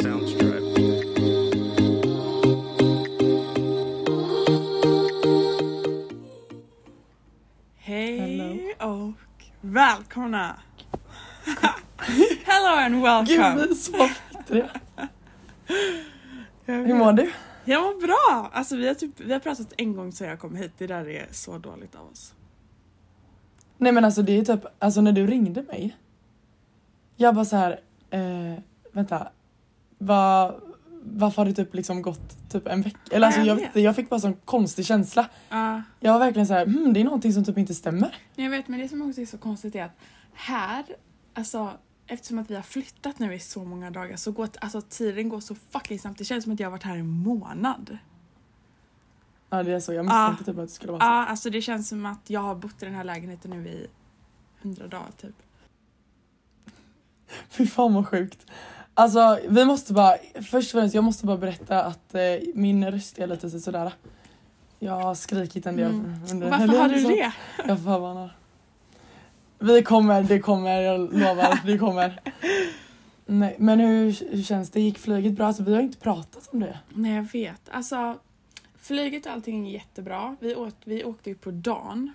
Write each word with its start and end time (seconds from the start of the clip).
Hej 0.00 0.12
och 8.80 9.12
välkomna! 9.60 10.56
Hello 12.44 12.76
and 12.76 12.94
Gud 12.94 13.02
welcome! 13.02 13.54
vi 13.56 13.70
är 13.70 13.74
så 13.74 14.08
fittriga. 14.08 14.70
Hur 16.64 16.94
mår 16.94 17.12
du? 17.12 17.32
Jag 17.64 17.82
mår 17.82 18.00
bra! 18.00 18.50
Alltså 18.52 18.76
vi 18.76 18.88
har, 18.88 18.94
typ, 18.94 19.20
vi 19.20 19.32
har 19.32 19.40
pratat 19.40 19.72
en 19.76 19.96
gång 19.96 20.12
sedan 20.12 20.28
jag 20.28 20.40
kom 20.40 20.56
hit, 20.56 20.72
det 20.78 20.86
där 20.86 21.08
är 21.08 21.28
så 21.30 21.58
dåligt 21.58 21.94
av 21.94 22.10
oss. 22.10 22.34
Nej 23.78 23.92
men 23.92 24.04
alltså 24.04 24.22
det 24.22 24.38
är 24.38 24.44
typ, 24.44 24.60
alltså 24.78 25.00
när 25.00 25.12
du 25.12 25.26
ringde 25.26 25.62
mig. 25.62 25.96
Jag 27.16 27.34
bara 27.34 27.44
så 27.44 27.56
här, 27.56 27.80
eh, 28.10 28.62
vänta. 28.92 29.30
Vad, 30.02 30.60
varför 31.02 31.42
har 31.42 31.46
det 31.46 31.54
typ 31.54 31.74
liksom 31.74 32.02
gått 32.02 32.50
typ 32.50 32.66
en 32.66 32.82
vecka? 32.82 32.98
Eller 33.10 33.26
alltså 33.26 33.40
Ja, 33.40 33.46
jag 33.46 33.54
vet 33.56 33.76
jag 33.76 33.96
fick 33.96 34.10
bara 34.10 34.20
sån 34.20 34.34
konstig 34.44 34.86
känsla. 34.86 35.28
Ja, 35.48 35.82
Jag 36.00 36.12
var 36.12 36.18
verkligen 36.18 36.46
så 36.46 36.54
här, 36.54 36.64
hmm, 36.66 36.92
det 36.92 37.00
är 37.00 37.04
någonting 37.04 37.32
som 37.32 37.44
typ 37.44 37.58
inte 37.58 37.74
stämmer. 37.74 38.16
jag 38.34 38.50
vet 38.50 38.68
men 38.68 38.80
det 38.80 38.88
som 38.88 39.02
också 39.02 39.20
är 39.20 39.26
så 39.26 39.38
konstigt 39.38 39.74
är 39.74 39.84
att 39.84 39.96
här, 40.32 40.84
alltså 41.34 41.70
eftersom 42.06 42.38
att 42.38 42.50
vi 42.50 42.54
har 42.54 42.62
flyttat 42.62 43.18
nu 43.18 43.34
i 43.34 43.38
så 43.38 43.64
många 43.64 43.90
dagar 43.90 44.16
så 44.16 44.32
går 44.32 44.48
alltså, 44.60 44.80
tiden 44.80 45.28
går 45.28 45.40
så 45.40 45.54
fucking 45.54 45.98
snabbt. 45.98 46.18
Det 46.18 46.24
känns 46.24 46.44
som 46.44 46.52
att 46.52 46.60
jag 46.60 46.66
har 46.66 46.70
varit 46.72 46.82
här 46.82 46.96
en 46.96 47.10
månad. 47.10 47.98
Ja 49.50 49.62
det 49.62 49.72
är 49.72 49.80
så, 49.80 49.92
jag 49.92 50.04
misstänkte 50.04 50.44
typ 50.44 50.58
att 50.58 50.68
det 50.68 50.74
skulle 50.74 50.92
vara 50.92 51.00
så. 51.00 51.06
Ja, 51.06 51.26
alltså 51.26 51.50
det 51.50 51.62
känns 51.62 51.88
som 51.88 52.06
att 52.06 52.30
jag 52.30 52.40
har 52.40 52.54
bott 52.54 52.82
i 52.82 52.84
den 52.84 52.94
här 52.94 53.04
lägenheten 53.04 53.50
nu 53.50 53.68
i 53.68 53.86
hundra 54.62 54.86
dagar 54.86 55.10
typ. 55.20 55.34
Fy 57.48 57.66
fan 57.66 57.94
vad 57.94 58.08
sjukt. 58.08 58.46
Alltså 59.00 59.38
vi 59.48 59.64
måste 59.64 59.92
bara, 59.92 60.16
först 60.34 60.74
och 60.74 60.80
främst 60.80 60.94
jag 60.94 61.04
måste 61.04 61.26
bara 61.26 61.36
berätta 61.36 61.82
att 61.84 62.14
eh, 62.14 62.20
min 62.54 62.90
röst 62.90 63.18
är 63.18 63.26
lite 63.26 63.50
så- 63.50 63.60
sådär. 63.60 63.92
Jag 64.78 64.92
har 64.92 65.14
skrikit 65.14 65.66
en 65.66 65.76
del 65.76 65.90
Mm. 65.94 66.14
under 66.30 66.50
varför 66.50 66.66
har 66.78 66.88
du 66.88 67.00
så 67.00 67.08
det? 67.08 67.32
Jag 67.66 67.78
förvarnar. 67.84 68.36
Vi 69.58 69.82
kommer, 69.82 70.22
det 70.22 70.38
kommer, 70.40 70.80
jag 70.80 71.00
lovar, 71.00 71.60
det 71.66 71.78
kommer. 71.78 72.20
Nej, 73.26 73.56
men 73.58 73.80
hur, 73.80 74.30
hur 74.36 74.42
känns 74.42 74.70
det? 74.70 74.80
Gick 74.80 74.98
flyget 74.98 75.32
bra? 75.32 75.46
Alltså, 75.46 75.62
vi 75.62 75.74
har 75.74 75.82
inte 75.82 75.98
pratat 75.98 76.48
om 76.52 76.60
det. 76.60 76.78
Nej 76.94 77.14
jag 77.14 77.22
vet. 77.32 77.68
Alltså 77.70 78.18
flyget 78.78 79.26
och 79.26 79.32
allting 79.32 79.66
är 79.68 79.72
jättebra. 79.72 80.36
Vi, 80.40 80.54
åt, 80.54 80.76
vi 80.84 81.04
åkte 81.04 81.30
ju 81.30 81.36
på 81.36 81.50
dagen. 81.50 82.12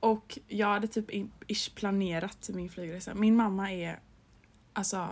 Och 0.00 0.38
jag 0.48 0.66
hade 0.68 0.86
typ 0.88 1.10
ish 1.46 1.74
planerat 1.74 2.50
min 2.54 2.68
flygresa. 2.68 3.14
Min 3.14 3.36
mamma 3.36 3.72
är 3.72 3.98
alltså 4.72 5.08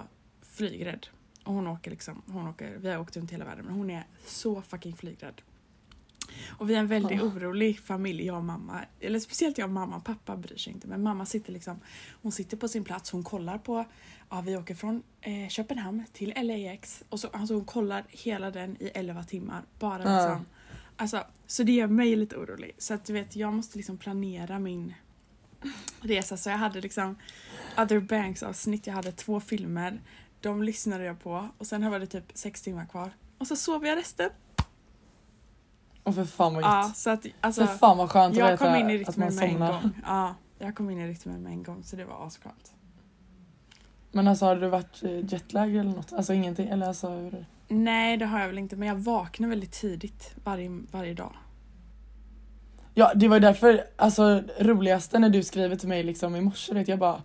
flygrädd. 0.61 1.07
Och 1.45 1.55
hon 1.55 1.67
åker 1.67 1.91
liksom, 1.91 2.23
hon 2.27 2.49
åker, 2.49 2.77
vi 2.81 2.91
har 2.91 2.99
åkt 3.01 3.17
runt 3.17 3.31
hela 3.31 3.45
världen 3.45 3.65
men 3.65 3.75
hon 3.75 3.91
är 3.91 4.07
så 4.27 4.63
fucking 4.63 4.97
flygrädd. 4.97 5.43
Och 6.49 6.71
vi 6.71 6.75
är 6.75 6.79
en 6.79 6.87
väldigt 6.87 7.19
Ja. 7.19 7.25
orolig 7.25 7.81
familj, 7.81 8.27
jag 8.27 8.37
och 8.37 8.45
mamma. 8.45 8.81
Eller 9.01 9.21
speciellt 9.21 9.59
jag 9.59 9.67
och 9.67 9.73
mamma, 9.73 10.01
pappa 10.01 10.37
bryr 10.37 10.57
sig 10.57 10.73
inte. 10.73 10.89
Men 10.89 11.03
mamma 11.03 11.27
sitter 11.27 11.53
liksom, 11.53 11.81
hon 12.23 12.33
sitter 12.33 12.57
på 12.57 12.69
sin 12.69 12.85
plats, 12.85 13.11
hon 13.11 13.23
kollar 13.25 13.59
på, 13.59 13.85
ja 14.31 14.41
vi 14.41 14.57
åker 14.57 14.75
från 14.75 15.03
eh, 15.21 15.49
Köpenhamn 15.49 16.05
till 16.13 16.33
LAX. 16.37 17.03
Och 17.09 17.21
så, 17.21 17.29
alltså 17.29 17.55
hon 17.55 17.65
kollar 17.65 18.05
hela 18.09 18.51
den 18.51 18.77
i 18.83 18.91
11 18.95 19.25
timmar. 19.25 19.63
Bara 19.79 19.99
liksom. 19.99 20.47
Alltså, 20.97 21.25
så 21.47 21.63
det 21.63 21.73
gör 21.73 21.87
mig 21.87 22.17
lite 22.17 22.37
orolig. 22.37 22.73
Så 22.79 22.95
att 22.95 23.05
du 23.05 23.13
vet, 23.13 23.37
jag 23.37 23.53
måste 23.53 23.77
liksom 23.79 23.99
planera 23.99 24.59
min 24.59 24.95
resa. 26.01 26.37
Så 26.37 26.51
jag 26.51 26.57
hade 26.59 26.81
liksom 26.81 27.17
Other 27.79 28.01
Banks 28.01 28.43
avsnitt, 28.43 28.87
jag 28.87 28.95
hade 28.95 29.13
två 29.13 29.41
filmer. 29.41 30.01
De 30.41 30.63
lyssnade 30.63 31.05
jag 31.05 31.21
på 31.21 31.49
och 31.59 31.67
sen 31.67 31.91
var 31.91 31.99
det 31.99 32.07
typ 32.07 32.25
sex 32.35 32.63
timmar 32.63 32.87
kvar. 32.87 33.11
Och 33.39 33.47
så 33.47 33.57
sov 33.57 33.87
jag 33.87 33.99
resten. 33.99 34.31
Och 36.03 36.15
för 36.15 36.25
fan 36.25 36.55
vad 36.55 36.63
Ja, 36.63 36.87
gött. 36.87 36.97
så 36.97 37.11
att 37.11 37.27
alltså, 37.41 37.67
för 37.67 37.75
fan 37.77 37.99
vad 37.99 38.11
skönt 38.11 38.33
att 38.33 38.39
jag 38.39 38.51
veta 38.51 38.65
kom 38.67 38.75
in 38.77 38.91
i 38.91 39.05
att 39.05 39.17
man 39.17 39.29
en 39.29 39.33
somnar. 39.33 39.73
gång. 39.73 39.91
Ja, 40.07 40.35
jag 40.59 40.77
kom 40.77 40.91
in 40.91 40.99
i 41.01 41.09
rytmen 41.09 41.43
med 41.43 41.53
en 41.53 41.63
gång 41.63 41.83
så 41.85 41.97
det 41.97 42.05
var 42.05 42.27
asskönt. 42.27 42.73
Men 44.13 44.29
alltså 44.29 44.45
har 44.47 44.57
du 44.57 44.69
varit 44.69 45.03
eh, 45.03 45.33
jetlag 45.33 45.77
eller 45.77 45.91
något? 45.91 46.13
Alltså 46.13 46.33
ingenting? 46.33 46.69
Eller 46.69 46.87
alltså 46.89 47.09
hur? 47.09 47.47
Nej 47.69 48.17
det 48.17 48.27
har 48.27 48.41
jag 48.41 48.47
väl 48.47 48.59
inte 48.59 48.77
men 48.77 48.89
jag 48.89 48.95
vaknar 48.97 49.49
väldigt 49.49 49.73
tidigt 49.73 50.35
varje, 50.45 50.69
varje 50.91 51.15
dag. 51.15 51.33
Ja 52.95 53.13
det 53.15 53.29
var 53.29 53.37
ju 53.37 53.41
därför, 53.41 53.85
alltså 53.97 54.43
roligaste 54.61 55.19
när 55.19 55.29
du 55.29 55.43
skriver 55.43 55.77
till 55.77 55.89
mig 55.89 56.03
liksom 56.03 56.37
i 56.37 56.41
morse 56.41 56.75
vet 56.75 56.89
jag 56.89 56.99
bara 56.99 57.23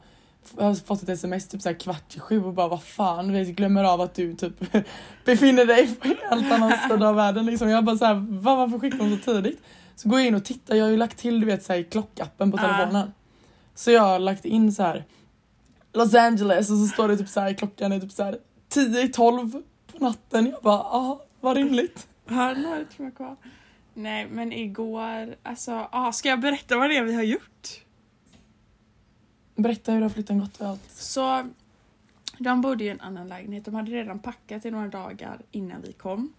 jag 0.58 0.64
har 0.64 0.76
fått 0.76 1.04
ett 1.04 1.10
sms 1.10 1.48
typ 1.48 1.62
så 1.62 1.70
här 1.70 1.80
kvart 1.80 2.16
i 2.16 2.20
sju 2.20 2.44
och 2.44 2.54
bara 2.54 2.68
vad 2.68 2.84
fan, 2.84 3.32
vi 3.32 3.52
glömmer 3.52 3.84
av 3.84 4.02
att 4.02 4.14
du 4.14 4.34
typ 4.34 4.54
befinner 5.26 5.66
dig 5.66 5.96
på 5.96 6.08
en 6.08 6.16
helt 6.30 6.52
annan 6.52 6.74
sida 6.90 7.10
av 7.10 7.16
världen 7.16 7.46
liksom. 7.46 7.70
Jag 7.70 7.86
bara 7.86 7.98
såhär, 7.98 8.26
vad 8.30 8.58
varför 8.58 8.80
skickar 8.80 8.98
hon 9.00 9.18
så 9.18 9.34
tidigt? 9.34 9.62
Så 9.96 10.10
går 10.10 10.20
jag 10.20 10.28
in 10.28 10.36
och 10.36 10.46
tittar, 10.46 10.76
jag 10.76 10.86
har 10.86 10.92
ju 10.92 10.98
lagt 10.98 11.18
till 11.18 11.40
du 11.40 11.46
vet 11.46 11.64
så 11.64 11.74
här, 11.74 11.84
klockappen 11.84 12.52
på 12.52 12.58
telefonen. 12.58 13.14
Så 13.76 13.92
jag 13.92 14.02
har 14.02 14.20
lagt 14.20 14.46
in 14.46 14.74
så 14.74 14.84
här 14.84 15.04
Los 15.94 16.16
Angeles 16.16 16.72
och 16.72 16.78
så 16.78 16.88
står 16.88 17.08
det 17.08 17.18
typ 17.18 17.30
så 17.30 17.40
här 17.40 17.54
klockan 17.54 17.92
är 17.92 18.00
typ 18.00 18.12
så 18.12 18.24
här 18.24 18.38
10 18.70 19.02
i 19.02 19.08
12 19.08 19.52
på 19.92 20.04
natten. 20.04 20.46
Jag 20.46 20.62
bara, 20.62 20.78
ja 20.78 21.26
vad 21.42 21.58
rimligt. 21.58 22.08
Har 22.30 22.56
några 22.56 22.86
timmar 22.86 23.12
kvar. 23.12 23.36
Nej 23.94 24.28
men 24.32 24.54
igår, 24.54 25.36
alltså, 25.44 25.88
ah, 25.92 26.12
ska 26.12 26.30
jag 26.30 26.40
berätta 26.40 26.78
vad 26.78 26.90
det 26.90 26.98
är 26.98 27.04
vi 27.04 27.16
har 27.16 27.24
gjort? 27.24 27.85
Berätta 29.56 29.92
hur 29.92 30.02
har 30.02 30.10
flytten 30.10 30.40
gått 30.40 30.62
och 30.62 30.68
allt. 30.68 30.92
Så 30.92 31.50
de 32.38 32.62
bodde 32.62 32.84
i 32.84 32.90
en 32.90 33.02
annan 33.02 33.28
lägenhet. 33.28 33.66
De 33.66 33.76
hade 33.76 33.92
redan 33.92 34.20
packat 34.20 34.66
i 34.66 34.72
några 34.72 34.88
dagar 34.88 35.42
innan 35.52 35.82
vi 35.82 35.94
kom. 35.94 36.34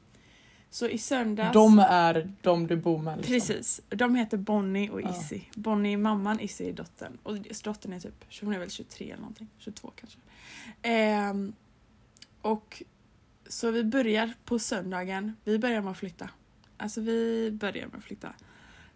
Så 0.71 0.89
i 0.89 0.99
söndags... 0.99 1.53
De 1.53 1.79
är 1.79 2.33
de 2.43 2.67
du 2.67 2.77
bor 2.77 2.99
med 2.99 3.17
liksom. 3.17 3.33
Precis. 3.33 3.81
De 3.89 4.15
heter 4.15 4.37
Bonnie 4.37 4.91
och 4.91 5.01
Ja. 5.01 5.21
Izzy. 5.21 5.41
Bonnie 5.55 5.93
är 5.93 5.97
mamman, 5.97 6.41
Izzy 6.41 6.69
är 6.69 6.73
dottern. 6.73 7.19
Och 7.23 7.39
dottern 7.65 7.93
är 7.93 8.01
typ, 8.01 8.25
hon 8.41 8.55
är 8.55 8.59
väl 8.59 8.71
23 8.71 9.07
eller 9.07 9.21
någonting. 9.21 9.49
22 9.59 9.93
kanske. 9.97 10.19
Ehm, 10.83 11.53
och 12.43 12.83
så 13.49 13.71
vi 13.71 13.85
börjar 13.85 14.33
på 14.45 14.59
söndagen. 14.59 15.37
Vi 15.45 15.59
börjar 15.59 15.81
med 15.81 15.91
att 15.91 15.99
flytta. 15.99 16.31
Alltså 16.77 17.01
vi 17.01 17.51
börjar 17.51 17.87
med 17.87 17.99
att 17.99 18.05
flytta. 18.05 18.33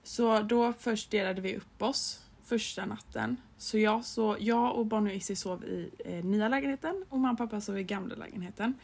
Så 0.02 0.40
då 0.40 0.72
först 0.78 1.10
delade 1.10 1.40
vi 1.40 1.56
upp 1.56 1.82
oss 1.82 2.20
första 2.50 2.86
natten. 2.86 3.36
Så 3.58 3.78
jag, 3.78 4.04
så 4.04 4.36
jag 4.40 4.76
och 4.76 4.86
Bonnie 4.86 5.10
och 5.10 5.16
Izzy 5.16 5.36
sov 5.36 5.64
i 5.64 5.90
eh, 6.04 6.24
nya 6.24 6.48
lägenheten 6.48 7.04
och 7.08 7.18
mamma 7.18 7.32
och 7.32 7.38
pappa 7.38 7.60
sov 7.60 7.78
i 7.78 7.84
gamla 7.84 8.14
lägenheten. 8.14 8.74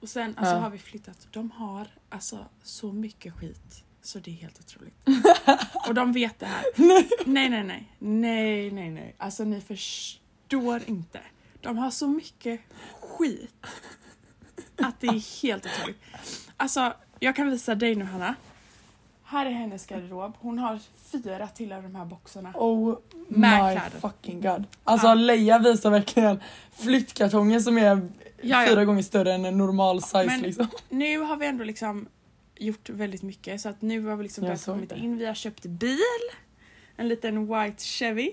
Och 0.00 0.08
sen 0.08 0.34
alltså, 0.36 0.54
Ja. 0.54 0.60
har 0.60 0.70
vi 0.70 0.78
flyttat. 0.78 1.28
De 1.30 1.50
har 1.50 1.86
alltså 2.08 2.46
så 2.62 2.92
mycket 2.92 3.34
skit 3.34 3.84
så 4.02 4.18
det 4.18 4.30
är 4.30 4.34
helt 4.34 4.60
otroligt. 4.60 4.94
och 5.88 5.94
de 5.94 6.12
vet 6.12 6.38
det 6.38 6.46
här. 6.46 6.64
Nej. 6.76 7.08
Nej, 7.26 7.48
nej, 7.48 7.64
nej. 7.64 7.88
Nej, 7.98 8.70
nej, 8.70 8.90
nej. 8.90 9.14
Alltså 9.18 9.44
ni 9.44 9.60
förstår 9.60 10.82
inte. 10.86 11.20
De 11.60 11.78
har 11.78 11.90
så 11.90 12.08
mycket 12.08 12.60
skit. 13.00 13.66
Att 14.76 15.00
det 15.00 15.06
är 15.06 15.42
helt 15.42 15.66
otroligt. 15.66 16.00
Alltså, 16.56 16.94
jag 17.20 17.36
kan 17.36 17.50
visa 17.50 17.74
dig 17.74 17.94
nu 17.94 18.04
Hanna. 18.04 18.34
Här 19.26 19.46
är 19.46 19.50
hennes 19.50 19.86
garderob. 19.86 20.32
Hon 20.40 20.58
har 20.58 20.78
fyra 21.12 21.46
till 21.48 21.72
av 21.72 21.82
de 21.82 21.94
här 21.94 22.04
boxarna. 22.04 22.52
Oh 22.54 22.98
my 23.28 23.40
kläder. 23.48 24.00
fucking 24.00 24.40
god. 24.40 24.64
Alltså 24.84 25.06
Ja. 25.06 25.14
Leia 25.14 25.58
visar 25.58 25.90
verkligen 25.90 26.40
flyttkartongen 26.72 27.62
som 27.62 27.78
är 27.78 27.82
Ja, 27.84 28.00
ja. 28.62 28.66
fyra 28.68 28.84
gånger 28.84 29.02
större 29.02 29.32
än 29.34 29.44
en 29.44 29.58
normal 29.58 30.02
size 30.02 30.26
Men- 30.26 30.40
liksom. 30.40 30.66
Nu 30.88 31.18
har 31.18 31.36
vi 31.36 31.46
ändå 31.46 31.64
liksom 31.64 32.06
gjort 32.56 32.88
väldigt 32.90 33.22
mycket 33.22 33.60
så 33.60 33.68
att 33.68 33.82
nu 33.82 34.06
har 34.06 34.16
vi 34.16 34.22
liksom 34.22 34.42
börjat 34.44 34.64
kommit 34.64 34.92
in. 34.92 35.18
Vi 35.18 35.26
har 35.26 35.34
köpt 35.34 35.66
bil. 35.66 35.98
En 36.96 37.08
liten 37.08 37.46
white 37.46 37.84
Chevy. 37.84 38.32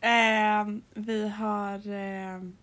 Ehm, 0.00 0.82
vi 0.94 1.28
har 1.28 1.88
ehm, 1.88 2.56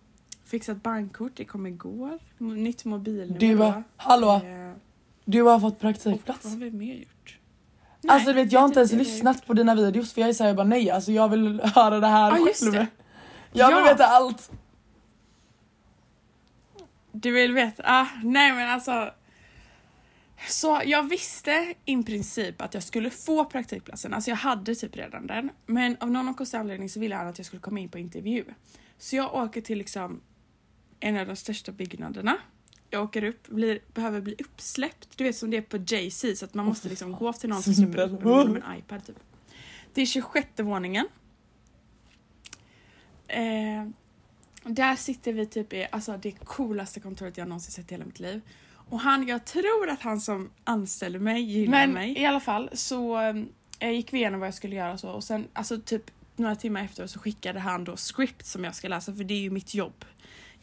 fixat 0.44 0.82
bankkort, 0.82 1.32
det 1.34 1.44
kom 1.44 1.66
igår. 1.66 2.18
Nytt 2.38 2.84
mobilnummer. 2.84 3.38
Du 3.76 3.82
hallå, 3.96 4.34
Eh, 4.44 4.72
du 5.24 5.42
har 5.42 5.60
fått 5.60 5.72
och 5.74 5.80
praktikplats. 5.80 6.44
vad 6.44 6.52
har 6.52 6.58
vi 6.60 6.70
mer 6.70 6.94
gjort? 6.94 7.38
Alltså 8.08 8.28
du 8.32 8.34
vet 8.34 8.52
jag 8.52 8.60
har 8.60 8.66
inte 8.66 8.80
ens 8.80 8.92
lyssnat 8.92 9.46
på 9.46 9.52
dina 9.54 9.74
videos 9.74 10.12
för 10.12 10.20
jag 10.20 10.30
är 10.30 10.34
såhär 10.34 10.54
bara 10.54 10.66
nej 10.66 10.90
alltså 10.90 11.12
jag 11.12 11.28
vill 11.28 11.60
höra 11.74 12.00
det 12.00 12.06
här 12.06 12.38
just 12.46 12.60
själv. 12.62 12.72
det. 12.72 12.86
Jag 13.52 13.66
vill 13.68 13.76
Ja. 13.86 13.92
veta 13.92 14.06
allt. 14.06 14.50
Du 17.12 17.30
vill 17.30 17.52
veta? 17.52 17.82
Ah, 17.86 18.06
nej 18.22 18.52
men 18.52 18.70
alltså. 18.70 19.10
Så 20.48 20.80
jag 20.84 21.08
visste 21.08 21.74
i 21.84 22.02
princip 22.02 22.62
att 22.62 22.74
jag 22.74 22.82
skulle 22.82 23.10
få 23.10 23.44
praktikplatsen, 23.44 24.14
alltså 24.14 24.30
jag 24.30 24.36
hade 24.36 24.74
typ 24.74 24.96
redan 24.96 25.26
den. 25.26 25.50
Men 25.66 25.96
av 26.00 26.10
någon 26.10 26.34
konstig 26.34 26.58
anledning 26.58 26.88
så 26.88 27.00
ville 27.00 27.14
han 27.16 27.26
att 27.26 27.38
jag 27.38 27.46
skulle 27.46 27.60
komma 27.62 27.80
in 27.80 27.88
på 27.88 27.98
intervju. 27.98 28.44
Så 28.98 29.16
jag 29.16 29.34
åker 29.34 29.60
till 29.60 29.78
liksom 29.78 30.20
en 31.00 31.16
av 31.18 31.26
de 31.26 31.36
största 31.36 31.72
byggnaderna. 31.72 32.36
Jag 32.94 33.04
åker 33.04 33.24
upp, 33.24 33.48
blir, 33.48 33.78
behöver 33.94 34.20
bli 34.20 34.34
uppsläppt. 34.38 35.08
Du 35.16 35.24
vet 35.24 35.36
som 35.36 35.50
det 35.50 35.56
är 35.56 35.62
på 35.62 35.76
JC 35.76 36.38
så 36.38 36.44
att 36.44 36.54
man 36.54 36.64
Åh, 36.64 36.68
måste 36.68 36.88
liksom 36.88 37.10
fan. 37.10 37.18
gå 37.18 37.32
till 37.32 37.48
någon 37.48 37.62
som 37.62 37.74
släpper 37.74 37.98
upp 37.98 38.22
med 38.22 38.62
en 38.66 38.78
iPad 38.78 39.06
typ. 39.06 39.16
Det 39.94 40.02
är 40.02 40.06
26 40.06 40.48
våningen. 40.56 41.08
Eh, 43.28 43.88
där 44.64 44.96
sitter 44.96 45.32
vi 45.32 45.46
typ 45.46 45.72
i 45.72 45.86
alltså, 45.90 46.16
det 46.22 46.30
coolaste 46.30 47.00
kontoret 47.00 47.36
jag 47.38 47.48
någonsin 47.48 47.72
sett 47.72 47.90
i 47.90 47.94
hela 47.94 48.04
mitt 48.04 48.20
liv. 48.20 48.40
Och 48.88 49.00
han, 49.00 49.28
jag 49.28 49.44
tror 49.44 49.88
att 49.88 50.02
han 50.02 50.20
som 50.20 50.50
anställde 50.64 51.18
mig 51.18 51.42
gillar 51.42 51.70
Men 51.70 51.92
mig. 51.92 52.18
i 52.18 52.26
alla 52.26 52.40
fall 52.40 52.70
så 52.72 53.20
eh, 53.78 53.90
gick 53.90 54.12
vi 54.12 54.18
igenom 54.18 54.40
vad 54.40 54.46
jag 54.46 54.54
skulle 54.54 54.76
göra 54.76 54.92
och 54.92 55.00
så 55.00 55.10
och 55.10 55.24
sen 55.24 55.48
alltså 55.52 55.80
typ 55.80 56.10
några 56.36 56.56
timmar 56.56 56.84
efter 56.84 57.06
så 57.06 57.18
skickade 57.18 57.60
han 57.60 57.84
då 57.84 57.96
script 57.96 58.46
som 58.46 58.64
jag 58.64 58.74
ska 58.74 58.88
läsa 58.88 59.14
för 59.14 59.24
det 59.24 59.34
är 59.34 59.40
ju 59.40 59.50
mitt 59.50 59.74
jobb. 59.74 60.04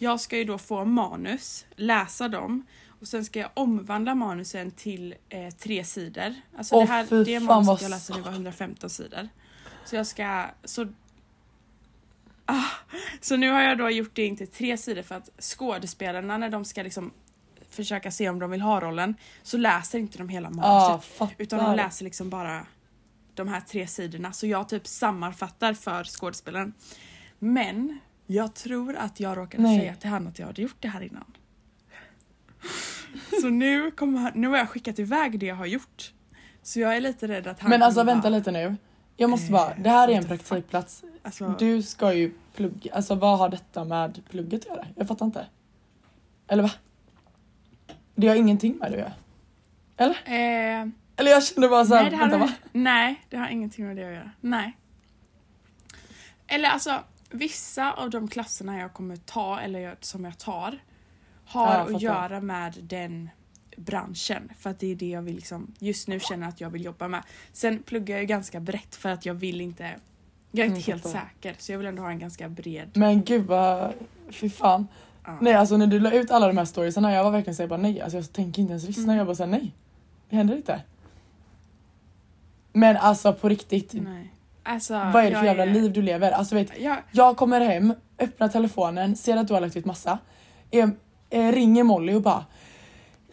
Jag 0.02 0.20
ska 0.20 0.38
ju 0.38 0.44
då 0.44 0.58
få 0.58 0.86
manus, 0.86 1.66
läsa 1.76 2.28
dem 2.28 2.66
och 3.00 3.08
sen 3.08 3.26
ska 3.26 3.40
jag 3.40 3.50
omvandla 3.54 4.16
manusen 4.16 4.72
till 4.72 5.16
eh, 5.30 5.50
tre 5.50 5.84
sidor. 5.84 6.34
Alltså 6.58 6.76
Åh, 6.76 6.82
det 6.82 6.92
här 6.92 7.26
det 7.26 7.40
manuset 7.40 7.68
vad 7.68 7.82
jag 7.82 7.90
läste 7.90 8.14
nu 8.14 8.22
var 8.22 8.32
115 8.32 8.90
sidor. 8.90 9.30
Så 9.86 9.96
jag 9.96 10.08
ska, 10.08 10.46
så 10.64 10.88
Ah, 12.46 12.66
så 13.22 13.38
nu 13.38 13.50
har 13.50 13.62
jag 13.62 13.78
då 13.78 13.90
gjort 13.90 14.16
det 14.16 14.26
in 14.26 14.38
till 14.38 14.48
tre 14.48 14.78
sidor 14.78 15.02
för 15.02 15.16
att 15.16 15.30
skådespelarna 15.40 16.38
när 16.38 16.50
de 16.50 16.66
ska 16.66 16.84
liksom 16.84 17.14
försöka 17.70 18.12
se 18.12 18.30
om 18.30 18.40
de 18.40 18.52
vill 18.52 18.62
ha 18.62 18.80
rollen 18.80 19.16
så 19.44 19.58
läser 19.58 20.00
inte 20.00 20.18
de 20.18 20.30
hela 20.30 20.50
manuset. 20.50 20.64
Ja, 20.64 21.02
fattar. 21.02 21.36
utan 21.38 21.64
de 21.64 21.76
läser 21.76 22.04
liksom 22.04 22.30
bara 22.30 22.66
de 23.34 23.48
här 23.48 23.62
tre 23.62 23.88
sidorna 23.88 24.34
så 24.34 24.48
jag 24.48 24.70
typ 24.70 24.88
sammanfattar 24.88 25.74
för 25.74 26.04
skådespelaren. 26.04 26.74
Men 27.40 28.00
jag 28.32 28.54
tror 28.54 28.96
att 28.96 29.20
jag 29.20 29.38
råkade 29.38 29.64
Nej. 29.64 29.80
säga 29.80 29.96
till 29.96 30.10
han 30.10 30.28
att 30.28 30.40
jag 30.40 30.48
hade 30.48 30.62
gjort 30.62 30.76
det 30.80 30.88
här 30.88 31.02
innan. 31.02 31.26
Så 33.42 33.50
nu, 33.50 33.92
kommer 33.92 34.32
nu 34.36 34.48
har 34.48 34.58
jag 34.58 34.70
skickat 34.70 35.00
iväg 35.00 35.40
det 35.40 35.46
jag 35.46 35.56
har 35.56 35.66
gjort. 35.66 36.14
Så 36.64 36.80
jag 36.80 36.96
är 36.96 37.02
lite 37.02 37.28
rädd 37.28 37.48
att 37.48 37.60
han 37.60 37.70
Men 37.70 37.84
alltså 37.84 38.04
vänta 38.04 38.30
bara, 38.30 38.38
lite 38.38 38.52
nu. 38.52 38.76
Jag 39.18 39.30
måste 39.30 39.46
Eh, 39.48 39.52
bara, 39.52 39.74
det 39.78 39.90
här 39.90 40.08
är 40.08 40.14
en 40.14 40.28
praktikplats. 40.28 41.04
Alltså, 41.24 41.56
Du 41.60 41.84
ska 41.84 42.14
ju 42.14 42.34
plugga, 42.56 42.94
alltså 42.96 43.16
vad 43.16 43.38
har 43.40 43.50
detta 43.50 43.84
med 43.84 44.22
plugget 44.30 44.62
att 44.62 44.68
göra? 44.68 44.88
Jag 44.96 45.08
fattar 45.08 45.26
inte. 45.26 45.46
Eller 46.48 46.64
va? 46.64 46.72
Det 48.16 48.28
har 48.28 48.36
ingenting 48.36 48.78
med 48.78 48.92
det 48.92 48.96
att 48.96 49.00
göra. 49.02 49.14
Eller? 49.98 50.16
eh, 50.82 50.88
Eller 51.16 51.32
jag 51.32 51.44
kände 51.44 51.70
bara 51.70 51.86
såhär, 51.86 52.12
har, 52.12 52.18
vänta 52.20 52.38
va? 52.38 52.52
nej, 52.72 53.22
det 53.30 53.38
har 53.38 53.48
ingenting 53.48 53.88
med 53.88 53.96
det 53.96 54.04
att 54.08 54.14
göra. 54.14 54.32
Nej. 54.42 54.78
Eller 56.48 56.70
alltså, 56.70 57.00
vissa 57.32 57.94
av 57.94 58.10
de 58.10 58.28
klasserna 58.28 58.80
jag 58.80 58.94
kommer 58.94 59.16
ta, 59.16 59.60
eller 59.60 59.96
som 60.02 60.26
jag 60.26 60.38
tar, 60.38 60.80
har 61.46 61.74
Ja, 61.90 61.96
att 61.96 62.02
göra 62.02 62.42
med 62.42 62.74
den 62.82 63.30
branschen. 63.76 64.52
För 64.60 64.70
att 64.70 64.80
det 64.80 64.92
är 64.92 64.96
det 64.96 65.10
jag 65.10 65.22
vill 65.22 65.36
liksom, 65.36 65.74
just 65.80 66.08
nu 66.08 66.20
känner 66.20 66.48
att 66.48 66.62
jag 66.62 66.70
vill 66.70 66.86
jobba 66.86 67.08
med. 67.08 67.24
Sen 67.54 67.84
pluggar 67.84 68.18
jag 68.18 68.28
ganska 68.28 68.60
brett 68.60 68.96
för 68.96 69.10
att 69.10 69.26
jag 69.26 69.34
vill 69.34 69.62
inte, 69.62 69.84
jag 70.52 70.66
är 70.66 70.66
inte 70.66 70.78
Mm, 70.78 70.84
helt 70.88 71.04
fattar. 71.04 71.20
säker. 71.20 71.56
Så 71.60 71.72
jag 71.72 71.78
vill 71.78 71.88
ändå 71.88 72.02
ha 72.04 72.10
en 72.12 72.20
ganska 72.20 72.50
bred... 72.50 72.90
Men 72.94 73.24
gud 73.24 73.46
vad, 73.46 73.94
fy 74.30 74.50
fan. 74.50 74.88
Ja. 75.26 75.38
Nej 75.42 75.54
alltså 75.54 75.78
när 75.78 75.88
du 75.88 76.00
la 76.00 76.12
ut 76.12 76.32
alla 76.32 76.48
de 76.48 76.58
här 76.58 76.66
storiesarna 76.66 77.14
jag 77.14 77.24
var 77.24 77.32
verkligen 77.32 77.56
såhär 77.56 77.68
bara 77.68 77.80
nej, 77.80 78.02
alltså 78.02 78.18
jag 78.18 78.34
tänker 78.34 78.62
inte 78.62 78.72
ens 78.72 78.88
lyssna. 78.88 79.04
Mm. 79.04 79.18
Jag 79.18 79.26
bara 79.28 79.36
såhär 79.36 79.50
nej, 79.52 79.74
det 80.30 80.36
händer 80.36 80.56
inte. 80.56 80.82
Men 82.74 82.98
alltså 82.98 83.34
på 83.34 83.50
riktigt, 83.50 83.94
Nej. 83.94 84.34
Alltså, 84.64 84.94
vad 84.94 85.16
är 85.16 85.30
det 85.32 85.36
för 85.36 85.46
jag 85.46 85.46
jävla 85.46 85.64
är- 85.64 85.68
liv 85.82 85.94
du 85.94 86.02
lever? 86.02 86.32
Alltså 86.32 86.56
vet, 86.56 86.80
Jag, 86.80 86.98
jag 87.12 87.38
kommer 87.38 87.62
hem, 87.62 87.94
öppnar 88.20 88.48
telefonen, 88.48 89.16
ser 89.16 89.38
att 89.38 89.48
du 89.48 89.54
har 89.54 89.62
lagt 89.62 89.76
ut 89.78 89.86
massa. 89.86 90.20
Eh, 90.72 90.90
eh, 91.30 91.52
ringer 91.52 91.84
Molly 91.84 92.14
och 92.14 92.22
bara 92.22 92.46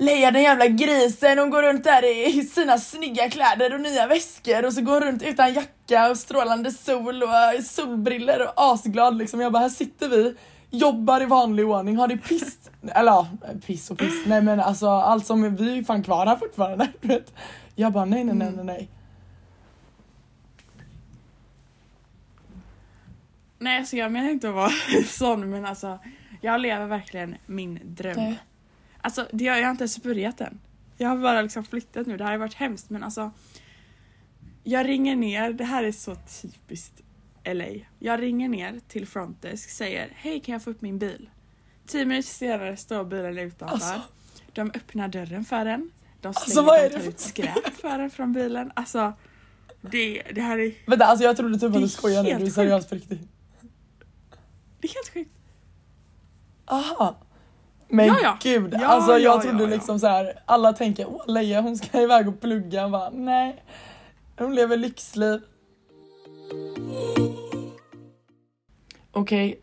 Leia 0.01 0.31
den 0.31 0.43
jävla 0.43 0.67
grisen, 0.67 1.39
hon 1.39 1.51
går 1.51 1.63
runt 1.63 1.85
där 1.85 2.29
i 2.29 2.43
sina 2.43 2.79
snygga 2.79 3.31
kläder 3.31 3.75
och 3.75 3.81
nya 3.81 4.07
väskor 4.07 4.65
och 4.67 4.73
så 4.73 4.81
går 4.81 4.93
hon 4.93 5.01
runt 5.03 5.23
utan 5.23 5.53
jacka 5.55 6.11
och 6.11 6.17
strålande 6.17 6.71
sol 6.73 7.23
och 7.23 7.35
eh, 7.35 7.61
solbriller 7.61 8.43
och 8.43 8.53
asglad 8.57 9.19
liksom. 9.19 9.41
Jag 9.41 9.53
bara 9.53 9.63
här 9.63 9.69
sitter 9.69 10.09
vi, 10.09 10.35
jobbar 10.71 11.23
i 11.23 11.25
vanlig 11.25 11.67
ordning, 11.69 11.97
har 11.97 12.09
det 12.09 12.17
piss, 12.17 12.59
eller 12.95 13.13
ja, 13.13 13.27
piss 13.67 13.91
och 13.91 13.99
piss, 13.99 14.27
nej 14.27 14.43
men 14.43 14.61
alltså 14.61 14.89
allt 14.89 15.27
som, 15.27 15.57
vi 15.57 15.71
är 15.73 15.77
ju 15.77 15.85
fan 15.85 16.03
kvar 16.03 16.27
här 16.27 16.37
fortfarande. 16.37 16.89
Jag 17.75 17.93
bara 17.93 18.05
nej 18.05 18.25
nej 18.25 18.35
nej 18.35 18.51
nej 18.57 18.65
nej. 18.65 18.89
Nej, 23.59 23.87
så 23.87 23.97
jag 23.97 24.13
menar 24.13 24.31
inte 24.31 24.49
att 24.49 24.55
vara 24.55 24.73
sån 25.07 25.51
men 25.51 25.67
alltså 25.67 25.99
jag 26.41 26.61
lever 26.61 26.87
verkligen 26.87 27.37
min 27.47 27.81
dröm. 27.85 28.17
Nej. 28.17 28.39
Alltså 29.01 29.29
det 29.33 29.47
har 29.47 29.57
jag 29.57 29.71
inte 29.71 29.83
ens 29.83 30.03
börjat 30.03 30.41
än. 30.41 30.61
Jag 30.97 31.09
har 31.09 31.17
bara 31.17 31.43
liksom 31.43 31.65
flyttat 31.65 32.07
nu, 32.07 32.17
det 32.17 32.25
här 32.25 32.31
har 32.31 32.39
varit 32.39 32.55
hemskt 32.55 32.91
men 32.91 33.03
alltså 33.03 33.31
Jag 34.65 34.89
ringer 34.89 35.17
ner, 35.17 35.53
det 35.53 35.65
här 35.65 35.85
är 35.85 35.93
så 35.93 36.17
typiskt 36.43 37.03
LA. 37.45 37.67
Jag 37.99 38.23
ringer 38.23 38.49
ner 38.49 38.81
till 38.89 39.07
frontdesk, 39.07 39.71
säger 39.71 40.09
hej 40.15 40.41
kan 40.41 40.53
jag 40.53 40.63
få 40.63 40.71
upp 40.71 40.83
min 40.83 40.99
bil? 40.99 41.31
Tio 41.87 42.05
minuter 42.05 42.29
senare 42.29 42.77
står 42.77 43.05
bilen 43.05 43.39
utanför. 43.39 43.75
Alltså. 43.75 44.01
De 44.53 44.71
öppnar 44.75 45.09
dörren 45.09 45.45
för 45.45 45.65
den. 45.65 45.91
De 46.21 46.29
Alltså, 46.29 46.51
slänger, 46.51 46.83
det 46.83 46.91
tar 46.91 47.09
ut 47.09 47.21
skräp 47.21 47.75
för 47.81 47.99
den 47.99 48.11
från 48.11 48.33
bilen. 48.33 48.73
Alltså 48.75 49.13
det, 49.81 50.23
det 50.35 50.41
här 50.41 50.59
är, 50.59 50.75
Vänta 50.87 51.05
alltså 51.05 51.25
jag 51.25 51.37
trodde 51.37 51.55
typ 51.59 51.67
att 51.67 51.73
Det 51.73 51.81
du 51.81 51.89
skojade 51.89 52.33
nu, 52.33 52.39
du 52.39 52.47
är 52.47 52.51
seriös 52.51 52.87
på 52.89 52.95
riktigt. 52.95 53.21
Det 54.81 54.89
är 54.89 54.95
helt 54.95 55.09
sjukt. 55.15 55.31
Aha. 56.67 57.15
Men 57.89 58.07
Ja, 58.07 58.17
ja. 58.23 58.39
gud, 58.43 58.75
Ja, 58.81 58.87
alltså 58.87 59.13
jag 59.19 59.37
ja, 59.37 59.43
trodde 59.43 59.67
liksom 59.67 60.01
så 60.01 60.07
här. 60.07 60.33
alla 60.47 60.73
tänker 60.73 61.07
åh 61.09 61.23
Leia 61.27 61.61
hon 61.61 61.77
ska 61.77 62.01
iväg 62.03 62.29
och 62.29 62.41
plugga, 62.41 62.89
bara, 62.89 63.11
nej. 63.11 63.65
Hon 64.39 64.55
lever 64.55 64.77
lyxliv. 64.77 65.41
Okej, 69.13 69.61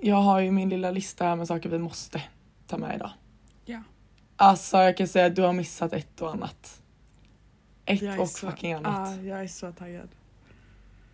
jag 0.00 0.16
har 0.16 0.40
ju 0.40 0.50
min 0.50 0.68
lilla 0.68 0.90
lista 0.90 1.24
här 1.24 1.36
med 1.36 1.46
saker 1.48 1.68
vi 1.68 1.78
måste 1.78 2.22
ta 2.66 2.76
med 2.78 2.96
idag. 2.96 3.10
Ja. 3.64 3.82
Alltså 4.36 4.76
jag 4.76 4.96
kan 4.96 5.08
säga 5.08 5.26
att 5.26 5.36
du 5.36 5.42
har 5.42 5.52
missat 5.52 5.92
ett 5.92 6.20
och 6.22 6.30
annat. 6.30 6.82
Ett 7.84 8.20
och 8.20 8.28
så- 8.28 8.46
fucking 8.50 8.72
annat. 8.72 9.16
Ja, 9.16 9.22
jag 9.22 9.40
är 9.42 9.46
så 9.48 9.72
taggad. 9.72 10.08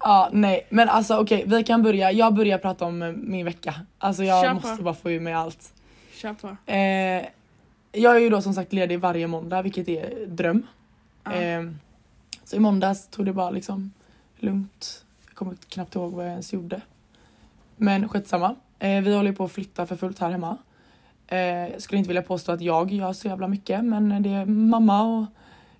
Ja, 0.06 0.28
nej, 0.32 0.66
men 0.68 0.88
alltså 0.88 1.16
okej, 1.16 1.44
vi 1.46 1.64
kan 1.64 1.82
börja. 1.82 2.12
Jag 2.12 2.34
börjar 2.34 2.58
prata 2.58 2.84
om 2.84 3.02
eh, 3.02 3.12
min 3.12 3.44
vecka. 3.44 3.74
Alltså 3.98 4.24
jag 4.24 4.44
Kör 4.44 4.48
på. 4.54 4.68
måste 4.68 4.82
bara 4.82 4.94
få 4.94 5.10
ur 5.10 5.20
mig 5.20 5.32
allt. 5.32 5.72
Kör 6.14 6.34
på. 6.34 6.72
Eh, 6.72 7.24
jag 7.92 8.16
är 8.16 8.20
ju 8.20 8.30
då 8.30 8.42
som 8.42 8.54
sagt 8.54 8.72
ledig 8.72 9.00
varje 9.00 9.26
måndag, 9.26 9.62
vilket 9.62 9.88
är 9.88 10.26
dröm. 10.26 10.66
Ja. 11.24 11.32
Eh, 11.32 11.62
så 12.44 12.56
i 12.56 12.58
måndags 12.58 13.08
tog 13.08 13.26
det 13.26 13.32
bara 13.32 13.50
liksom 13.50 13.92
lugnt. 14.36 15.04
Jag 15.26 15.34
kommer 15.34 15.54
knappt 15.68 15.94
ihåg 15.94 16.12
vad 16.12 16.24
jag 16.24 16.30
ens 16.30 16.52
gjorde. 16.52 16.80
Men 17.76 18.08
skitsamma. 18.08 18.54
Eh, 18.78 19.02
vi 19.02 19.14
håller 19.14 19.30
ju 19.30 19.36
på 19.36 19.44
att 19.44 19.52
flytta 19.52 19.86
för 19.86 19.96
fullt 19.96 20.18
här 20.18 20.30
hemma. 20.30 20.56
Eh, 21.26 21.78
skulle 21.78 21.98
inte 21.98 22.08
vilja 22.08 22.22
påstå 22.22 22.52
att 22.52 22.60
jag 22.60 22.92
gör 22.92 23.12
så 23.12 23.28
jävla 23.28 23.48
mycket, 23.48 23.84
men 23.84 24.22
det 24.22 24.30
är 24.30 24.46
mamma 24.46 25.02
och 25.02 25.26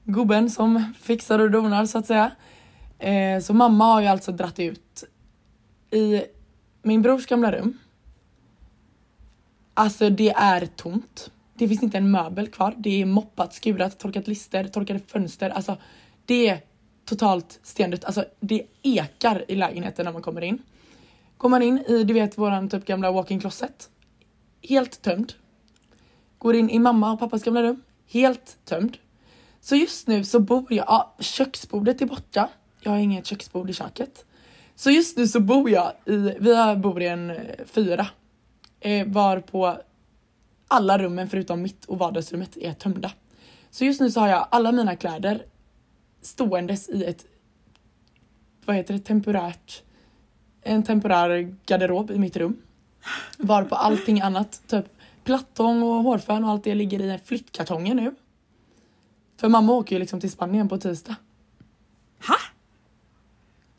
gubben 0.05 0.51
som 0.51 0.93
fixar 1.01 1.39
och 1.39 1.51
donar 1.51 1.87
så 1.87 1.99
att 1.99 2.07
säga. 2.07 2.31
Eh, 2.99 3.41
så 3.41 3.55
mamma 3.55 3.85
har 3.85 4.01
ju 4.01 4.07
alltså 4.07 4.33
dratt 4.33 4.59
ut 4.59 5.05
i 5.91 6.23
min 6.83 7.03
brors 7.03 7.27
gamla 7.27 7.53
rum. 7.53 7.79
Alltså 9.75 10.11
det 10.11 10.31
är 10.31 10.67
tomt. 10.67 11.31
Det 11.55 11.69
finns 11.69 11.83
inte 11.83 11.99
en 11.99 12.11
möbel 12.11 12.49
kvar. 12.49 12.75
Det 12.79 13.03
är 13.03 13.07
moppat, 13.07 13.55
skurat, 13.55 13.99
torkat 13.99 14.29
lister, 14.29 14.65
torkade 14.65 14.99
fönster. 14.99 15.51
Alltså 15.51 15.77
det 16.27 16.49
är 16.49 16.61
totalt 17.05 17.61
stendött. 17.63 18.05
Alltså 18.05 18.25
det 18.41 18.67
ekar 18.83 19.45
i 19.49 19.55
lägenheten 19.55 20.05
när 20.05 20.13
man 20.13 20.23
kommer 20.23 20.41
in. 20.41 20.63
Går 21.37 21.49
man 21.49 21.63
in 21.63 21.79
i, 21.79 22.05
du 22.05 22.15
vet 22.15 22.39
våran 22.39 22.69
typ 22.69 22.85
gamla 22.85 23.13
walk-in 23.13 23.41
closet. 23.41 23.91
Helt 24.63 25.03
tömd. 25.03 25.33
Går 26.39 26.55
in 26.55 26.71
i 26.71 26.79
mamma 26.79 27.13
och 27.13 27.19
pappas 27.19 27.43
gamla 27.43 27.63
rum. 27.63 27.83
Helt 28.07 28.59
tömd. 28.65 28.97
Så 29.61 29.77
just 29.77 30.07
nu 30.09 30.25
så 30.25 30.41
bor 30.41 30.67
jag, 30.69 30.87
ja, 30.89 31.15
köksbordet 31.19 32.03
är 32.03 32.07
borta. 32.07 32.49
Jag 32.85 32.91
har 32.91 32.99
inget 32.99 33.27
köksbord 33.27 33.71
i 33.71 33.73
köket. 33.73 34.25
Så 34.75 34.91
just 34.91 35.17
nu 35.17 35.29
så 35.29 35.41
bor 35.41 35.71
jag 35.71 35.93
i, 36.05 36.17
vi 36.17 36.77
bor 36.77 37.03
i 37.03 37.07
en 37.07 37.31
eh, 37.31 37.37
fyra. 37.67 38.07
Eh, 38.81 39.07
var 39.07 39.41
på 39.41 39.79
alla 40.69 40.99
rummen 40.99 41.29
förutom 41.29 41.63
mitt 41.63 41.85
och 41.85 41.99
vardagsrummet 41.99 42.57
är 42.57 42.73
tömda. 42.73 43.13
Så 43.71 43.85
just 43.85 44.01
nu 44.01 44.11
så 44.11 44.21
har 44.21 44.29
jag 44.29 44.49
alla 44.51 44.73
mina 44.73 44.97
kläder 44.97 45.47
ståendes 46.23 46.89
i 46.89 47.05
ett, 47.05 47.27
vad 48.65 48.77
heter 48.77 48.95
det, 48.95 49.01
temporärt, 49.01 49.83
en 50.63 50.83
temporär 50.83 51.55
garderob 51.67 52.11
i 52.11 52.19
mitt 52.19 52.37
rum. 52.37 52.57
Var 53.39 53.65
på 53.65 53.75
allting 53.75 54.21
annat, 54.21 54.63
typ 54.67 54.85
plattång 55.25 55.83
och 55.83 56.03
hårfön 56.03 56.45
och 56.45 56.51
allt 56.51 56.65
det 56.65 56.75
ligger 56.75 57.03
i 57.03 57.19
flyttkartonger 57.25 57.95
nu. 57.95 58.15
För 59.37 59.49
mamma 59.49 59.73
åker 59.73 59.97
ju 59.97 60.01
liksom 60.01 60.21
till 60.21 60.31
Spanien 60.31 60.69
på 60.69 60.79
tisdag. 60.79 61.17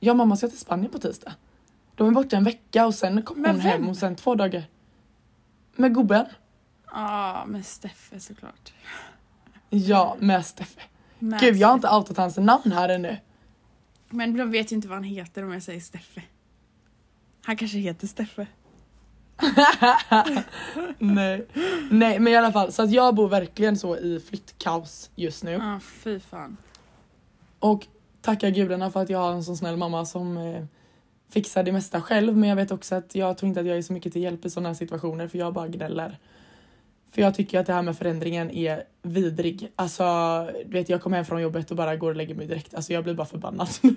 Ja, 0.05 0.13
mamma 0.13 0.35
ska 0.35 0.47
till 0.47 0.59
Spanien 0.59 0.91
på 0.91 0.99
tisdag. 0.99 1.33
De 1.95 2.07
är 2.07 2.11
borta 2.11 2.37
en 2.37 2.43
vecka 2.43 2.85
och 2.85 2.95
sen 2.95 3.21
kommer 3.21 3.49
hon 3.49 3.59
hem 3.59 3.89
och 3.89 3.97
sen 3.97 4.15
två 4.15 4.35
dagar. 4.35 4.63
Med 5.75 5.95
gubben. 5.95 6.25
Ja, 6.91 7.43
med 7.47 7.65
Steffe 7.65 8.19
såklart. 8.19 8.73
Ja, 9.69 10.17
med 10.19 10.45
Steffe. 10.45 10.81
Med 11.19 11.39
Gud, 11.39 11.55
jag 11.55 11.67
har 11.67 11.73
inte 11.75 11.89
outat 11.89 12.17
hans 12.17 12.37
namn 12.37 12.71
här 12.71 12.89
ännu. 12.89 13.17
Men 14.09 14.37
de 14.37 14.51
vet 14.51 14.71
ju 14.71 14.75
inte 14.75 14.87
vad 14.87 14.97
han 14.97 15.03
heter 15.03 15.43
om 15.43 15.53
jag 15.53 15.63
säger 15.63 15.81
Steffe. 15.81 16.21
Han 17.45 17.57
kanske 17.57 17.77
heter 17.77 18.07
Steffe. 18.07 18.47
Nej. 20.99 21.47
Nej 21.91 22.19
men 22.19 22.27
i 22.33 22.35
alla 22.35 22.51
fall 22.51 22.71
så 22.71 22.83
att 22.83 22.91
jag 22.91 23.15
bor 23.15 23.29
verkligen 23.29 23.77
så 23.77 23.97
i 23.97 24.19
flyttkaos 24.19 25.09
just 25.15 25.43
nu. 25.43 25.51
Ja, 25.51 25.79
fy 25.79 26.19
fan. 26.19 26.57
Och 27.59 27.87
tacka 28.25 28.49
gudarna 28.49 28.91
för 28.91 29.01
att 29.01 29.09
jag 29.09 29.19
har 29.19 29.31
en 29.31 29.43
så 29.43 29.55
snäll 29.55 29.77
mamma 29.77 30.05
som 30.05 30.37
eh, 30.37 30.63
fixar 31.29 31.63
det 31.63 31.71
mesta 31.71 32.01
själv 32.01 32.37
men 32.37 32.49
jag 32.49 32.55
vet 32.55 32.71
också 32.71 32.95
att 32.95 33.15
jag 33.15 33.37
tror 33.37 33.47
inte 33.47 33.59
att 33.59 33.67
jag 33.67 33.77
är 33.77 33.81
så 33.81 33.93
mycket 33.93 34.13
till 34.13 34.21
hjälp 34.21 34.45
i 34.45 34.49
sådana 34.49 34.69
här 34.69 34.73
situationer 34.73 35.27
för 35.27 35.37
jag 35.37 35.53
bara 35.53 35.67
gnäller. 35.67 36.19
För 37.11 37.21
jag 37.21 37.35
tycker 37.35 37.59
att 37.59 37.65
det 37.65 37.73
här 37.73 37.81
med 37.81 37.97
förändringen 37.97 38.51
är 38.51 38.83
vidrig. 39.01 39.71
Alltså, 39.75 40.03
du 40.65 40.71
vet 40.71 40.89
jag 40.89 41.01
kommer 41.01 41.17
hem 41.17 41.25
från 41.25 41.41
jobbet 41.41 41.71
och 41.71 41.77
bara 41.77 41.95
går 41.95 42.09
och 42.09 42.15
lägger 42.15 42.35
mig 42.35 42.47
direkt. 42.47 42.75
Alltså 42.75 42.93
jag 42.93 43.03
blir 43.03 43.13
bara 43.13 43.27
förbannad. 43.27 43.67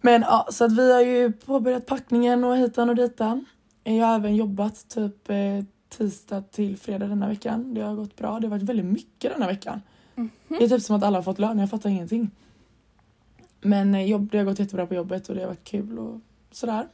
men 0.00 0.22
ja, 0.22 0.48
så 0.50 0.64
att 0.64 0.78
vi 0.78 0.92
har 0.92 1.00
ju 1.00 1.32
påbörjat 1.32 1.86
packningen 1.86 2.44
och 2.44 2.56
hitan 2.56 2.88
och 2.88 2.96
ditan. 2.96 3.44
Jag 3.84 4.06
har 4.06 4.14
även 4.14 4.36
jobbat 4.36 4.88
typ 4.88 5.30
eh, 5.30 5.64
tisdag 5.88 6.42
till 6.50 6.76
fredag 6.76 7.06
denna 7.06 7.28
veckan. 7.28 7.74
Det 7.74 7.80
har 7.80 7.94
gått 7.94 8.16
bra. 8.16 8.40
Det 8.40 8.46
har 8.46 8.50
varit 8.50 8.62
väldigt 8.62 8.86
mycket 8.86 9.32
denna 9.32 9.46
veckan. 9.46 9.80
Det 10.48 10.64
är 10.64 10.68
typ 10.68 10.82
som 10.82 10.96
att 10.96 11.02
alla 11.02 11.18
har 11.18 11.22
fått 11.22 11.38
lön, 11.38 11.58
jag 11.58 11.70
fattar 11.70 11.90
ingenting. 11.90 12.30
Men 13.60 13.94
eh, 13.94 14.04
jobb, 14.04 14.28
det 14.30 14.38
har 14.38 14.44
gått 14.44 14.58
jättebra 14.58 14.86
på 14.86 14.94
jobbet 14.94 15.28
och 15.28 15.34
det 15.34 15.40
har 15.40 15.48
varit 15.48 15.64
kul 15.64 15.98
och 15.98 16.20
sådär. 16.50 16.88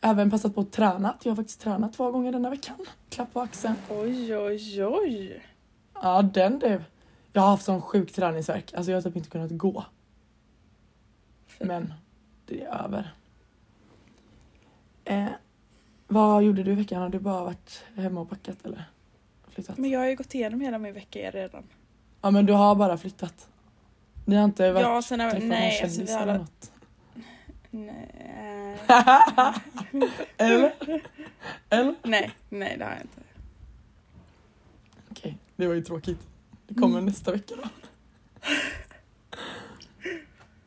Även 0.00 0.30
passat 0.30 0.54
på 0.54 0.60
att 0.60 0.72
träna. 0.72 1.16
Jag 1.22 1.30
har 1.30 1.36
faktiskt 1.36 1.60
tränat 1.60 1.92
två 1.92 2.10
gånger 2.10 2.32
denna 2.32 2.50
veckan. 2.50 2.76
Klapp 3.08 3.32
på 3.32 3.40
axeln. 3.40 3.74
Oj, 3.90 4.36
oj, 4.36 4.84
oj. 4.84 5.42
Ja, 5.94 6.22
den 6.22 6.58
du. 6.58 6.82
Jag 7.32 7.42
har 7.42 7.48
haft 7.48 7.64
sån 7.64 7.82
sjuk 7.82 8.12
träningsvärk. 8.12 8.74
Alltså 8.74 8.90
jag 8.90 8.96
har 8.96 9.02
typ 9.02 9.16
inte 9.16 9.30
kunnat 9.30 9.50
gå. 9.50 9.84
Men 11.58 11.94
det 12.46 12.62
är 12.62 12.84
över. 12.84 13.14
Eh, 15.04 15.26
vad 16.08 16.42
gjorde 16.42 16.62
du 16.62 16.72
i 16.72 16.74
veckan? 16.74 17.02
Har 17.02 17.08
du 17.08 17.18
bara 17.18 17.44
varit 17.44 17.84
hemma 17.96 18.20
och 18.20 18.30
packat 18.30 18.64
eller 18.64 18.84
flyttat? 19.48 19.78
Men 19.78 19.90
jag 19.90 20.00
har 20.00 20.06
ju 20.06 20.16
gått 20.16 20.34
igenom 20.34 20.60
hela 20.60 20.78
min 20.78 20.94
vecka 20.94 21.30
redan. 21.30 21.64
Ja 22.20 22.30
men 22.30 22.46
du 22.46 22.52
har 22.52 22.74
bara 22.74 22.98
flyttat. 22.98 23.48
Ni 24.24 24.36
har 24.36 24.44
inte 24.44 24.72
varit 24.72 24.82
Ja, 24.86 25.02
sen 25.02 25.20
har 25.20 25.30
träffat 25.30 25.48
nej, 25.48 25.80
någon 25.80 25.84
alltså 25.84 25.96
kändis 25.96 26.14
har 26.14 26.22
eller 26.22 26.38
något? 26.38 26.72
Nej. 27.70 28.76
eller? 30.36 30.72
Eller? 31.70 31.94
nej, 32.02 32.30
nej 32.48 32.76
det 32.78 32.84
har 32.84 32.92
jag 32.92 33.00
inte. 33.00 33.20
Okej, 35.10 35.38
det 35.56 35.66
var 35.66 35.74
ju 35.74 35.82
tråkigt. 35.82 36.26
Det 36.68 36.74
kommer 36.74 36.98
Mm. 36.98 37.04
nästa 37.06 37.32
vecka 37.32 37.54
då. 37.62 37.68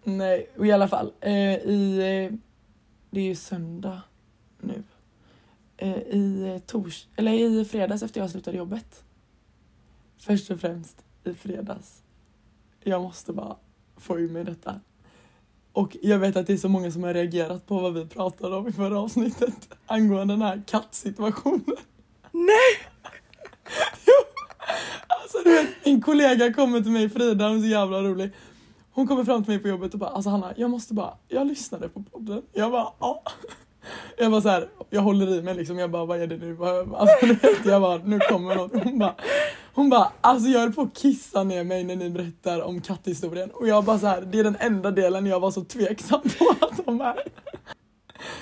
Nej, 0.04 0.50
och 0.58 0.68
i 0.68 0.72
alla 0.72 0.88
fall. 0.88 1.14
Eh, 1.22 1.32
i, 1.56 1.98
eh, 1.98 2.38
det 3.10 3.20
är 3.22 3.26
ju 3.26 3.36
söndag 3.36 4.02
nu. 4.62 4.84
Eh, 5.78 5.98
I 5.98 6.50
eh, 6.56 6.60
tors 6.60 7.08
eller 7.16 7.32
i 7.34 7.66
fredags 7.66 8.04
efter 8.04 8.22
jag 8.22 8.30
slutade 8.30 8.58
jobbet. 8.58 9.04
Först 10.18 10.52
och 10.52 10.60
främst 10.60 11.04
i 11.24 11.34
fredags. 11.34 12.04
Jag 12.84 13.02
måste 13.02 13.34
bara 13.34 13.56
få 13.98 14.20
ur 14.20 14.30
mig 14.30 14.44
detta. 14.44 14.80
Och 15.72 15.98
jag 16.02 16.20
vet 16.20 16.36
att 16.36 16.48
det 16.48 16.54
är 16.54 16.58
så 16.58 16.70
många 16.70 16.92
som 16.92 17.04
har 17.04 17.14
reagerat 17.14 17.68
på 17.68 17.80
vad 17.80 17.94
vi 17.94 18.06
pratade 18.06 18.56
om 18.56 18.68
i 18.68 18.72
förra 18.72 19.00
avsnittet 19.00 19.70
angående 19.86 20.34
den 20.34 20.42
här 20.42 20.64
kattsituationen. 20.68 21.78
Nej! 22.32 22.78
Alltså 25.08 25.38
du 25.44 25.54
vet, 25.56 25.68
en 25.84 26.02
kollega 26.02 26.54
kommer 26.54 26.82
till 26.82 26.92
mig, 26.92 27.10
Frida, 27.10 27.48
hon 27.48 27.58
är 27.58 27.62
så 27.62 27.68
jävla 27.68 28.02
rolig. 28.02 28.32
Hon 28.92 29.08
kommer 29.08 29.24
fram 29.24 29.44
till 29.44 29.54
mig 29.54 29.62
på 29.62 29.68
jobbet 29.68 29.94
och 29.94 30.00
bara, 30.00 30.10
alltså 30.10 30.30
Hanna, 30.30 30.54
jag 30.58 30.70
måste 30.70 30.94
bara, 30.94 31.18
jag 31.28 31.48
lyssnade 31.48 31.90
på 31.90 32.04
podden. 32.04 32.42
Jag 32.54 32.72
bara, 32.72 32.94
ja. 33.00 33.24
Jag 34.18 34.32
bara 34.32 34.42
så 34.42 34.50
här, 34.50 34.70
jag 34.90 35.02
håller 35.02 35.28
i 35.28 35.42
mig 35.42 35.56
liksom, 35.56 35.80
jag 35.80 35.92
bara, 35.92 36.06
vad 36.06 36.22
är 36.22 36.28
det 36.28 36.38
nu? 36.38 36.58
Alltså, 36.96 37.26
nu 37.26 37.34
vet, 37.34 37.66
jag 37.66 37.82
bara, 37.82 37.98
nu 37.98 38.20
kommer 38.20 38.56
något. 38.56 38.84
Hon 38.84 39.00
bara, 39.00 39.16
hon 39.74 39.90
bara, 39.90 40.12
alltså 40.22 40.50
jag 40.50 40.60
höll 40.60 40.74
på 40.74 40.82
att 40.82 40.98
kissa 40.98 41.44
ner 41.44 41.64
mig 41.64 41.84
när 41.84 41.96
ni 41.96 42.10
berättar 42.10 42.62
om 42.62 42.82
katthistorien. 42.82 43.50
Och 43.52 43.68
jag 43.68 43.84
bara 43.84 44.00
så 44.00 44.08
här, 44.08 44.22
det 44.22 44.40
är 44.40 44.44
den 44.44 44.58
enda 44.60 44.92
delen 44.92 45.26
jag 45.26 45.40
var 45.40 45.52
så 45.52 45.64
tveksam 45.64 46.22
på 46.22 46.66
att 46.66 46.86
de 46.86 47.02
är. 47.02 47.24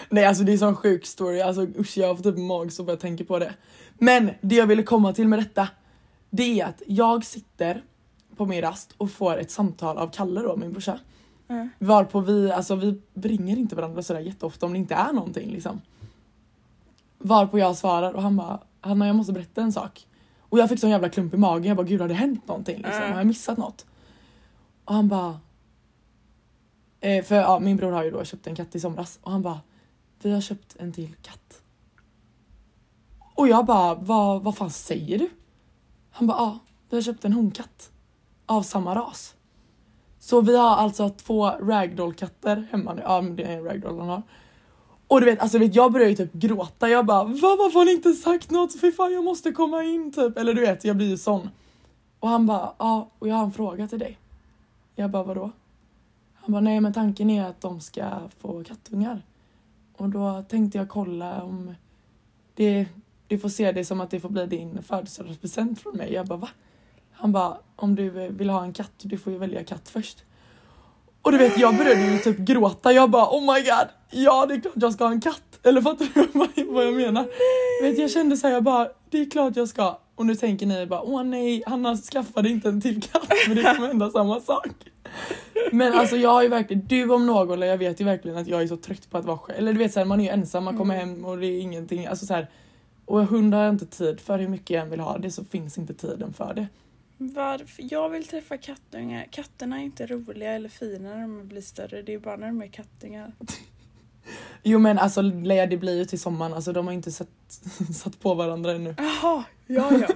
Nej 0.10 0.26
alltså 0.26 0.44
det 0.44 0.52
är 0.52 0.54
en 0.54 0.60
sån 0.60 0.76
sjuk 0.76 1.06
story, 1.06 1.42
alltså 1.42 1.62
usch 1.62 1.98
jag 1.98 2.18
får 2.18 2.24
typ 2.24 2.38
magsår 2.38 2.84
bara 2.84 2.92
jag 2.92 3.00
tänker 3.00 3.26
på 3.26 3.40
det. 3.40 3.54
Men 3.94 4.32
det 4.42 4.56
jag 4.56 4.68
ville 4.68 4.84
komma 4.84 5.14
till 5.14 5.28
med 5.28 5.40
detta, 5.40 5.68
det 6.30 6.60
är 6.62 6.66
att 6.66 6.82
jag 6.88 7.26
sitter 7.26 7.84
på 8.38 8.46
min 8.46 8.62
rast 8.62 8.94
och 8.98 9.12
får 9.12 9.38
ett 9.38 9.52
samtal 9.52 9.98
av 9.98 10.12
Kalle 10.14 10.42
då, 10.42 10.56
min 10.56 10.72
brorsa. 10.72 11.00
Mm. 11.52 11.70
Varpå 11.80 12.20
vi, 12.20 12.52
alltså 12.52 12.76
vi 12.76 13.02
ringer 13.14 13.58
inte 13.58 13.76
varandra 13.76 14.02
sådär 14.02 14.20
jätteofta 14.20 14.66
om 14.66 14.74
det 14.74 14.80
inte 14.80 14.96
är 14.96 15.14
någonting 15.14 15.52
liksom. 15.52 15.82
Varpå 17.18 17.60
jag 17.60 17.78
svarar 17.78 18.14
och 18.14 18.22
han 18.22 18.38
bara, 18.38 18.60
Hanna 18.82 19.08
jag 19.08 19.16
måste 19.16 19.34
berätta 19.34 19.62
en 19.62 19.74
sak. 19.74 20.08
Och 20.40 20.60
jag 20.60 20.70
fick 20.70 20.80
sån 20.80 20.90
jävla 20.90 21.10
klump 21.10 21.34
i 21.34 21.38
magen, 21.38 21.64
jag 21.64 21.78
bara 21.78 21.88
gud 21.88 22.02
har 22.02 22.08
det 22.08 22.14
hänt 22.14 22.48
någonting 22.48 22.78
liksom? 22.78 22.94
Mm. 22.94 23.12
Har 23.12 23.20
jag 23.20 23.28
missat 23.28 23.58
något? 23.58 23.86
Och 24.86 24.94
han 24.94 25.08
bara 25.08 25.40
eh, 27.00 27.24
För 27.24 27.36
ja, 27.36 27.60
min 27.60 27.78
bror 27.78 27.92
har 27.92 28.04
ju 28.04 28.12
då 28.12 28.24
köpt 28.24 28.48
en 28.48 28.56
katt 28.56 28.76
i 28.76 28.80
somras 28.80 29.20
och 29.22 29.32
han 29.32 29.42
bara 29.42 29.60
Vi 30.22 30.32
har 30.32 30.42
köpt 30.42 30.76
en 30.80 30.94
till 30.94 31.16
katt. 31.22 31.62
Och 33.36 33.48
jag 33.48 33.66
bara 33.66 33.96
vad, 33.96 34.44
vad 34.44 34.58
fan 34.58 34.72
säger 34.72 35.20
du? 35.20 35.30
Han 36.12 36.28
bara 36.28 36.38
ja, 36.38 36.60
vi 36.90 36.98
har 36.98 37.02
köpt 37.02 37.26
en 37.26 37.34
honkatt. 37.34 37.92
Av 38.46 38.64
samma 38.64 38.96
ras. 38.96 39.36
Så 40.24 40.42
vi 40.42 40.58
har 40.58 40.76
alltså 40.76 41.10
två 41.10 41.50
ragdoll-katter 41.50 42.68
hemma 42.72 42.94
nu. 42.94 43.02
Ja 43.06 43.22
men 43.22 43.36
det 43.36 43.44
är 43.44 43.58
en 43.58 43.64
ragdoll 43.64 44.00
han 44.00 44.10
har. 44.10 44.22
Och 45.08 45.20
du 45.20 45.26
vet, 45.26 45.40
alltså 45.40 45.58
vet, 45.58 45.76
jag 45.76 45.92
börjar 45.92 46.10
ju 46.10 46.16
typ 46.16 46.34
gråta. 46.34 46.90
Jag 46.90 47.06
bara 47.06 47.24
va 47.24 47.56
varför 47.60 47.80
har 47.80 47.86
ni 47.86 47.92
inte 47.92 48.14
sagt 48.14 48.52
något? 48.52 48.82
Fy 48.82 48.92
fan 48.92 49.14
jag 49.14 49.24
måste 49.24 49.52
komma 49.52 49.84
in 49.84 50.12
typ. 50.12 50.38
Eller 50.38 50.54
du 50.54 50.62
vet 50.62 50.86
jag 50.86 50.96
blir 50.98 51.10
ju 51.10 51.18
sån. 51.18 51.50
Och 52.20 52.30
han 52.30 52.46
bara 52.46 52.74
ja 52.78 53.10
och 53.20 53.28
jag 53.28 53.36
har 53.36 53.44
en 53.44 53.52
fråga 53.52 53.88
till 53.88 54.00
dig. 54.00 54.18
Jag 54.96 55.12
bara 55.12 55.24
vadå? 55.24 55.52
Han 56.34 56.52
bara 56.52 56.62
nej 56.62 56.80
men 56.80 56.94
tanken 56.94 57.30
är 57.30 57.46
att 57.46 57.62
de 57.62 57.82
ska 57.82 58.06
få 58.40 58.64
kattungar. 58.64 59.22
Och 59.98 60.10
då 60.10 60.44
tänkte 60.50 60.78
jag 60.78 60.90
kolla 60.90 61.44
om 61.44 61.76
det, 62.56 62.86
du 63.28 63.40
får 63.40 63.50
se 63.50 63.72
det 63.72 63.86
som 63.86 64.02
att 64.02 64.10
det 64.10 64.20
får 64.20 64.30
bli 64.30 64.46
din 64.46 64.84
födelsedagspresent 64.84 65.80
från 65.80 65.98
mig. 65.98 66.14
Jag 66.14 66.28
bara 66.28 66.38
va? 66.38 66.50
Han 67.22 67.32
bara 67.32 67.58
om 67.76 67.96
du 67.96 68.10
vill 68.10 68.50
ha 68.50 68.64
en 68.64 68.74
katt, 68.74 68.92
du 69.02 69.18
får 69.18 69.34
ju 69.34 69.40
välja 69.40 69.64
katt 69.64 69.90
först. 69.90 70.24
Och 71.22 71.32
du 71.32 71.38
vet 71.38 71.58
jag 71.58 71.78
började 71.78 72.02
ju 72.12 72.18
typ 72.18 72.38
gråta. 72.38 72.92
Jag 72.92 73.10
bara 73.10 73.26
oh 73.26 73.42
my 73.42 73.62
god, 73.62 73.88
ja 74.10 74.46
det 74.46 74.54
är 74.54 74.60
klart 74.62 74.74
jag 74.76 74.94
ska 74.94 75.04
ha 75.04 75.12
en 75.12 75.22
katt. 75.22 75.60
Eller 75.64 75.82
fattar 75.82 76.08
du 76.14 76.28
vad- 76.74 76.86
jag 76.86 76.94
menar? 76.94 77.26
Vet, 77.84 77.98
jag 78.00 78.12
kände 78.12 78.38
så 78.38 78.48
här, 78.48 78.54
jag 78.54 78.64
bara 78.64 78.88
det 79.10 79.18
är 79.22 79.30
klart 79.30 79.56
jag 79.56 79.68
ska. 79.68 79.98
Och 80.16 80.26
nu 80.26 80.36
tänker 80.36 80.66
ni 80.66 80.86
bara 80.86 81.02
åh 81.02 81.24
nej, 81.24 81.64
Hanna 81.68 81.98
skaffade 81.98 82.50
inte 82.50 82.70
en 82.70 82.82
till 82.82 83.02
katt 83.02 83.26
för 83.48 83.56
det 83.56 83.76
kommer 83.76 83.88
hända 83.88 84.10
samma 84.10 84.40
sak. 84.40 84.68
Men 85.72 85.94
alltså 85.94 86.16
jag 86.16 86.30
har 86.30 86.42
ju 86.44 86.48
verkligen, 86.48 86.86
du 86.88 87.12
om 87.12 87.26
någon, 87.26 87.52
eller 87.52 87.68
jag 87.68 87.78
vet 87.78 88.02
ju 88.02 88.06
verkligen 88.06 88.38
att 88.38 88.48
jag 88.48 88.62
är 88.62 88.68
så 88.68 88.78
trött 88.78 89.10
på 89.10 89.18
att 89.18 89.26
vara 89.26 89.38
själv. 89.38 89.58
Eller 89.60 89.74
du 89.74 89.80
vet 89.80 89.94
så 89.94 90.00
här, 90.00 90.06
man 90.06 90.20
är 90.20 90.24
ju 90.24 90.30
ensam, 90.30 90.64
man 90.64 90.78
kommer 90.78 90.96
hem 90.96 91.26
och 91.26 91.38
det 91.38 91.46
är 91.48 91.60
ingenting. 91.62 92.06
Alltså 92.06 92.26
så 92.26 92.34
här, 92.34 92.50
och 93.06 93.26
hund 93.26 93.54
har 93.54 93.62
jag 93.64 93.74
inte 93.74 93.86
tid 93.86 94.20
för 94.20 94.40
hur 94.40 94.48
mycket 94.48 94.70
jag 94.70 94.84
än 94.84 94.90
vill 94.90 95.00
ha 95.00 95.18
det 95.18 95.32
så 95.32 95.44
finns 95.46 95.78
inte 95.78 95.94
tiden 95.94 96.34
för 96.34 96.54
det. 96.54 96.68
Varför? 97.24 97.86
Jag 97.90 98.10
vill 98.10 98.28
träffa 98.28 98.58
kattungar. 98.58 99.28
Katterna 99.32 99.80
är 99.80 99.84
inte 99.84 100.06
roliga 100.06 100.52
eller 100.52 100.70
fina 100.70 101.10
när 101.10 101.22
de 101.22 101.48
blir 101.48 101.62
större. 101.62 102.02
Det 102.02 102.14
är 102.14 102.20
bara 102.20 102.36
när 102.36 102.48
de 102.48 102.62
är 102.62 102.68
kattungar. 102.68 103.32
Jo 104.64 104.80
men 104.80 105.00
alltså 105.00 105.22
Leia 105.22 105.66
det 105.66 105.78
blir 105.78 105.98
ju 105.98 106.06
till 106.06 106.20
sommaren, 106.20 106.54
alltså 106.54 106.74
de 106.74 106.86
har 106.88 106.94
inte 106.94 107.12
satt, 107.12 107.28
satt 107.96 108.20
på 108.20 108.34
varandra 108.34 108.72
ännu. 108.72 108.96
Jaha, 108.98 109.44
ja 109.68 109.92
ja. 109.98 110.08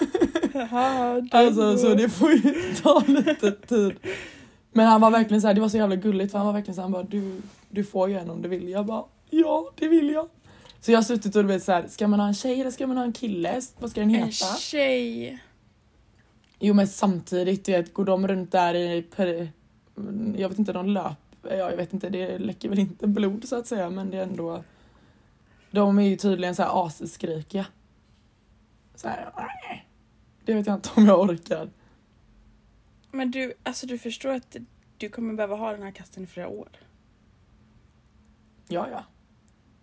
Alltså 1.31 1.77
så 1.77 1.93
det 1.93 2.09
får 2.09 2.31
ju 2.31 2.73
ta 2.83 3.03
lite 3.07 3.51
tid. 3.51 3.93
Men 4.71 4.87
han 4.87 5.01
var 5.01 5.11
verkligen 5.11 5.41
så 5.41 5.47
här, 5.47 5.53
det 5.53 5.61
var 5.61 5.69
så 5.69 5.77
jävla 5.77 5.95
gulligt 5.95 6.31
för 6.31 6.37
han 6.37 6.45
var 6.45 6.53
verkligen 6.53 6.75
så 6.75 6.81
här, 6.81 6.83
han 6.83 6.91
bara 6.91 7.03
du, 7.03 7.41
du 7.69 7.83
får 7.83 8.09
ju 8.09 8.17
en 8.17 8.29
om 8.29 8.41
du 8.41 8.49
vill. 8.49 8.69
Jag 8.69 8.85
bara 8.85 9.03
ja 9.29 9.71
det 9.75 9.87
vill 9.87 10.09
jag. 10.09 10.29
Så 10.81 10.91
jag 10.91 10.97
har 10.97 11.03
suttit 11.03 11.35
och 11.35 11.41
du 11.43 11.47
vet 11.47 11.63
så 11.63 11.71
här, 11.71 11.87
ska 11.87 12.07
man 12.07 12.19
ha 12.19 12.27
en 12.27 12.33
tjej 12.33 12.61
eller 12.61 12.71
ska 12.71 12.87
man 12.87 12.97
ha 12.97 13.03
en 13.03 13.13
kille? 13.13 13.61
Vad 13.79 13.89
ska 13.91 13.99
den 14.01 14.09
En 14.09 14.15
heta? 14.15 14.55
tjej. 14.59 15.39
Jo 16.59 16.73
men 16.73 16.87
samtidigt, 16.87 17.69
vet, 17.69 17.93
går 17.93 18.05
de 18.05 18.27
runt 18.27 18.51
där 18.51 18.73
i, 18.73 19.01
per, 19.01 19.51
jag 20.37 20.49
vet 20.49 20.59
inte, 20.59 20.73
de 20.73 20.89
löp, 20.89 21.17
ja, 21.43 21.55
jag 21.55 21.77
vet 21.77 21.93
inte, 21.93 22.09
det 22.09 22.37
läcker 22.37 22.69
väl 22.69 22.79
inte 22.79 23.07
blod 23.07 23.47
så 23.47 23.55
att 23.55 23.67
säga 23.67 23.89
men 23.89 24.09
det 24.09 24.17
är 24.17 24.23
ändå, 24.23 24.63
de 25.71 25.99
är 25.99 26.03
ju 26.03 26.17
tydligen 26.17 26.55
så 26.55 26.63
här 26.63 26.85
asskrikiga. 26.85 27.65
Så 28.95 29.07
här, 29.07 29.31
"Nej." 29.35 29.87
det 30.45 30.53
vet 30.53 30.67
jag 30.67 30.75
inte 30.75 30.89
om 30.95 31.05
jag 31.05 31.19
orkar. 31.19 31.69
Men 33.11 33.31
du, 33.31 33.53
alltså 33.63 33.87
du 33.87 33.97
förstår 33.97 34.29
att 34.33 34.55
du 34.97 35.09
kommer 35.09 35.33
behöva 35.33 35.55
ha 35.55 35.71
den 35.71 35.83
här 35.83 35.91
katten 35.91 36.23
i 36.23 36.27
flera 36.27 36.47
år. 36.47 36.69
Ja, 38.67 38.87
ja. 38.91 39.03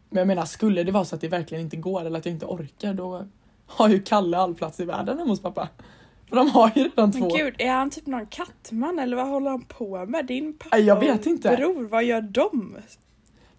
Men 0.08 0.18
jag 0.18 0.26
menar, 0.26 0.44
skulle 0.44 0.82
det 0.82 0.92
vara 0.92 1.04
så 1.04 1.14
att 1.14 1.20
det 1.20 1.28
verkligen 1.28 1.64
inte 1.64 1.76
går 1.76 2.04
eller 2.04 2.18
att 2.18 2.26
jag 2.26 2.32
inte 2.34 2.46
orkar 2.46 2.94
då 2.94 3.26
har 3.66 3.88
ju 3.88 4.02
Kalle 4.02 4.38
all 4.38 4.54
plats 4.54 4.80
i 4.80 4.84
världen 4.84 5.18
hemma 5.18 5.30
hos 5.30 5.42
pappa. 5.42 5.68
För 6.32 6.36
de 6.36 6.48
har 6.50 6.72
ju 6.74 6.82
redan 6.82 7.10
Men 7.10 7.12
två. 7.20 7.36
gud, 7.36 7.54
är 7.58 7.70
han 7.72 7.90
typ 7.90 8.06
någon 8.06 8.26
kattman 8.26 8.98
eller 8.98 9.16
vad 9.16 9.28
håller 9.28 9.50
han 9.50 9.62
på 9.62 10.06
med? 10.06 10.26
Din 10.26 10.58
pappa 10.58 10.78
jag 10.78 11.00
vet 11.00 11.20
och 11.20 11.26
inte. 11.26 11.56
bror, 11.56 11.84
vad 11.88 12.04
gör 12.04 12.20
de? 12.20 12.76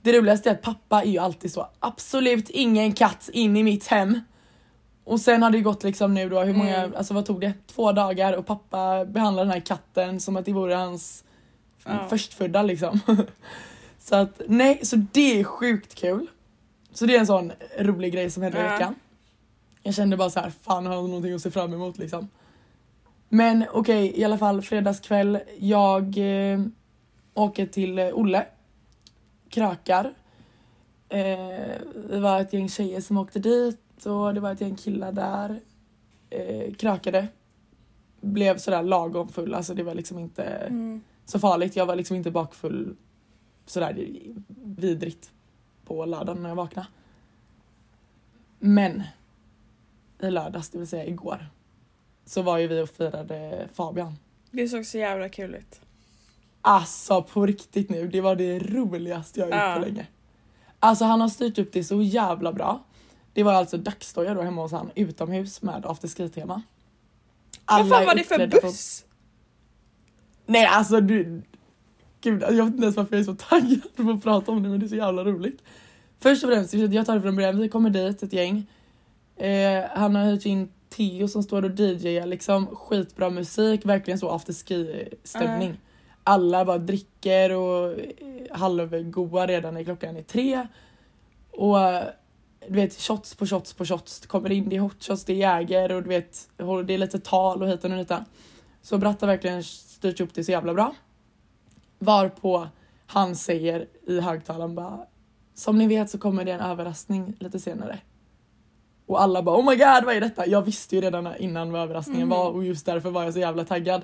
Det 0.01 0.17
roligaste 0.17 0.49
är 0.49 0.53
att 0.53 0.61
pappa 0.61 1.01
är 1.01 1.05
ju 1.07 1.17
alltid 1.17 1.51
så, 1.53 1.67
absolut 1.79 2.49
ingen 2.49 2.93
katt 2.93 3.29
in 3.33 3.57
i 3.57 3.63
mitt 3.63 3.87
hem. 3.87 4.19
Och 5.03 5.19
sen 5.21 5.43
har 5.43 5.49
det 5.49 5.59
gått 5.61 5.83
liksom 5.83 6.13
nu 6.13 6.29
då, 6.29 6.39
hur 6.41 6.53
många, 6.53 6.77
Mm. 6.77 6.93
alltså 6.97 7.13
vad 7.13 7.25
tog 7.25 7.41
det? 7.41 7.53
Två 7.67 7.91
dagar 7.91 8.33
och 8.33 8.45
pappa 8.45 9.05
behandlar 9.05 9.43
den 9.43 9.53
här 9.53 9.59
katten 9.59 10.19
som 10.19 10.35
att 10.37 10.45
det 10.45 10.53
vore 10.53 10.75
hans 10.75 11.23
Ja. 11.85 12.07
förstfödda 12.09 12.63
liksom. 12.63 12.99
så 13.99 14.15
att 14.15 14.41
nej, 14.47 14.79
så 14.83 14.95
det 14.95 15.39
är 15.39 15.43
sjukt 15.43 15.95
kul. 15.95 16.27
Så 16.93 17.05
det 17.05 17.15
är 17.15 17.19
en 17.19 17.27
sån 17.27 17.51
rolig 17.79 18.13
grej 18.13 18.29
som 18.31 18.43
hände 18.43 18.57
i 18.57 18.61
Ja. 18.61 18.69
veckan. 18.71 18.95
Jag 19.83 19.95
kände 19.95 20.17
bara 20.17 20.29
så 20.29 20.39
här, 20.39 20.51
fan 20.61 20.85
har 20.85 20.93
jag 20.93 21.03
någonting 21.09 21.33
att 21.33 21.41
se 21.41 21.51
fram 21.51 21.73
emot 21.73 21.97
liksom. 21.97 22.29
Men 23.33 23.65
okej, 23.73 24.19
i 24.19 24.23
alla 24.23 24.37
fall 24.37 24.61
fredagskväll. 24.61 25.39
Jag 25.59 26.17
eh, 26.17 26.59
åker 27.33 27.65
till 27.65 27.99
eh, 27.99 28.09
Olle. 28.13 28.45
Krökar. 29.49 30.13
Eh, 31.09 31.71
det 32.09 32.19
var 32.19 32.41
ett 32.41 32.53
gäng 32.53 32.69
tjejer 32.69 33.01
som 33.01 33.17
åkte 33.17 33.39
dit 33.39 34.05
och 34.05 34.33
det 34.33 34.39
var 34.39 34.51
ett 34.51 34.61
gäng 34.61 34.75
killar 34.75 35.11
där. 35.11 35.59
Eh, 36.29 36.73
krökade. 36.73 37.27
Blev 38.21 38.57
sådär 38.57 38.83
lagom 38.83 39.27
full, 39.29 39.53
alltså 39.53 39.73
det 39.73 39.83
var 39.83 39.95
liksom 39.95 40.19
inte 40.19 40.43
Mm. 40.43 41.01
så 41.25 41.39
farligt. 41.39 41.75
Jag 41.75 41.85
var 41.85 41.95
liksom 41.95 42.15
inte 42.15 42.31
bakfull 42.31 42.95
sådär 43.65 44.07
vidrigt 44.65 45.31
på 45.85 46.05
lördagen 46.05 46.41
när 46.43 46.49
jag 46.49 46.55
vaknade. 46.55 46.87
Men 48.59 49.03
i 50.19 50.31
lördags, 50.31 50.69
det 50.69 50.77
vill 50.77 50.87
säga 50.87 51.05
igår, 51.05 51.49
så 52.25 52.41
var 52.41 52.57
ju 52.57 52.67
vi 52.67 52.81
och 52.81 52.89
firade 52.89 53.67
Fabian. 53.73 54.13
Det 54.51 54.67
såg 54.67 54.85
så 54.85 54.97
jävla 54.97 55.29
kul 55.29 55.55
ut. 55.55 55.79
Alltså 56.61 57.23
på 57.23 57.45
riktigt 57.45 57.89
nu, 57.89 58.07
det 58.07 58.21
var 58.21 58.35
det 58.35 58.59
roligaste 58.59 59.39
jag 59.39 59.47
gjort 59.49 59.55
Ja. 59.55 59.73
på 59.79 59.81
länge. 59.85 60.07
Alltså 60.79 61.05
han 61.05 61.21
har 61.21 61.29
styrt 61.29 61.57
upp 61.57 61.69
det 61.73 61.83
så 61.83 62.01
jävla 62.01 62.53
bra. 62.53 62.83
Det 63.33 63.43
var 63.43 63.53
alltså 63.53 63.77
dagsstoja 63.77 64.33
då 64.33 64.41
hemma 64.41 64.61
hos 64.61 64.71
han 64.71 64.91
utomhus 64.95 65.61
med 65.61 65.85
afterski-tema. 65.85 66.61
Vad 67.65 67.89
fan 67.89 68.05
var 68.05 68.15
det 68.15 68.23
för 68.23 68.35
uppklädda 68.35 68.57
på- 68.61 68.67
buss? 68.67 69.05
Nej 70.45 70.65
alltså 70.65 71.01
du. 71.01 71.41
Gud, 72.21 72.41
jag 72.41 72.51
vet 72.51 72.65
inte 72.65 72.81
ens 72.83 72.95
varför 72.95 73.15
jag 73.15 73.21
är 73.21 73.25
så 73.25 73.35
taggad 73.35 73.95
på 73.95 74.11
att 74.11 74.23
prata 74.23 74.51
om 74.51 74.63
det 74.63 74.69
men 74.69 74.79
det 74.79 74.85
är 74.85 74.87
så 74.87 74.95
jävla 74.95 75.23
roligt. 75.23 75.61
Först 76.19 76.43
och 76.43 76.49
främst, 76.49 76.73
jag 76.73 77.05
tar 77.05 77.15
det 77.15 77.21
från 77.21 77.35
början, 77.35 77.59
vi 77.59 77.69
kommer 77.69 77.89
dit 77.89 78.23
ett 78.23 78.33
gäng. 78.33 78.65
Eh, 79.35 79.83
han 79.95 80.15
har 80.15 80.25
hyrt 80.25 80.45
in 80.45 80.71
Theo 80.95 81.27
som 81.27 81.43
står 81.43 81.65
och 81.65 81.79
DJar 81.79 82.25
liksom 82.25 82.67
skitbra 82.67 83.29
musik, 83.29 83.85
verkligen 83.85 84.19
så 84.19 84.29
afterski 84.29 85.09
stämning. 85.23 85.67
Mm. 85.67 85.79
Alla 86.23 86.65
bara 86.65 86.77
dricker 86.77 87.51
och 87.51 87.91
eh, 87.91 88.07
halvgoa 88.51 89.47
redan 89.47 89.73
när 89.73 89.83
klockan 89.83 90.17
är 90.17 90.21
tre. 90.21 90.67
Och 91.51 91.79
eh, 91.79 92.03
du 92.67 92.73
vet 92.73 93.01
shots 93.01 93.35
på 93.35 93.45
shots 93.45 93.73
på 93.73 93.85
shots, 93.85 94.19
det 94.19 94.27
kommer 94.27 94.51
in, 94.51 94.69
det 94.69 94.75
är 94.75 94.79
hot 94.79 95.03
shots, 95.03 95.25
det 95.25 95.33
är 95.33 95.38
jäger 95.38 95.91
och 95.91 96.03
du 96.03 96.09
vet 96.09 96.50
det 96.85 96.93
är 96.93 96.97
lite 96.97 97.19
tal 97.19 97.62
och 97.62 97.69
hit 97.69 97.83
och 97.83 97.89
dit. 97.89 98.12
Så 98.81 98.97
Bratt 98.97 99.21
har 99.21 99.27
verkligen 99.27 99.63
styrt 99.63 100.21
upp 100.21 100.33
det 100.33 100.43
så 100.43 100.51
jävla 100.51 100.73
bra. 100.73 100.95
Varpå 102.00 102.67
han 103.05 103.35
säger 103.35 103.88
i 104.07 104.19
högtalaren 104.19 104.75
bara 104.75 105.05
Som 105.53 105.77
ni 105.77 105.88
vet 105.88 106.09
så 106.09 106.17
kommer 106.17 106.45
det 106.45 106.51
en 106.51 106.59
överraskning 106.59 107.35
lite 107.39 107.59
senare. 107.59 108.00
Och 109.05 109.22
alla 109.22 109.43
bara 109.43 109.57
oh 109.57 109.65
my 109.69 109.75
god 109.75 110.05
vad 110.05 110.15
är 110.15 110.22
detta? 110.22 110.48
Jag 110.48 110.62
visste 110.62 110.95
ju 110.95 111.01
redan 111.01 111.36
innan 111.36 111.72
vad 111.72 111.81
överraskningen 111.81 112.27
Mhm. 112.27 112.38
var 112.38 112.50
och 112.50 112.63
just 112.65 112.86
därför 112.86 113.10
var 113.10 113.24
jag 113.24 113.33
så 113.33 113.39
jävla 113.39 113.65
taggad. 113.65 114.01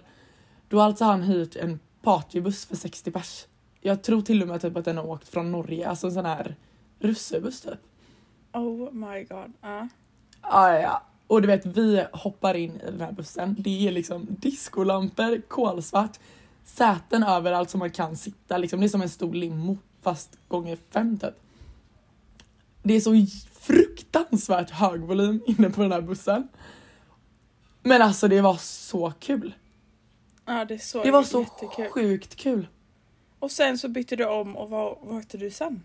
Då 0.70 0.78
har 0.80 0.86
alltså 0.86 1.06
han 1.06 1.22
hyrt 1.22 1.56
en 1.56 1.80
partybuss 2.04 2.66
för 2.66 2.76
60 2.76 3.12
pers. 3.12 3.46
Jag 3.82 4.04
tror 4.04 4.22
till 4.22 4.42
och 4.42 4.48
med 4.48 4.62
typ 4.62 4.78
att 4.78 4.86
den 4.86 4.98
har 4.98 5.06
åkt 5.08 5.28
från 5.28 5.52
Norge, 5.52 5.90
alltså 5.90 6.08
en 6.08 6.14
sån 6.14 6.26
här 6.26 6.56
russebuss 7.00 7.62
typ. 7.62 7.80
Oh 8.54 8.92
my 8.94 9.24
god. 9.24 9.54
Ja. 9.62 9.88
Ah, 10.42 10.70
ja, 10.72 10.80
ja. 10.80 11.04
Och 11.28 11.42
du 11.42 11.48
vet, 11.48 11.66
vi 11.66 12.04
hoppar 12.14 12.54
in 12.54 12.72
i 12.76 12.86
den 12.92 13.02
här 13.02 13.12
bussen. 13.12 13.56
Det 13.60 13.88
är 13.88 13.92
liksom 13.92 14.28
discolampor, 14.30 15.42
kolsvart, 15.48 16.20
säten 16.66 17.24
överallt 17.24 17.70
som 17.70 17.80
man 17.80 17.92
kan 17.92 18.16
sitta. 18.18 18.58
Liksom. 18.58 18.80
Det 18.80 18.86
är 18.86 18.90
som 18.90 19.02
en 19.02 19.10
stor 19.10 19.34
limo 19.34 19.78
fast 20.02 20.38
gånger 20.48 20.78
fem 20.90 21.18
typ. 21.18 21.34
Det 22.84 22.94
är 22.94 23.00
så 23.02 23.14
fruktansvärt 23.60 24.70
hög 24.70 25.02
volym 25.02 25.42
inne 25.48 25.70
på 25.70 25.82
den 25.82 25.92
här 25.92 26.02
bussen. 26.02 26.48
Men 27.84 28.02
alltså 28.02 28.28
det 28.28 28.42
var 28.42 28.56
så 28.56 29.14
kul. 29.20 29.54
ja, 30.46 30.66
det 30.66 30.80
såg 30.80 31.04
Det 31.06 31.12
var 31.12 31.24
så 31.24 31.42
jättekul. 31.42 31.90
sjukt 31.92 32.36
kul. 32.36 32.68
Och 33.40 33.52
sen 33.52 33.78
så 33.78 33.88
bytte 33.90 34.16
du 34.16 34.26
om 34.26 34.56
och 34.58 34.70
vad, 34.70 34.98
vad 35.02 35.18
åkte 35.18 35.38
du 35.38 35.52
sen? 35.52 35.84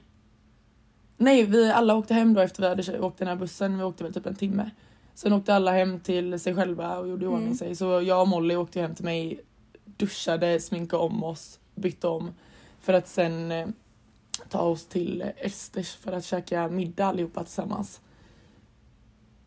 Nej, 1.17 1.45
vi 1.45 1.71
alla 1.71 1.95
åkte 1.95 2.15
hem 2.15 2.35
då 2.35 2.41
efter 2.41 2.63
vi 2.63 2.69
hade 2.69 3.01
åkt 3.01 3.19
den 3.19 3.29
här 3.29 3.37
bussen. 3.37 3.79
Vi 3.79 3.85
åkte 3.85 4.05
väl 4.05 4.15
typ 4.15 4.27
en 4.27 4.35
timme. 4.37 4.71
Sen 5.15 5.33
åkte 5.33 5.55
alla 5.55 5.73
hem 5.73 6.01
till 6.01 6.41
sig 6.41 6.55
själva 6.55 6.99
och 6.99 7.09
gjorde 7.09 7.25
i 7.25 7.29
ordning 7.29 7.45
Mm. 7.47 7.57
sig. 7.59 7.77
Så 7.77 8.03
jag 8.03 8.21
och 8.21 8.29
Molly 8.29 8.57
åkte 8.57 8.81
hem 8.81 8.95
till 8.95 9.05
mig, 9.05 9.41
duschade, 9.85 10.61
sminkade 10.61 11.03
om 11.03 11.25
oss, 11.25 11.59
bytte 11.75 12.09
om. 12.09 12.31
För 12.81 12.93
att 12.93 13.09
sen 13.09 13.53
eh, 13.53 13.69
ta 14.55 14.61
oss 14.63 14.87
till 14.87 15.25
Esters 15.37 15.95
för 15.95 16.13
att 16.13 16.25
käka 16.25 16.69
middag 16.69 17.07
allihopa 17.07 17.45
tillsammans. 17.45 18.01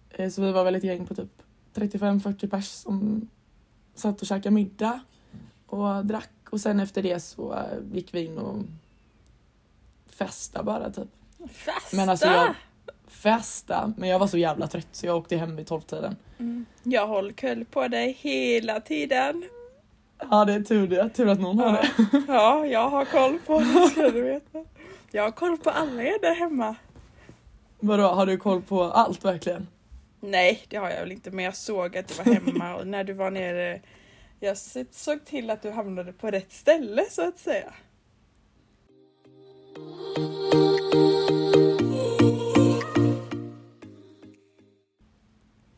Eh, 0.09 0.29
så 0.29 0.41
vi 0.41 0.51
var 0.51 0.63
väl 0.63 0.75
ett 0.75 0.83
gäng 0.83 1.05
på 1.05 1.15
typ 1.15 1.29
35-40 1.73 2.49
pers 2.49 2.65
som 2.67 3.29
satt 3.95 4.21
och 4.21 4.27
käkade 4.27 4.51
middag 4.51 4.99
och 5.65 6.05
drack. 6.05 6.29
Och 6.49 6.61
sen 6.61 6.79
efter 6.79 7.03
det 7.03 7.19
så 7.19 7.53
eh, 7.53 7.61
gick 7.93 8.13
vi 8.13 8.25
in 8.25 8.37
och 8.37 8.57
festade 10.09 10.65
bara 10.65 10.89
typ. 10.91 11.07
Festa! 11.51 11.95
Men 11.97 12.09
alltså 12.09 12.27
jag 12.27 12.55
festa, 13.07 13.93
men 13.97 14.09
jag 14.09 14.19
var 14.19 14.27
så 14.27 14.37
jävla 14.37 14.67
trött 14.67 14.87
så 14.91 15.05
jag 15.05 15.17
åkte 15.17 15.37
hem 15.37 15.55
vid 15.55 15.67
tolvtiden. 15.67 16.15
mm. 16.37 16.65
Jag 16.83 17.07
håller 17.07 17.33
koll 17.33 17.65
på 17.65 17.87
dig 17.87 18.11
hela 18.19 18.79
tiden. 18.79 19.43
Ja 20.29 20.45
det 20.45 20.53
är 20.53 20.61
tur 20.61 20.87
det, 20.87 21.09
tur 21.09 21.27
att 21.27 21.39
någon 21.39 21.59
har 21.59 21.65
Ja. 21.97 22.05
det. 22.11 22.23
ja, 22.27 22.65
jag 22.65 22.89
har 22.89 23.05
koll 23.05 23.39
på 23.39 23.59
det 23.59 23.89
ska 23.91 24.09
du 24.09 24.21
veta. 24.21 24.59
Jag 25.11 25.23
har 25.23 25.31
koll 25.31 25.57
på 25.57 25.69
alla 25.69 26.03
er 26.03 26.19
där 26.21 26.35
hemma. 26.35 26.75
Vadå, 27.79 28.03
har 28.03 28.25
du 28.25 28.37
koll 28.37 28.61
på 28.61 28.83
allt 28.83 29.25
verkligen? 29.25 29.67
Nej, 30.19 30.63
det 30.69 30.77
har 30.77 30.89
jag 30.89 30.99
väl 30.99 31.11
inte, 31.11 31.31
men 31.31 31.45
jag 31.45 31.55
såg 31.55 31.97
att 31.97 32.07
du 32.07 32.13
var 32.23 32.33
hemma 32.33 32.75
och 32.75 32.87
när 32.87 33.03
du 33.03 33.13
var 33.13 33.31
nere 33.31 33.81
jag 34.39 34.57
såg 34.91 35.25
till 35.25 35.49
att 35.49 35.61
du 35.61 35.71
hamnade 35.71 36.13
på 36.13 36.31
rätt 36.31 36.51
ställe 36.51 37.05
så 37.09 37.27
att 37.27 37.39
säga. 37.39 37.73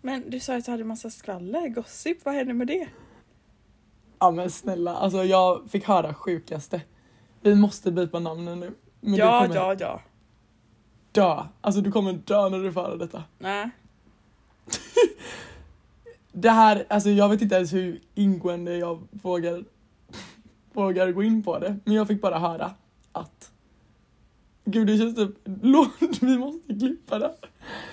Men 0.02 0.30
du 0.30 0.39
sa 0.39 0.56
att 0.56 0.65
du 0.65 0.72
hade 0.72 0.84
massa 0.84 1.10
skvaller, 1.10 1.68
gossip, 1.68 2.26
vad 2.26 2.34
hände 2.34 2.54
med 2.54 2.68
det? 2.68 2.88
Ja 4.20 4.32
men 4.32 4.50
snälla, 4.50 4.96
alltså 4.96 5.24
jag 5.24 5.70
fick 5.72 5.86
höra 5.86 6.13
sjukaste. 6.13 6.82
Vi 7.42 7.56
måste 7.56 7.92
byta 7.92 8.20
namnen 8.20 8.60
nu. 8.60 8.72
Men 9.02 9.16
ja, 9.16 9.48
du 9.48 9.54
ja, 9.56 9.76
ja. 9.80 10.02
dö. 11.12 11.44
Alltså 11.62 11.82
du 11.82 11.92
kommer 11.92 12.14
dö 12.14 12.50
när 12.50 12.60
du 12.60 12.74
får 12.74 12.82
höra 12.82 12.96
detta. 12.96 13.24
Nej. 13.38 13.70
Det 16.32 16.50
här, 16.50 16.86
alltså 16.90 17.10
jag 17.10 17.30
vet 17.30 17.42
inte 17.42 17.56
ens 17.56 17.74
hur 17.74 18.02
ingående 18.16 18.78
jag 18.78 19.08
vågar, 19.12 19.64
vågar 20.74 21.12
gå 21.12 21.24
in 21.24 21.44
på 21.44 21.60
det. 21.60 21.80
Men 21.84 21.96
jag 21.96 22.08
fick 22.08 22.22
bara 22.22 22.40
höra 22.40 22.72
att 23.12 23.52
Gud 24.66 24.88
det 24.88 24.98
känns 24.98 25.16
typ, 25.16 25.32
låt, 25.62 26.22
vi 26.22 26.38
måste 26.38 26.74
klippa 26.74 27.20
det. 27.20 27.36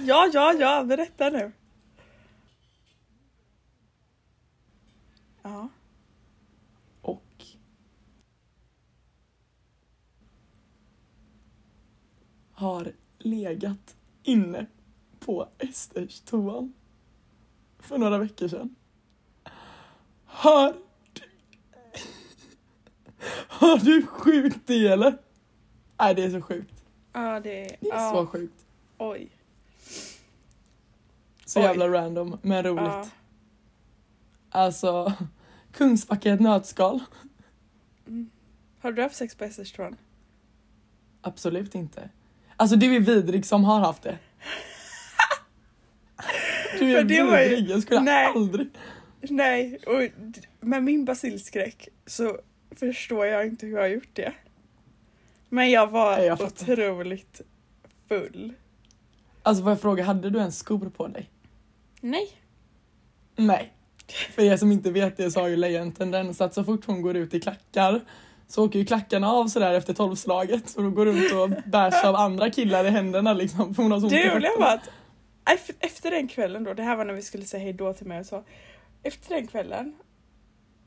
Ja, 0.00 0.30
ja, 0.32 0.52
ja, 0.52 0.84
berätta 0.84 1.30
nu. 1.30 1.52
Ja. 5.42 5.68
och 7.02 7.44
har 12.56 12.92
legat 13.18 13.96
inne 14.22 14.66
på 15.18 15.48
Esters 15.58 16.20
toan 16.20 16.72
för 17.78 17.98
några 17.98 18.18
veckor 18.18 18.48
sedan. 18.48 18.74
Har 20.24 20.76
du... 21.12 21.22
Har 23.48 23.78
du 23.78 24.06
sjukt 24.06 24.66
det 24.66 24.86
eller? 24.86 25.18
Nej 25.98 26.14
det 26.14 26.24
är 26.24 26.30
så 26.30 26.42
sjukt. 26.42 26.84
Ja, 27.12 27.40
det 27.40 27.60
är... 27.60 27.76
Det 27.80 27.88
är 27.90 27.94
ja. 27.94 28.12
så 28.12 28.26
sjukt. 28.26 28.66
Oj. 28.98 29.30
Så 31.44 31.60
Oj. 31.60 31.64
jävla 31.64 31.88
random 31.88 32.38
men 32.42 32.62
roligt. 32.62 32.84
Ja. 32.84 33.08
Alltså 34.50 35.12
Kungsbacka 35.72 36.30
är 36.30 36.34
ett 36.34 36.40
nötskal. 36.40 37.00
Mm. 38.06 38.30
Har 38.78 38.92
du 38.92 39.02
haft 39.02 39.16
sex 39.16 39.34
på 39.34 39.44
Esterstrån? 39.44 39.96
Absolut 41.20 41.74
inte. 41.74 42.10
Alltså 42.56 42.76
du 42.76 42.96
är 42.96 43.00
vidrig 43.00 43.46
som 43.46 43.64
har 43.64 43.80
haft 43.80 44.02
det. 44.02 44.18
Du 46.78 46.96
är 46.96 47.04
det 47.04 47.22
var 47.22 47.40
ju- 47.40 47.48
vidrig, 47.48 47.70
jag 47.70 47.82
skulle 47.82 48.00
Nej. 48.00 48.26
aldrig... 48.26 48.68
Nej, 49.20 49.78
och 49.86 50.02
med 50.60 50.82
min 50.82 51.04
basilskräck 51.04 51.88
så 52.06 52.38
förstår 52.76 53.26
jag 53.26 53.46
inte 53.46 53.66
hur 53.66 53.72
jag 53.74 53.80
har 53.80 53.88
gjort 53.88 54.08
det. 54.12 54.32
Men 55.48 55.70
jag 55.70 55.86
var 55.90 56.16
Nej, 56.16 56.26
jag 56.26 56.40
otroligt 56.40 57.40
full. 58.08 58.52
Alltså 59.42 59.62
får 59.62 59.70
jag 59.72 59.80
fråga, 59.80 60.04
hade 60.04 60.30
du 60.30 60.38
en 60.40 60.52
skor 60.52 60.90
på 60.96 61.06
dig? 61.08 61.30
Nej. 62.00 62.28
Nej. 63.36 63.72
För 64.34 64.42
er 64.42 64.56
som 64.56 64.72
inte 64.72 64.90
vet 64.90 65.16
det 65.16 65.30
så 65.30 65.40
har 65.40 65.48
ju 65.48 65.56
Leia 65.56 65.80
en 65.82 65.92
tendens 65.92 66.40
att 66.40 66.54
så 66.54 66.64
fort 66.64 66.84
hon 66.84 67.02
går 67.02 67.16
ut 67.16 67.34
i 67.34 67.40
klackar 67.40 68.00
så 68.48 68.64
åker 68.64 68.78
ju 68.78 68.84
klackarna 68.84 69.30
av 69.32 69.46
sådär 69.48 69.74
efter 69.74 69.94
tolvslaget 69.94 70.74
och 70.76 70.82
då 70.82 70.90
går 70.90 71.06
runt 71.06 71.32
och 71.32 71.62
bärs 71.70 72.04
av 72.04 72.16
andra 72.16 72.50
killar 72.50 72.84
i 72.84 72.90
händerna 72.90 73.32
liksom. 73.32 73.74
För 73.74 73.82
hon 73.82 73.92
har 73.92 74.00
så 74.00 74.10
fötterna. 74.10 74.50
var 74.58 74.74
att 74.74 74.88
ef- 75.58 75.74
efter 75.80 76.10
den 76.10 76.28
kvällen 76.28 76.64
då, 76.64 76.74
det 76.74 76.82
här 76.82 76.96
var 76.96 77.04
när 77.04 77.14
vi 77.14 77.22
skulle 77.22 77.44
säga 77.44 77.62
hej 77.62 77.72
då 77.72 77.92
till 77.92 78.06
mig 78.06 78.20
och 78.20 78.26
så. 78.26 78.44
Efter 79.02 79.34
den 79.34 79.46
kvällen, 79.46 79.94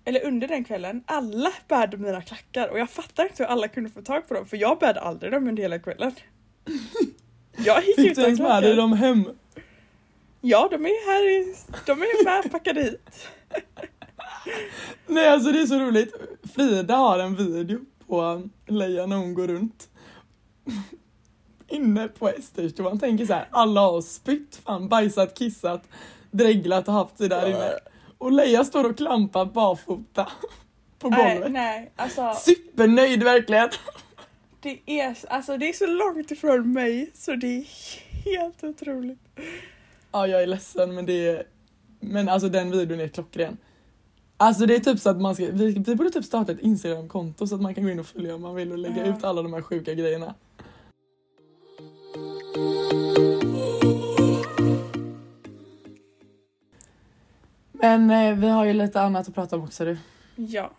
eller 0.05 0.25
under 0.25 0.47
den 0.47 0.63
kvällen, 0.63 1.03
alla 1.05 1.51
bärde 1.67 1.97
mina 1.97 2.21
klackar 2.21 2.67
och 2.67 2.79
jag 2.79 2.89
fattar 2.89 3.23
inte 3.23 3.43
hur 3.43 3.49
alla 3.49 3.67
kunde 3.67 3.89
få 3.89 4.01
tag 4.01 4.27
på 4.27 4.33
dem 4.33 4.45
för 4.45 4.57
jag 4.57 4.79
bärde 4.79 4.99
aldrig 5.01 5.31
dem 5.31 5.47
under 5.47 5.63
hela 5.63 5.79
kvällen. 5.79 6.11
Jag 7.65 7.83
gick 7.85 7.95
Fick 7.95 8.05
du 8.05 8.11
utan 8.11 8.23
ens 8.23 8.39
med 8.39 8.49
dig 8.49 8.61
klackar. 8.61 8.75
dem 8.75 8.93
hem? 8.93 9.29
Ja, 10.41 10.67
de 10.71 10.85
är 10.85 11.05
här 11.11 11.29
i, 11.29 11.55
de 11.85 11.91
är 12.01 12.23
med 12.43 12.51
packade 12.51 12.81
hit. 12.81 13.27
Nej 15.07 15.27
alltså 15.29 15.51
det 15.51 15.61
är 15.61 15.65
så 15.65 15.79
roligt. 15.79 16.13
Frida 16.55 16.95
har 16.95 17.19
en 17.19 17.35
video 17.35 17.79
på 18.07 18.43
Leia 18.67 19.05
när 19.05 19.15
hon 19.15 19.33
går 19.33 19.47
runt. 19.47 19.89
Inne 21.67 22.07
på 22.07 22.29
Estersstuan. 22.29 22.99
Tänker 22.99 23.25
så 23.25 23.33
här, 23.33 23.47
alla 23.51 23.81
har 23.81 24.01
spytt, 24.01 24.55
fan 24.65 24.89
bajsat, 24.89 25.37
kissat, 25.37 25.83
dreglat 26.31 26.87
och 26.87 26.93
haft 26.93 27.17
sig 27.17 27.29
där 27.29 27.49
inne. 27.49 27.71
Och 28.17 28.31
Leia 28.31 28.63
står 28.63 28.89
och 28.89 28.97
klampar 28.97 29.45
barfota 29.45 30.31
på 30.99 31.09
golvet. 31.09 31.51
nej, 31.51 31.91
alltså 31.95 32.33
Supernöjd 32.37 33.23
verkligen. 33.23 33.69
det, 34.61 34.79
är, 34.85 35.17
alltså 35.29 35.57
det 35.57 35.69
är 35.69 35.73
så 35.73 35.85
långt 35.85 36.31
ifrån 36.31 36.73
mig 36.73 37.11
så 37.13 37.35
det 37.35 37.47
är 37.47 37.65
helt 38.25 38.63
otroligt. 38.63 39.19
Ja 40.11 40.27
jag 40.27 40.43
är 40.43 40.47
ledsen 40.47 40.95
men 40.95 41.05
det 41.05 41.27
är... 41.27 41.43
Men 41.99 42.29
alltså 42.29 42.49
den 42.49 42.71
videon 42.71 42.99
är 42.99 43.07
klockren. 43.07 43.57
Alltså 44.41 44.65
det 44.65 44.75
är 44.75 44.79
typ 44.79 44.99
så 44.99 45.09
att 45.09 45.21
man 45.21 45.35
ska, 45.35 45.45
vi, 45.51 45.71
vi 45.71 45.95
borde 45.95 46.09
typ 46.09 46.25
starta 46.25 46.51
ett 46.51 46.59
instagramkonto 46.59 47.47
så 47.47 47.55
att 47.55 47.61
man 47.61 47.75
kan 47.75 47.83
gå 47.83 47.89
in 47.89 47.99
och 47.99 48.05
följa 48.05 48.35
om 48.35 48.41
man 48.41 48.55
vill 48.55 48.71
och 48.71 48.77
lägga 48.77 49.05
ut 49.05 49.23
alla 49.23 49.41
de 49.41 49.53
här 49.53 49.61
sjuka 49.61 49.93
grejerna. 49.93 50.35
Men 57.71 58.11
eh, 58.11 58.35
vi 58.35 58.47
har 58.47 58.65
ju 58.65 58.73
lite 58.73 59.01
annat 59.01 59.27
att 59.27 59.35
prata 59.35 59.55
om 59.55 59.63
också 59.63 59.85
du. 59.85 59.97
Ja. 60.35 60.71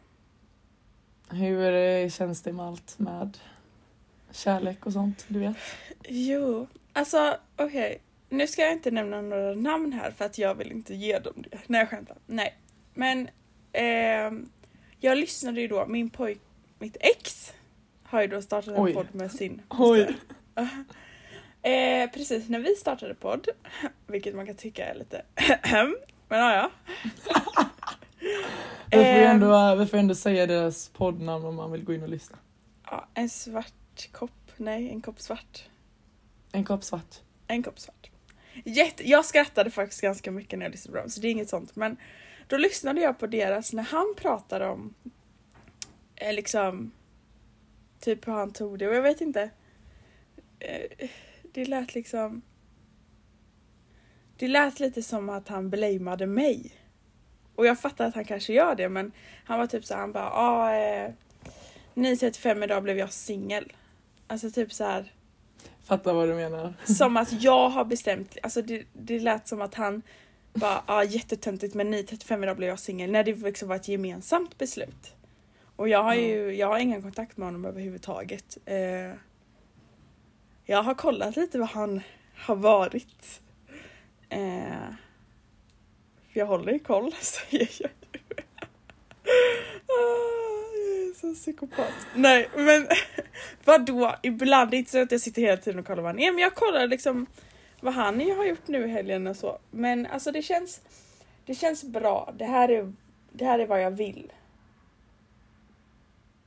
Hur 1.31 1.75
eh, 1.75 2.09
känns 2.09 2.43
det 2.43 2.53
med 2.53 2.67
allt 2.67 2.99
med 2.99 3.39
kärlek 4.31 4.87
och 4.87 4.93
sånt, 4.93 5.25
du 5.29 5.39
vet? 5.39 5.57
Jo, 6.09 6.67
alltså 6.93 7.37
okej. 7.57 8.01
Nu 8.29 8.47
ska 8.47 8.63
jag 8.63 8.73
inte 8.73 8.91
nämna 8.91 9.21
några 9.21 9.55
namn 9.55 9.93
här 9.93 10.11
för 10.11 10.25
att 10.25 10.39
jag 10.39 10.55
vill 10.55 10.73
inte 10.73 10.95
ge 10.95 11.19
dem 11.19 11.35
det. 11.51 11.59
Nej 11.67 11.79
jag 11.79 11.89
skämtar. 11.89 12.17
Nej. 12.27 12.57
Men 12.95 13.29
ehm, 13.73 14.49
jag 15.01 15.19
lyssnade 15.19 15.61
ju 15.61 15.69
då, 15.69 15.87
min 15.87 16.11
pojk, 16.11 16.41
mitt 16.79 16.97
ex 17.01 17.53
har 18.03 18.21
ju 18.23 18.27
då 18.29 18.43
startat 18.43 18.69
en 18.77 18.83
Oj. 18.83 18.95
podd 18.95 19.07
med 19.13 19.33
sin 19.33 19.63
Oj. 19.69 20.17
Eh, 21.63 22.11
precis 22.11 22.49
när 22.49 22.59
vi 22.59 22.75
startade 22.75 23.15
podd, 23.15 23.49
vilket 24.07 24.35
man 24.35 24.47
kan 24.47 24.55
tycka 24.55 24.87
är 24.87 24.95
lite 24.95 25.23
men 26.29 26.39
ja 26.39 26.55
ja. 26.55 26.71
Vi 28.91 28.97
får, 28.97 29.05
ju 29.05 29.09
Ehm, 29.09 29.31
ändå, 29.31 29.75
vi 29.75 29.87
får 29.87 29.99
ändå 29.99 30.15
säga 30.15 30.47
deras 30.47 30.89
poddnamn 30.89 31.45
om 31.45 31.55
man 31.55 31.73
vill 31.73 31.85
gå 31.85 31.95
in 31.95 32.03
och 32.03 32.09
lyssna. 32.09 32.39
ja, 32.91 33.09
en 33.15 33.29
svart 33.29 34.09
kopp, 34.13 34.51
nej 34.57 34.91
en 34.91 35.01
kopp 35.01 35.21
svart. 35.21 35.65
En 36.53 36.65
kopp 36.65 36.85
svart. 36.85 37.21
En 37.47 37.63
kopp 37.63 37.79
svart. 37.79 38.11
Jätte, 38.65 39.09
jag 39.11 39.25
skrattade 39.25 39.71
faktiskt 39.71 40.01
ganska 40.03 40.31
mycket 40.31 40.59
när 40.59 40.67
jag 40.67 40.73
lyssnade 40.73 40.93
på 40.99 41.03
dem, 41.03 41.11
så 41.11 41.21
det 41.21 41.29
är 41.29 41.31
inget 41.31 41.49
sånt. 41.49 41.77
Men 41.77 41.97
då 42.51 42.57
lyssnade 42.57 43.01
jag 43.01 43.19
på 43.19 43.27
deras 43.27 43.73
när 43.73 43.83
han 43.83 44.15
pratade 44.17 44.67
om 44.67 44.95
eh, 46.17 46.33
liksom 46.33 46.93
typ 48.01 48.27
hur 48.27 48.33
han 48.33 48.53
tog 48.53 48.79
det 48.79 48.89
och 48.89 48.95
jag 48.95 49.03
vet 49.03 49.21
inte. 49.21 49.51
Eh, 50.59 51.09
det 51.53 51.65
lät 51.65 51.95
liksom 51.95 52.43
det 54.37 54.49
lät 54.49 54.81
lite 54.81 55.03
som 55.03 55.29
att 55.29 55.49
han 55.49 55.71
blameade 55.71 56.27
mig. 56.27 56.73
Och 57.55 57.67
jag 57.67 57.81
fattar 57.81 58.07
att 58.07 58.15
han 58.15 58.25
kanske 58.25 58.53
gör 58.53 58.75
det 58.75 58.89
men 58.89 59.13
han 59.45 59.59
var 59.59 59.67
typ 59.67 59.85
så 59.85 59.95
här, 59.95 60.01
han 60.01 60.13
bara 60.13 60.31
ah, 60.31 60.75
eh, 60.75 61.13
9.35 61.95 62.65
idag 62.65 62.83
blev 62.83 62.99
jag 62.99 63.13
singel. 63.13 63.73
Alltså 64.27 64.51
typ 64.51 64.73
så 64.73 64.85
här. 64.85 65.13
Fattar 65.85 66.15
vad 66.15 66.29
du 66.29 66.35
menar. 66.35 66.75
Som 66.85 67.17
att 67.17 67.43
jag 67.43 67.69
har 67.69 67.85
bestämt, 67.85 68.37
alltså 68.43 68.63
det, 68.63 68.85
det 68.93 69.21
lät 69.21 69.49
som 69.49 69.61
att 69.61 69.75
han 69.75 70.03
bara, 70.53 70.83
ja 70.87 70.95
ah, 70.95 71.05
jättetöntigt 71.05 71.75
men 71.75 71.95
9.35 71.95 72.43
idag 72.43 72.57
blev 72.57 72.69
jag 72.69 72.79
singel 72.79 73.11
när 73.11 73.25
det 73.25 73.35
liksom 73.35 73.69
var 73.69 73.77
ett 73.77 73.89
gemensamt 73.89 74.59
beslut. 74.59 75.15
Och 75.77 75.89
jag 75.89 76.03
har 76.03 76.15
ju, 76.15 76.55
jag 76.55 76.67
har 76.67 76.79
ingen 76.79 77.03
kontakt 77.03 77.37
med 77.37 77.49
honom 77.49 77.65
överhuvudtaget. 77.65 78.59
Eh, 78.67 79.13
jag 80.65 80.83
har 80.83 80.95
kollat 80.95 81.37
lite 81.37 81.59
vad 81.59 81.69
han 81.69 82.01
har 82.37 82.57
varit. 82.57 83.41
Eh, 84.29 84.95
för 86.33 86.41
jag 86.41 86.47
håller 86.47 86.73
ju 86.73 86.79
koll 86.79 87.15
säger 87.21 87.71
jag. 87.79 87.91
Ah, 89.87 90.71
jag 90.77 91.09
är 91.09 91.21
så 91.21 91.35
psykopat. 91.35 91.93
Nej 92.15 92.49
men 92.57 92.87
vadå? 93.65 94.17
Ibland, 94.23 94.71
det 94.71 94.77
är 94.77 94.79
inte 94.79 94.91
så 94.91 95.03
att 95.03 95.13
jag 95.13 95.21
sitter 95.21 95.43
hela 95.43 95.57
tiden 95.57 95.81
och 95.81 95.87
kollar 95.87 96.03
vad 96.03 96.13
han 96.13 96.21
är 96.21 96.33
men 96.33 96.43
jag 96.43 96.55
kollar 96.55 96.87
liksom 96.87 97.27
vad 97.81 97.95
han 97.95 98.21
har 98.37 98.45
gjort 98.45 98.69
nu 98.69 98.85
i 98.85 98.89
helgen 98.89 99.27
och 99.27 99.37
så. 99.37 99.59
Men 99.71 100.07
alltså 100.07 100.33
det 100.33 100.43
känns, 100.43 100.81
det 101.47 101.55
känns 101.55 101.85
bra. 101.85 102.33
Det 102.39 102.45
här 102.45 102.69
är, 102.69 102.93
det 103.33 103.45
här 103.45 103.59
är 103.59 103.67
vad 103.67 103.83
jag 103.83 103.91
vill. 103.91 104.33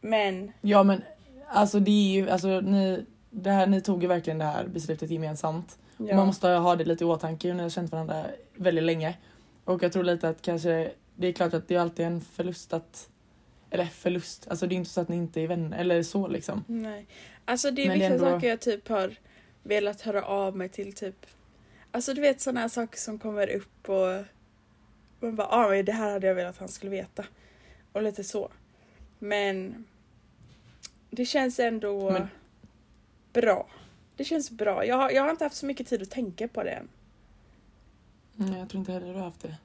Men 0.01 0.51
Ja 0.61 0.83
men 0.83 1.01
alltså 1.47 1.79
det 1.79 1.91
är 1.91 2.13
ju, 2.13 2.29
alltså 2.29 2.47
ni, 2.61 3.05
det 3.29 3.49
här, 3.51 3.67
ni 3.67 3.81
tog 3.81 4.01
ju 4.01 4.07
verkligen 4.07 4.37
det 4.39 4.45
här 4.45 4.67
beslutet 4.67 5.09
gemensamt. 5.11 5.77
ja, 5.97 6.15
Man 6.15 6.25
måste 6.27 6.47
ha 6.47 6.75
det 6.75 6.85
lite 6.85 7.03
i 7.03 7.07
åtanke, 7.07 7.53
ni 7.53 7.61
har 7.63 7.69
känt 7.69 7.91
varandra 7.91 8.25
väldigt 8.55 8.83
länge. 8.83 9.17
Och 9.65 9.83
jag 9.83 9.93
tror 9.93 10.03
lite 10.03 10.29
att 10.29 10.41
kanske, 10.41 10.91
det 11.15 11.27
är 11.27 11.31
klart 11.33 11.53
att 11.53 11.67
det 11.67 11.75
är 11.75 11.79
alltid 11.79 12.05
en 12.05 12.21
förlust 12.21 12.73
att, 12.73 13.09
eller 13.69 13.85
förlust, 13.85 14.47
alltså 14.49 14.67
det 14.67 14.75
är 14.75 14.77
inte 14.77 14.89
så 14.89 15.01
att 15.01 15.09
ni 15.09 15.15
inte 15.15 15.41
är 15.41 15.47
vänner 15.47 15.77
eller 15.77 16.03
så 16.03 16.27
liksom. 16.27 16.63
nej. 16.67 17.05
Alltså 17.45 17.71
det 17.71 17.81
är 17.83 17.87
Men 17.87 17.99
det 17.99 18.05
vissa 18.09 18.13
är 18.13 18.27
ändå- 18.27 18.37
saker 18.37 18.49
jag 18.49 18.59
typ 18.61 18.87
har 18.87 19.13
velat 19.63 20.01
höra 20.01 20.23
av 20.25 20.55
mig 20.57 20.69
till 20.69 20.93
typ. 20.93 21.25
Alltså 21.91 22.13
du 22.13 22.21
vet 22.21 22.41
sådana 22.41 22.59
här 22.59 22.67
saker 22.67 22.97
som 22.99 23.19
kommer 23.19 23.47
upp 23.49 23.89
och 23.89 24.23
man 25.19 25.35
bara 25.35 25.47
ah, 25.47 25.69
men 25.69 25.85
det 25.85 25.91
här 25.91 26.11
hade 26.11 26.27
jag 26.27 26.35
velat 26.35 26.49
att 26.55 26.59
han 26.59 26.67
skulle 26.69 26.91
veta. 26.91 27.25
Och 27.91 28.03
lite 28.03 28.23
så. 28.23 28.49
Men 29.19 29.85
det 31.09 31.25
känns 31.25 31.59
ändå 31.59 32.11
Men- 32.11 32.27
bra. 33.33 33.67
Det 34.15 34.23
känns 34.23 34.51
bra. 34.51 34.85
Jag 34.85 34.95
har, 34.95 35.11
jag 35.11 35.23
har 35.23 35.31
inte 35.31 35.43
haft 35.43 35.55
så 35.55 35.65
mycket 35.65 35.87
tid 35.87 36.01
att 36.01 36.09
tänka 36.11 36.47
på 36.47 36.63
det 36.63 36.71
än. 36.71 36.87
Mm, 38.39 38.53
jag 38.59 38.69
tror 38.69 38.79
inte 38.79 38.91
heller 38.91 39.07
du 39.07 39.13
har 39.13 39.25
haft 39.25 39.41
det. 39.41 39.57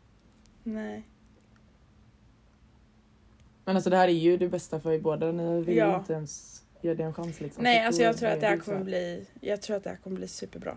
Nej. 0.62 1.02
Men 3.64 3.76
alltså 3.76 3.90
det 3.90 3.96
här 3.96 4.08
är 4.08 4.12
ju 4.12 4.36
det 4.36 4.48
bästa 4.48 4.80
för 4.80 4.92
er 4.92 4.98
båda, 5.00 5.32
ni 5.32 5.62
vill 5.62 5.76
Ja. 5.76 5.98
inte 5.98 6.12
ens 6.12 6.62
ge 6.80 6.94
det 6.94 7.02
en 7.02 7.14
chans 7.14 7.40
liksom. 7.40 7.64
Nej, 7.64 7.80
Så 7.80 7.86
alltså 7.86 8.02
jag 8.02 8.16
tror 8.16 8.28
att 8.28 8.40
det 8.40 8.46
är 8.46 8.50
här 8.50 8.56
kommer 8.58 8.84
bli, 8.84 9.26
jag 9.40 9.62
tror 9.62 9.76
att 9.76 9.84
det 9.84 9.90
här 9.90 9.96
kommer 9.96 10.16
bli 10.16 10.28
superbra. 10.28 10.76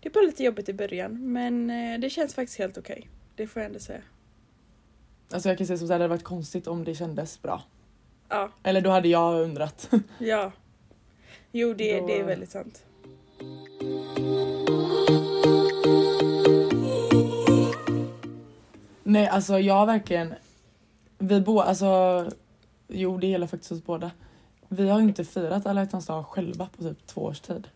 Det 0.00 0.08
är 0.08 0.12
bara 0.12 0.24
lite 0.24 0.44
jobbigt 0.44 0.68
i 0.68 0.72
början, 0.72 1.32
men 1.32 1.70
eh, 1.70 2.00
det 2.00 2.10
känns 2.10 2.34
faktiskt 2.34 2.58
helt 2.58 2.78
okej. 2.78 3.08
Det 3.36 3.46
får 3.46 3.62
jag 3.62 3.66
ändå 3.66 3.78
säga. 3.78 4.00
Alltså 5.32 5.48
jag 5.48 5.58
kan 5.58 5.66
säga 5.66 5.76
som 5.78 5.86
så 5.86 5.92
här, 5.94 5.98
det 5.98 6.04
hade 6.04 6.14
varit 6.14 6.24
konstigt 6.24 6.66
om 6.66 6.84
det 6.84 6.94
kändes 6.94 7.42
bra. 7.42 7.62
Ja, 8.28 8.50
Eller 8.62 8.80
då 8.80 8.90
hade 8.90 9.08
jag 9.08 9.40
undrat. 9.40 9.90
ja. 10.18 10.52
Jo, 11.52 11.74
det, 11.74 12.00
Då- 12.00 12.06
det 12.06 12.18
är 12.20 12.24
väldigt 12.24 12.50
sant. 12.50 12.84
Nej 19.02 19.26
alltså 19.26 19.58
jag 19.58 19.74
har 19.74 19.86
verkligen, 19.86 20.34
vi 21.18 21.40
båda, 21.40 21.62
alltså 21.68 22.26
jo 22.88 23.18
det 23.18 23.26
gäller 23.26 23.46
faktiskt 23.46 23.72
oss 23.72 23.84
båda. 23.84 24.10
Vi 24.72 24.88
har 24.88 24.98
ju 25.00 25.04
inte 25.08 25.24
firat 25.24 25.66
alla 25.66 25.80
hjärtans 25.80 26.06
dag 26.06 26.26
själva 26.26 26.68
på 26.76 26.82
typ 26.82 27.06
två 27.06 27.20
års 27.24 27.40
tid. 27.40 27.68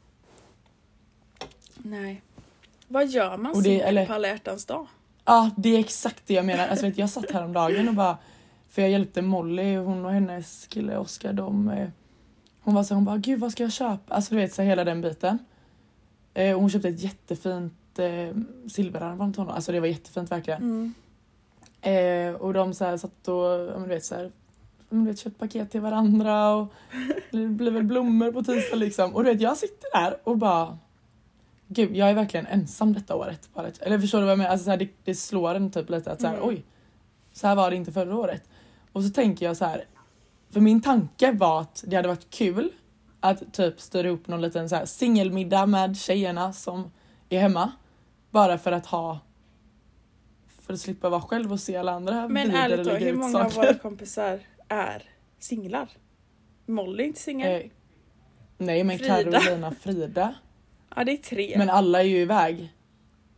Nej. 1.77 2.23
Vad 2.89 3.07
gör 3.09 3.37
man 3.37 3.63
det- 3.63 3.81
eller- 3.81 4.07
på 4.07 4.13
alla 4.13 4.29
hjärtans 4.29 4.65
dag? 4.67 4.87
Ja 5.25 5.51
det 5.57 5.69
är 5.69 5.79
exakt 5.79 6.23
det 6.27 6.35
jag 6.35 6.45
menar. 6.45 6.69
Alltså 6.69 6.87
vet, 6.87 6.99
jag 6.99 7.11
satt 7.11 7.31
häromdagen 7.31 7.89
och 7.89 7.95
bara, 7.95 8.19
för 8.69 8.83
jag 8.83 8.91
hjälpte 8.91 9.23
Molly, 9.23 9.77
hon 9.77 10.05
och 10.05 10.13
hennes 10.13 10.67
kille 10.67 10.97
Oskar, 10.97 11.33
de 11.33 11.69
eh, 11.69 11.89
hon 12.61 12.75
var 12.75 12.83
så 12.85 12.95
hon 12.95 13.05
bara 13.05 13.17
gud 13.17 13.41
vad 13.41 13.53
ska 13.53 13.63
jag 13.63 13.73
köpa? 13.73 14.15
Alltså 14.15 14.35
du 14.35 14.41
vet 14.41 14.55
så 14.55 14.63
hela 14.63 14.85
den 14.85 15.01
biten. 15.01 15.39
Eh, 16.35 16.59
hon 16.59 16.71
köpte 16.71 16.89
ett 16.89 17.01
jättefint 17.01 17.99
eh, 17.99 18.37
silverarmband 18.71 19.35
till 19.35 19.41
honom, 19.41 19.55
alltså 19.55 19.73
det 19.73 19.81
var 19.81 19.87
jättefint 19.87 20.31
verkligen. 20.31 20.63
Mm. 20.63 20.95
Eh, 21.81 22.41
och 22.41 22.53
de 22.55 22.75
så 22.75 22.85
här 22.85 22.97
satt 22.97 23.29
och, 23.29 23.35
ja, 23.45 23.79
men 23.79 23.83
du 23.83 23.89
vet 23.89 24.05
så 24.05 24.15
här, 24.15 24.31
men 24.89 25.05
du 25.05 25.11
vet, 25.11 25.19
köpt 25.19 25.39
paket 25.39 25.71
till 25.71 25.81
varandra 25.81 26.55
och 26.55 26.73
det 27.31 27.47
blir 27.47 27.71
väl 27.71 27.83
blommor 27.85 28.33
på 28.33 28.43
tisdag 28.43 28.77
liksom. 28.77 29.15
Och 29.15 29.25
du 29.25 29.31
vet 29.33 29.41
jag 29.41 29.57
sitter 29.57 30.01
där 30.01 30.17
och 30.25 30.39
bara 30.39 30.79
Gud 31.69 31.97
jag 31.97 32.11
är 32.11 32.15
verkligen 32.15 32.47
ensam 32.47 32.93
detta 32.93 33.15
året. 33.17 33.49
Bara, 33.55 33.67
eller 33.81 33.99
förstår 33.99 34.19
du 34.19 34.25
vad 34.25 34.31
jag 34.33 34.39
menar? 34.39 34.51
Alltså, 34.51 34.65
så 34.65 34.71
här, 34.71 34.79
det, 34.79 34.89
det 35.05 35.15
slår 35.15 35.55
en 35.55 35.71
typ 35.71 35.91
lite 35.91 36.13
att 36.13 36.21
så 36.21 36.27
här, 36.27 36.35
Mm. 36.37 36.49
oj. 36.49 36.65
Så 37.33 37.47
här 37.47 37.55
var 37.57 37.71
det 37.71 37.77
inte 37.77 37.93
förra 37.93 38.17
året. 38.17 38.43
Och 38.93 39.03
så 39.05 39.11
tänker 39.11 39.47
jag 39.47 39.57
så 39.57 39.65
här. 39.65 39.85
För 40.51 40.61
min 40.61 40.81
tanke 40.81 41.33
var 41.33 41.61
att 41.61 41.85
det 41.87 41.97
hade 41.97 42.09
varit 42.09 42.31
kul 42.31 42.73
att 43.21 43.53
typ 43.53 43.81
styra 43.81 44.09
upp 44.09 44.29
någon 44.29 44.41
liten 44.43 44.69
så 44.69 44.77
här 44.77 44.85
singelmiddag 44.87 45.67
med 45.67 45.97
tjejerna 45.97 46.53
som 46.53 46.91
är 47.29 47.41
hemma. 47.41 47.73
Bara 48.31 48.59
för 48.59 48.73
att 48.73 48.87
ha 48.87 49.19
för 50.61 50.73
att 50.73 50.81
slippa 50.81 51.09
vara 51.09 51.21
själv 51.21 51.53
och 51.53 51.61
se 51.61 51.77
alla 51.77 51.93
andra 51.93 52.29
Men 52.29 52.51
ärligt 52.51 52.85
då, 52.85 52.91
hur 52.91 53.13
många 53.13 53.39
av 53.45 53.51
saker. 53.51 53.57
våra 53.67 53.75
kompisar 53.79 54.41
är 54.69 55.03
singlar? 55.39 55.89
Molly 56.67 57.03
är 57.03 57.07
inte 57.07 57.21
singel. 57.21 57.63
Eh, 57.63 57.71
nej 58.59 58.85
men 58.85 58.99
Frida. 58.99 59.41
Carolina 59.41 59.71
Frida. 59.81 60.35
Ja 60.97 61.05
det 61.05 61.13
är 61.13 61.17
tre. 61.17 61.55
Men 61.59 61.71
alla 61.71 62.01
är 62.01 62.05
ju 62.07 62.17
iväg. 62.17 62.73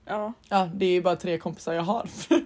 Ja. 0.05 0.33
Ja 0.49 0.71
det 0.75 0.87
är 0.87 0.91
ju 0.91 1.03
bara 1.03 1.17
tre 1.17 1.39
kompisar 1.39 1.75
jag 1.75 1.83
har. 1.83 2.09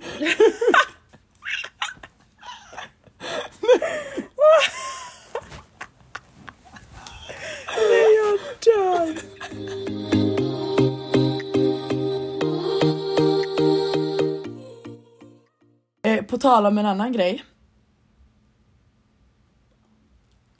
Nej 7.76 8.16
jag 8.16 8.38
dör! 8.64 9.16
Eh, 16.04 16.22
på 16.24 16.38
tal 16.38 16.66
om 16.66 16.78
en 16.78 16.86
annan 16.86 17.12
grej. 17.12 17.44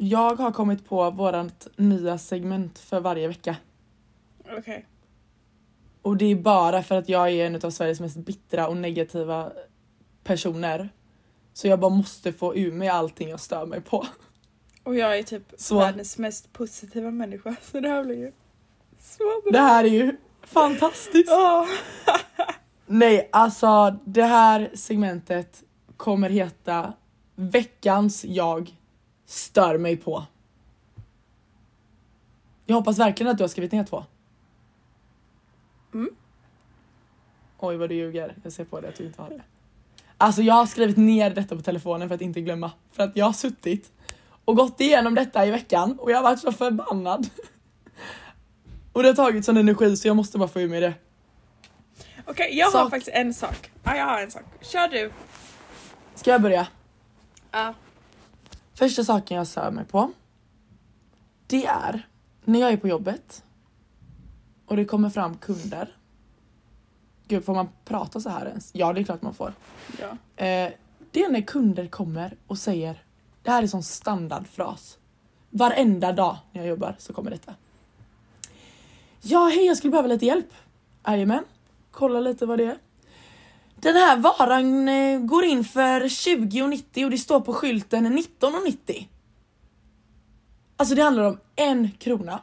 Jag 0.05 0.35
har 0.37 0.53
kommit 0.53 0.89
på 0.89 1.11
vårat 1.11 1.69
nya 1.77 2.19
segment 2.19 2.79
för 2.79 3.01
varje 3.01 3.29
vecka. 3.29 3.57
Okej. 4.59 4.87
Och 6.03 6.17
det 6.17 6.25
är 6.25 6.37
bara 6.37 6.83
för 6.83 6.95
att 6.95 7.09
jag 7.09 7.31
är 7.31 7.47
en 7.47 7.61
av 7.65 7.71
Sveriges 7.71 8.01
mest 8.01 8.17
bittra 8.17 8.69
och 8.69 8.77
negativa 8.77 9.53
personer. 10.25 10.89
Så 11.53 11.69
jag 11.69 11.81
bara 11.81 11.91
måste 11.91 12.33
få 12.33 12.57
ur 12.57 12.73
mig 12.73 12.89
allting 12.89 13.29
jag 13.29 13.41
stör 13.41 13.67
mig 13.67 13.81
på. 13.81 14.07
Och 14.83 14.95
jag 14.95 15.19
är 15.19 15.23
typ 15.23 15.53
Så. 15.59 15.79
världens 15.79 16.19
mest 16.19 16.53
positiva 16.53 17.11
människa 17.11 17.57
så 17.63 17.81
det 17.81 17.89
här 17.89 18.05
blir 18.05 18.17
ju 18.17 18.33
så 18.99 19.25
bra. 19.43 19.53
Det 19.53 19.59
här 19.61 19.85
är 19.85 19.89
ju 19.89 20.17
fantastiskt. 20.43 21.33
Nej, 22.87 23.29
alltså 23.33 23.99
det 24.05 24.25
här 24.25 24.71
segmentet 24.75 25.63
kommer 25.97 26.31
heta 26.31 26.93
Veckans 27.35 28.25
jag 28.25 28.77
stör 29.33 29.79
mig 29.79 29.97
på. 29.97 30.25
Jag 32.67 32.77
hoppas 32.77 32.99
verkligen 32.99 33.31
att 33.33 33.39
du 33.39 33.45
har 33.45 33.49
skrivit 33.49 33.73
ner 33.73 33.85
två. 33.85 34.05
Mm. 35.95 36.11
Oj 37.59 37.77
vad 37.77 37.89
du 37.89 37.95
ljuger, 37.95 38.37
jag 38.43 38.53
ser 38.53 38.65
på 38.65 38.81
dig 38.81 38.91
att 38.91 38.97
du 38.97 39.07
inte 39.07 39.23
har 39.23 39.29
det. 39.29 39.43
Alltså 40.19 40.43
jag 40.43 40.55
har 40.55 40.67
skrivit 40.67 40.97
ner 40.97 41.31
detta 41.31 41.57
på 41.57 41.63
telefonen 41.63 42.09
för 42.09 42.15
att 42.15 42.21
inte 42.21 42.41
glömma. 42.41 42.71
För 42.93 43.03
att 43.03 43.17
jag 43.17 43.27
har 43.27 43.33
suttit 43.33 43.93
och 44.45 44.57
gått 44.57 44.81
igenom 44.81 45.15
detta 45.15 45.47
i 45.47 45.51
veckan 45.51 45.99
och 45.99 46.11
jag 46.11 46.17
har 46.17 46.23
varit 46.23 46.41
så 46.41 46.53
förbannad. 46.53 47.29
Och 48.93 49.03
det 49.03 49.09
har 49.09 49.15
tagit 49.15 49.45
sån 49.45 49.57
energi 49.57 49.97
så 49.97 50.09
jag 50.09 50.17
måste 50.17 50.39
bara 50.39 50.49
få 50.49 50.61
ur 50.61 50.69
mig 50.69 50.81
det. 50.81 50.95
Okej 52.27 52.59
jag 52.59 52.67
har 52.67 52.73
Sak. 52.73 52.91
faktiskt 52.91 53.17
en 53.17 53.35
sak. 53.35 53.71
Ja 53.83 53.97
jag 53.97 54.05
har 54.05 54.21
en 54.21 54.31
sak. 54.31 54.45
Kör 54.61 54.89
du. 54.89 55.13
Ska 56.15 56.31
jag 56.31 56.43
börja? 56.43 56.67
Ja. 57.51 57.75
Första 58.83 59.05
saken 59.05 59.37
jag 59.37 59.47
stör 59.47 59.71
mig 59.71 59.85
på. 59.85 60.11
Det 61.47 61.67
är 61.67 62.09
när 62.45 62.61
jag 62.61 62.73
är 62.73 62.77
på 62.77 62.89
jobbet 62.89 63.45
och 64.67 64.77
det 64.77 64.85
kommer 64.85 65.11
fram 65.11 65.37
kunder. 65.37 65.97
Gud, 67.29 67.45
får 67.45 67.55
man 67.55 67.69
prata 67.85 68.21
så 68.21 68.29
här 68.29 68.47
ens? 68.47 68.71
Ja, 68.75 68.93
det 68.93 69.01
är 69.01 69.05
klart 69.05 69.23
man 69.23 69.35
får. 69.35 69.53
ja. 70.01 70.07
Eh, 70.45 70.73
det 71.11 71.23
är 71.23 71.29
när 71.31 71.41
kunder 71.41 71.87
kommer 71.87 72.37
och 72.47 72.59
säger, 72.59 73.03
det 73.43 73.51
här 73.51 73.63
är 73.63 73.67
sån 73.67 73.83
standardfras. 73.83 74.99
Varenda 75.51 76.13
dag 76.13 76.37
när 76.53 76.61
jag 76.61 76.69
jobbar 76.69 76.97
så 76.99 77.13
kommer 77.13 77.31
detta. 77.31 77.55
Ja, 79.21 79.47
hej, 79.47 79.67
jag 79.67 79.77
skulle 79.77 79.91
behöva 79.91 80.09
lite 80.09 80.27
hjälp. 80.27 80.55
Jajamän, 81.07 81.45
kolla 81.91 82.21
lite 82.21 82.47
vad 82.47 82.59
det 82.59 82.65
är. 82.65 82.79
Den 83.83 83.97
här 83.97 84.17
varan 84.17 84.89
eh, 84.89 85.21
går 85.21 85.45
in 85.45 85.65
för 85.65 86.01
20,90 86.01 87.05
och 87.05 87.11
det 87.11 87.19
står 87.19 87.41
på 87.41 87.53
skylten 87.53 88.19
19,90. 88.19 89.07
Alltså 90.77 90.95
det 90.95 91.03
handlar 91.03 91.25
om 91.25 91.39
en 91.57 91.91
krona. 91.99 92.41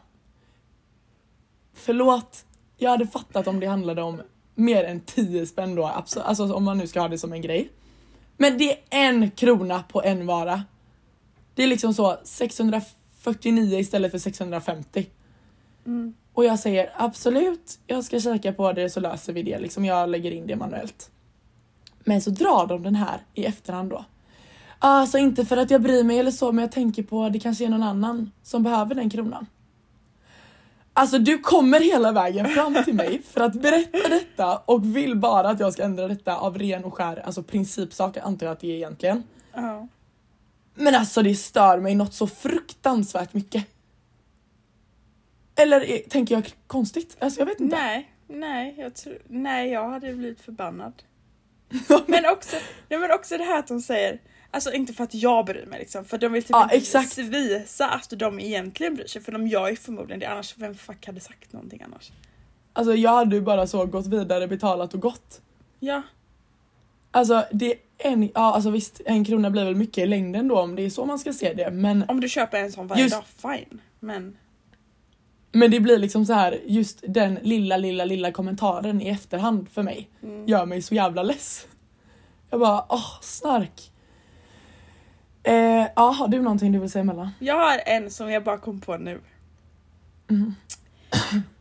Förlåt, 1.73 2.45
jag 2.78 2.89
hade 2.89 3.08
fattat 3.08 3.47
om 3.47 3.60
det 3.60 3.67
handlade 3.67 4.02
om 4.02 4.21
mer 4.56 4.84
än 4.84 4.99
10 4.99 5.45
spänn 5.45 5.75
då, 5.75 5.86
alltså 5.86 6.54
om 6.54 6.63
man 6.63 6.78
nu 6.78 6.88
ska 6.88 7.02
ha 7.02 7.08
det 7.08 7.17
som 7.17 7.34
en 7.34 7.41
grej. 7.41 7.69
Men 8.38 8.58
det 8.58 8.71
är 8.71 8.78
en 8.89 9.32
krona 9.32 9.84
på 9.84 10.04
en 10.04 10.25
vara. 10.25 10.63
Det 11.56 11.63
är 11.63 11.67
liksom 11.67 11.93
så 11.93 12.17
649 12.23 13.80
istället 13.80 14.12
för 14.12 14.19
650. 14.19 15.08
Mm. 15.86 16.13
Och 16.34 16.45
jag 16.45 16.60
säger 16.60 16.91
absolut, 16.95 17.80
jag 17.88 18.04
ska 18.04 18.19
kika 18.19 18.54
på 18.54 18.73
det 18.73 18.89
så 18.89 18.99
löser 18.99 19.34
vi 19.34 19.43
det. 19.43 19.60
Liksom 19.60 19.86
jag 19.86 20.10
lägger 20.10 20.32
in 20.32 20.47
det 20.47 20.56
manuellt. 20.56 21.12
Men 22.04 22.22
så 22.22 22.30
drar 22.30 22.68
de 22.68 22.84
den 22.84 22.96
här 22.96 23.22
i 23.34 23.46
efterhand 23.46 23.90
då. 23.90 24.06
Alltså 24.80 25.18
inte 25.18 25.46
för 25.46 25.58
att 25.58 25.72
jag 25.72 25.82
bryr 25.82 26.04
mig 26.04 26.20
eller 26.20 26.32
så 26.32 26.52
men 26.52 26.62
jag 26.62 26.72
tänker 26.72 27.04
på 27.04 27.24
att 27.24 27.34
det 27.34 27.40
kanske 27.40 27.66
är 27.66 27.70
någon 27.70 27.84
annan 27.84 28.32
som 28.44 28.64
behöver 28.64 28.96
den 28.96 29.10
kronan. 29.10 29.46
Alltså 30.94 31.20
du 31.20 31.38
kommer 31.38 31.80
hela 31.80 32.12
vägen 32.12 32.48
fram 32.48 32.84
till 32.86 32.94
mig 32.94 33.22
för 33.24 33.42
att 33.42 33.54
berätta 33.54 34.10
detta 34.10 34.58
och 34.58 34.96
vill 34.96 35.16
bara 35.16 35.50
att 35.50 35.60
jag 35.60 35.74
ska 35.74 35.84
ändra 35.84 36.08
detta 36.08 36.38
av 36.38 36.58
ren 36.58 36.84
och 36.84 36.94
skär 36.94 37.26
alltså 37.26 37.44
principsaker 37.44 38.22
antar 38.22 38.46
jag 38.46 38.54
att 38.54 38.60
det 38.60 38.72
är 38.72 38.76
egentligen. 38.76 39.24
Ja. 39.54 39.88
Men 40.76 40.96
alltså 40.96 41.22
det 41.22 41.36
stör 41.36 41.80
mig 41.80 41.96
något 41.96 42.14
så 42.14 42.28
fruktansvärt 42.28 43.34
mycket. 43.34 43.66
Eller 45.56 45.82
är, 45.82 45.98
tänker 45.98 46.36
jag 46.36 46.54
konstigt? 46.68 47.18
Alltså 47.20 47.40
jag 47.40 47.46
vet 47.46 47.60
inte. 47.60 47.76
Nej, 47.76 48.12
nej, 48.28 48.76
jag 48.78 48.96
tror, 48.96 49.18
nej, 49.28 49.72
jag 49.72 49.90
hade 49.90 50.14
blivit 50.14 50.42
förbannad. 50.42 50.94
Men 52.08 52.26
också, 52.26 52.56
nej, 52.90 53.00
men 53.00 53.12
också 53.12 53.38
det 53.38 53.44
här 53.44 53.60
att 53.60 53.68
de 53.68 53.82
säger, 53.82 54.20
alltså 54.52 54.74
inte 54.74 54.94
för 54.94 55.04
att 55.04 55.14
jag 55.14 55.46
bryr 55.46 55.66
mig 55.66 55.80
liksom, 55.80 56.06
för 56.06 56.18
de 56.18 56.32
vill 56.34 56.44
typ 56.44 56.50
Ja, 56.52 56.70
inte 56.74 57.22
visa 57.22 57.90
att 57.90 58.10
de 58.10 58.40
egentligen 58.40 58.96
bryr 58.96 59.08
sig, 59.08 59.22
för 59.22 59.32
de 59.32 59.48
gör 59.48 59.70
ju 59.70 59.76
förmodligen 59.76 60.20
det, 60.20 60.26
annars 60.26 60.58
vem 60.58 60.76
fuck 60.76 61.06
hade 61.06 61.20
sagt 61.20 61.54
någonting 61.54 61.82
annars? 61.86 62.12
Alltså 62.74 62.94
jag 62.96 63.12
hade 63.12 63.36
ju 63.36 63.42
bara 63.42 63.68
så 63.68 63.86
gått 63.86 64.08
vidare, 64.08 64.48
betalat 64.48 64.94
och 64.94 65.00
gått. 65.00 65.42
Ja, 65.80 66.02
Alltså 67.12 67.46
det 67.52 67.72
är 67.72 67.78
en, 67.98 68.24
ja 68.24 68.30
alltså 68.34 68.70
visst 68.70 69.02
en 69.06 69.26
krona 69.26 69.50
blir 69.50 69.66
väl 69.66 69.76
mycket 69.76 69.98
i 70.04 70.08
längden 70.08 70.48
då 70.48 70.60
om 70.60 70.76
det 70.76 70.86
är 70.86 70.90
så 70.90 71.06
man 71.06 71.20
ska 71.20 71.34
se 71.34 71.54
det 71.54 71.72
men, 71.72 72.06
om 72.08 72.22
du 72.22 72.30
köper 72.30 72.60
en 72.60 72.72
sån 72.72 72.88
varje 72.88 73.04
Just- 73.04 73.16
dag, 73.16 73.58
fine. 73.58 73.82
Men 74.00 74.38
men 75.52 75.72
det 75.72 75.80
blir 75.80 75.98
liksom 75.98 76.26
så 76.26 76.34
här 76.34 76.60
just 76.66 77.04
den 77.08 77.40
lilla 77.42 77.78
lilla 77.78 78.06
lilla 78.06 78.32
kommentaren 78.32 79.02
i 79.02 79.10
efterhand 79.10 79.70
för 79.70 79.84
mig 79.84 80.10
mm, 80.24 80.48
gör 80.48 80.66
mig 80.66 80.82
så 80.82 80.96
jävla 80.96 81.24
less. 81.24 81.68
Jag 82.50 82.60
bara 82.60 82.86
åh 82.90 83.22
snark. 83.22 83.92
Eh, 85.44 85.88
ja 85.96 86.10
har 86.10 86.28
du 86.28 86.42
någonting 86.42 86.72
du 86.72 86.80
vill 86.80 86.92
säga 86.92 87.04
Mella? 87.04 87.32
jag 87.40 87.56
har 87.56 87.82
en 87.86 88.12
som 88.12 88.32
jag 88.32 88.44
bara 88.44 88.58
kom 88.58 88.82
på 88.82 88.98
nu. 88.98 89.22
Mm. 90.30 90.56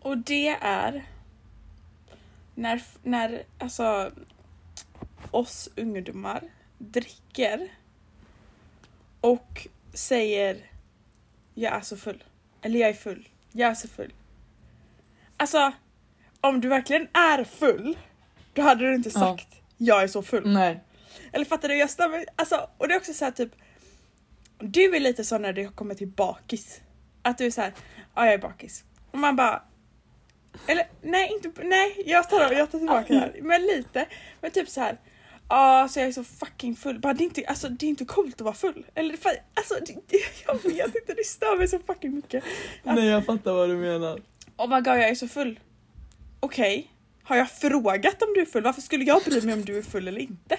Och 0.00 0.18
det 0.18 0.48
är 0.48 1.04
när, 2.54 2.82
när 3.02 3.42
alltså 3.58 4.10
oss 5.30 5.68
ungdomar 5.76 6.42
dricker 6.78 7.68
och 9.20 9.66
säger 9.94 10.56
jag 11.54 11.76
är 11.76 11.80
så 11.80 11.96
full. 11.96 12.24
Eller 12.62 12.80
jag 12.80 12.88
är 12.88 12.94
full. 12.94 13.28
Jag 13.52 13.70
är 13.70 13.74
så 13.74 13.88
full. 13.88 14.12
Alltså, 15.36 15.72
om 16.40 16.60
du 16.60 16.68
verkligen 16.68 17.08
är 17.12 17.44
full, 17.44 17.98
då 18.52 18.62
hade 18.62 18.88
du 18.88 18.94
inte 18.94 19.10
Ja. 19.14 19.20
sagt 19.20 19.48
jag 19.78 20.02
är 20.02 20.08
så 20.08 20.22
full. 20.22 20.52
Nej. 20.52 20.80
Eller 21.32 21.44
fattar 21.44 21.68
du? 21.68 21.74
Jag 21.78 22.10
mig, 22.10 22.26
alltså, 22.36 22.70
och 22.78 22.88
det 22.88 22.94
är 22.94 22.98
också 22.98 23.12
så 23.14 23.24
här 23.24 23.32
typ 23.32 23.52
Du 24.58 24.96
är 24.96 25.00
lite 25.00 25.24
så 25.24 25.38
när 25.38 25.52
det 25.52 25.64
kommer 25.76 25.94
till 25.94 26.08
bakis. 26.08 26.80
Att 27.22 27.38
du 27.38 27.46
är 27.46 27.50
så 27.50 27.60
här, 27.60 27.72
ja 28.14 28.24
jag 28.24 28.34
är 28.34 28.38
bakis. 28.38 28.84
Och 29.10 29.18
man 29.18 29.36
bara 29.36 29.62
Eller 30.66 30.86
nej 31.02 31.32
inte, 31.32 31.62
nej 31.64 32.02
jag 32.06 32.30
tar, 32.30 32.52
jag 32.52 32.70
tar 32.70 32.78
tillbaka 32.78 33.14
det 33.14 33.18
här. 33.20 33.38
Men 33.42 33.62
lite. 33.62 34.06
Men 34.40 34.50
typ 34.50 34.68
så 34.68 34.80
här. 34.80 34.98
Ja 35.48 35.80
alltså 35.82 36.00
jag 36.00 36.08
är 36.08 36.12
så 36.12 36.24
fucking 36.24 36.76
full. 36.76 36.98
Bara, 36.98 37.14
det, 37.14 37.22
är 37.22 37.24
inte, 37.24 37.44
alltså, 37.46 37.68
det 37.68 37.86
är 37.86 37.88
inte 37.88 38.04
coolt 38.04 38.34
att 38.34 38.40
vara 38.40 38.54
full. 38.54 38.86
Eller 38.94 39.16
fa- 39.16 39.38
alltså 39.54 39.74
det, 39.86 39.94
det, 40.08 40.18
jag 40.46 40.54
vet 40.86 40.96
inte, 40.96 41.14
det 41.14 41.24
stör 41.26 41.58
mig 41.58 41.68
så 41.68 41.78
fucking 41.86 42.14
mycket. 42.14 42.44
Nej 42.82 43.06
jag 43.06 43.26
fattar 43.26 43.52
vad 43.52 43.68
du 43.68 43.76
menar. 43.76 44.22
Oh 44.56 44.68
my 44.68 44.74
god 44.80 44.86
jag 44.94 45.08
är 45.08 45.14
så 45.14 45.28
full. 45.28 45.60
Okej, 46.40 46.90
har 47.22 47.36
jag 47.36 47.50
frågat 47.50 48.22
om 48.22 48.32
du 48.34 48.40
är 48.40 48.46
full? 48.46 48.62
Varför 48.62 48.80
skulle 48.82 49.04
jag 49.04 49.22
bry 49.24 49.40
mig 49.40 49.54
om 49.54 49.64
du 49.64 49.78
är 49.78 49.82
full 49.82 50.08
eller 50.08 50.20
inte? 50.20 50.58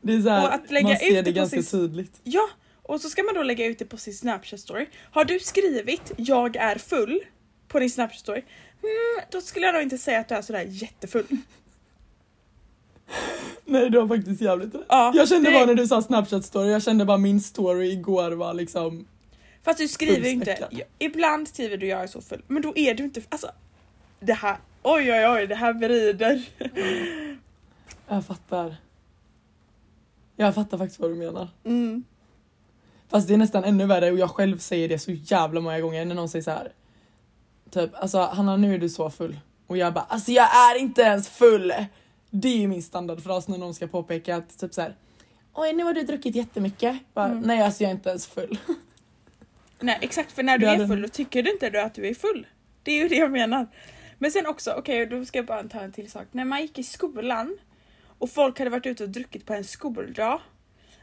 Det 0.00 0.12
är 0.12 0.20
så 0.22 0.28
här, 0.28 0.42
Och 0.48 0.54
att 0.54 0.70
lägga 0.70 0.88
man 0.88 0.96
ser 0.96 1.18
ut 1.18 1.24
det 1.24 1.32
ganska 1.32 1.62
sin- 1.62 1.80
tydligt. 1.80 2.20
Ja, 2.22 2.48
och 2.82 3.00
så 3.00 3.08
ska 3.10 3.22
man 3.22 3.34
då 3.34 3.42
lägga 3.42 3.66
ut 3.66 3.78
det 3.78 3.84
på 3.84 3.96
sin 3.96 4.14
Snapchat 4.14 4.60
story. 4.60 4.86
Har 5.10 5.24
du 5.24 5.38
skrivit 5.40 6.12
jag 6.16 6.56
är 6.56 6.78
full 6.78 7.20
på 7.68 7.78
din 7.78 7.90
Snapchat 7.90 8.20
story, 8.20 8.38
mm, 8.82 9.28
då 9.30 9.40
skulle 9.40 9.66
jag 9.66 9.72
nog 9.72 9.82
inte 9.82 9.98
säga 9.98 10.18
att 10.20 10.28
du 10.28 10.34
är 10.34 10.42
sådär 10.42 10.66
jättefull. 10.68 11.26
Nej 13.64 13.90
det 13.90 14.00
var 14.00 14.16
faktiskt 14.16 14.40
jävligt 14.42 14.74
rätt. 14.74 14.86
Ja, 14.88 15.12
Jag 15.14 15.28
kände 15.28 15.50
det- 15.50 15.54
bara 15.56 15.66
när 15.66 15.74
du 15.74 15.86
sa 15.86 16.02
snapchat 16.02 16.44
story, 16.44 16.70
jag 16.70 16.82
kände 16.82 17.04
bara 17.04 17.18
min 17.18 17.40
story 17.40 17.90
igår 17.92 18.30
var 18.30 18.54
liksom 18.54 19.06
Fast 19.64 19.78
du 19.78 19.88
skriver 19.88 20.28
inte, 20.28 20.68
ibland 20.98 21.48
skriver 21.48 21.76
du 21.76 21.86
jag 21.86 22.02
är 22.02 22.06
så 22.06 22.20
full, 22.20 22.42
men 22.46 22.62
då 22.62 22.72
är 22.76 22.94
du 22.94 23.04
inte, 23.04 23.22
alltså 23.28 23.50
det 24.20 24.32
här, 24.32 24.56
oj 24.82 25.12
oj 25.12 25.26
oj, 25.28 25.46
det 25.46 25.54
här 25.54 25.72
vrider. 25.72 26.42
Jag 28.08 28.26
fattar. 28.26 28.76
Jag 30.36 30.54
fattar 30.54 30.78
faktiskt 30.78 31.00
vad 31.00 31.10
du 31.10 31.14
menar. 31.14 31.48
Mm. 31.64 32.04
Fast 33.08 33.28
det 33.28 33.34
är 33.34 33.38
nästan 33.38 33.64
ännu 33.64 33.86
värre 33.86 34.10
och 34.12 34.18
jag 34.18 34.30
själv 34.30 34.58
säger 34.58 34.88
det 34.88 34.98
så 34.98 35.10
jävla 35.12 35.60
många 35.60 35.80
gånger 35.80 36.04
när 36.04 36.14
någon 36.14 36.28
säger 36.28 36.42
så 36.42 36.50
här. 36.50 36.72
Typ 37.70 37.90
alltså 37.94 38.18
Hanna 38.18 38.56
nu 38.56 38.74
är 38.74 38.78
du 38.78 38.88
så 38.88 39.10
full. 39.10 39.36
Och 39.66 39.76
jag 39.76 39.92
bara 39.94 40.04
alltså 40.08 40.32
jag 40.32 40.56
är 40.56 40.78
inte 40.78 41.02
ens 41.02 41.28
full. 41.28 41.72
Det 42.40 42.48
är 42.48 42.56
ju 42.56 42.68
min 42.68 42.82
standardfras 42.82 43.48
när 43.48 43.58
någon 43.58 43.74
ska 43.74 43.86
påpeka 43.86 44.36
att 44.36 44.58
typ 44.58 44.74
så 44.74 44.80
här. 44.80 44.96
Oj 45.54 45.72
nu 45.72 45.84
har 45.84 45.94
du 45.94 46.02
druckit 46.02 46.34
jättemycket. 46.36 46.96
Bara, 47.14 47.26
Mm. 47.26 47.40
Nej 47.40 47.62
alltså 47.62 47.82
jag 47.82 47.90
är 47.90 47.94
inte 47.94 48.08
ens 48.10 48.26
full. 48.26 48.58
Nej 49.80 49.98
exakt, 50.00 50.32
för 50.32 50.42
när 50.42 50.58
du 50.58 50.66
Det 50.66 50.72
är 50.72 50.86
full 50.86 51.02
då 51.02 51.08
tycker 51.08 51.42
du 51.42 51.52
inte 51.52 51.70
du 51.70 51.80
att 51.80 51.94
du 51.94 52.06
är 52.08 52.14
full. 52.14 52.46
Det 52.82 52.92
är 52.92 53.02
ju 53.02 53.08
det 53.08 53.16
jag 53.16 53.30
menar. 53.30 53.66
Men 54.18 54.30
sen 54.30 54.46
också, 54.46 54.70
okej 54.78 55.06
då 55.06 55.24
ska 55.24 55.38
jag 55.38 55.46
bara 55.46 55.62
ta 55.62 55.80
en 55.80 55.92
till 55.92 56.10
sak. 56.10 56.26
När 56.32 56.44
man 56.44 56.62
gick 56.62 56.78
i 56.78 56.82
skolan 56.82 57.58
och 58.18 58.30
folk 58.30 58.58
hade 58.58 58.70
varit 58.70 58.86
ute 58.86 59.04
och 59.04 59.10
druckit 59.10 59.46
på 59.46 59.54
en 59.54 59.64
skoldag 59.64 60.40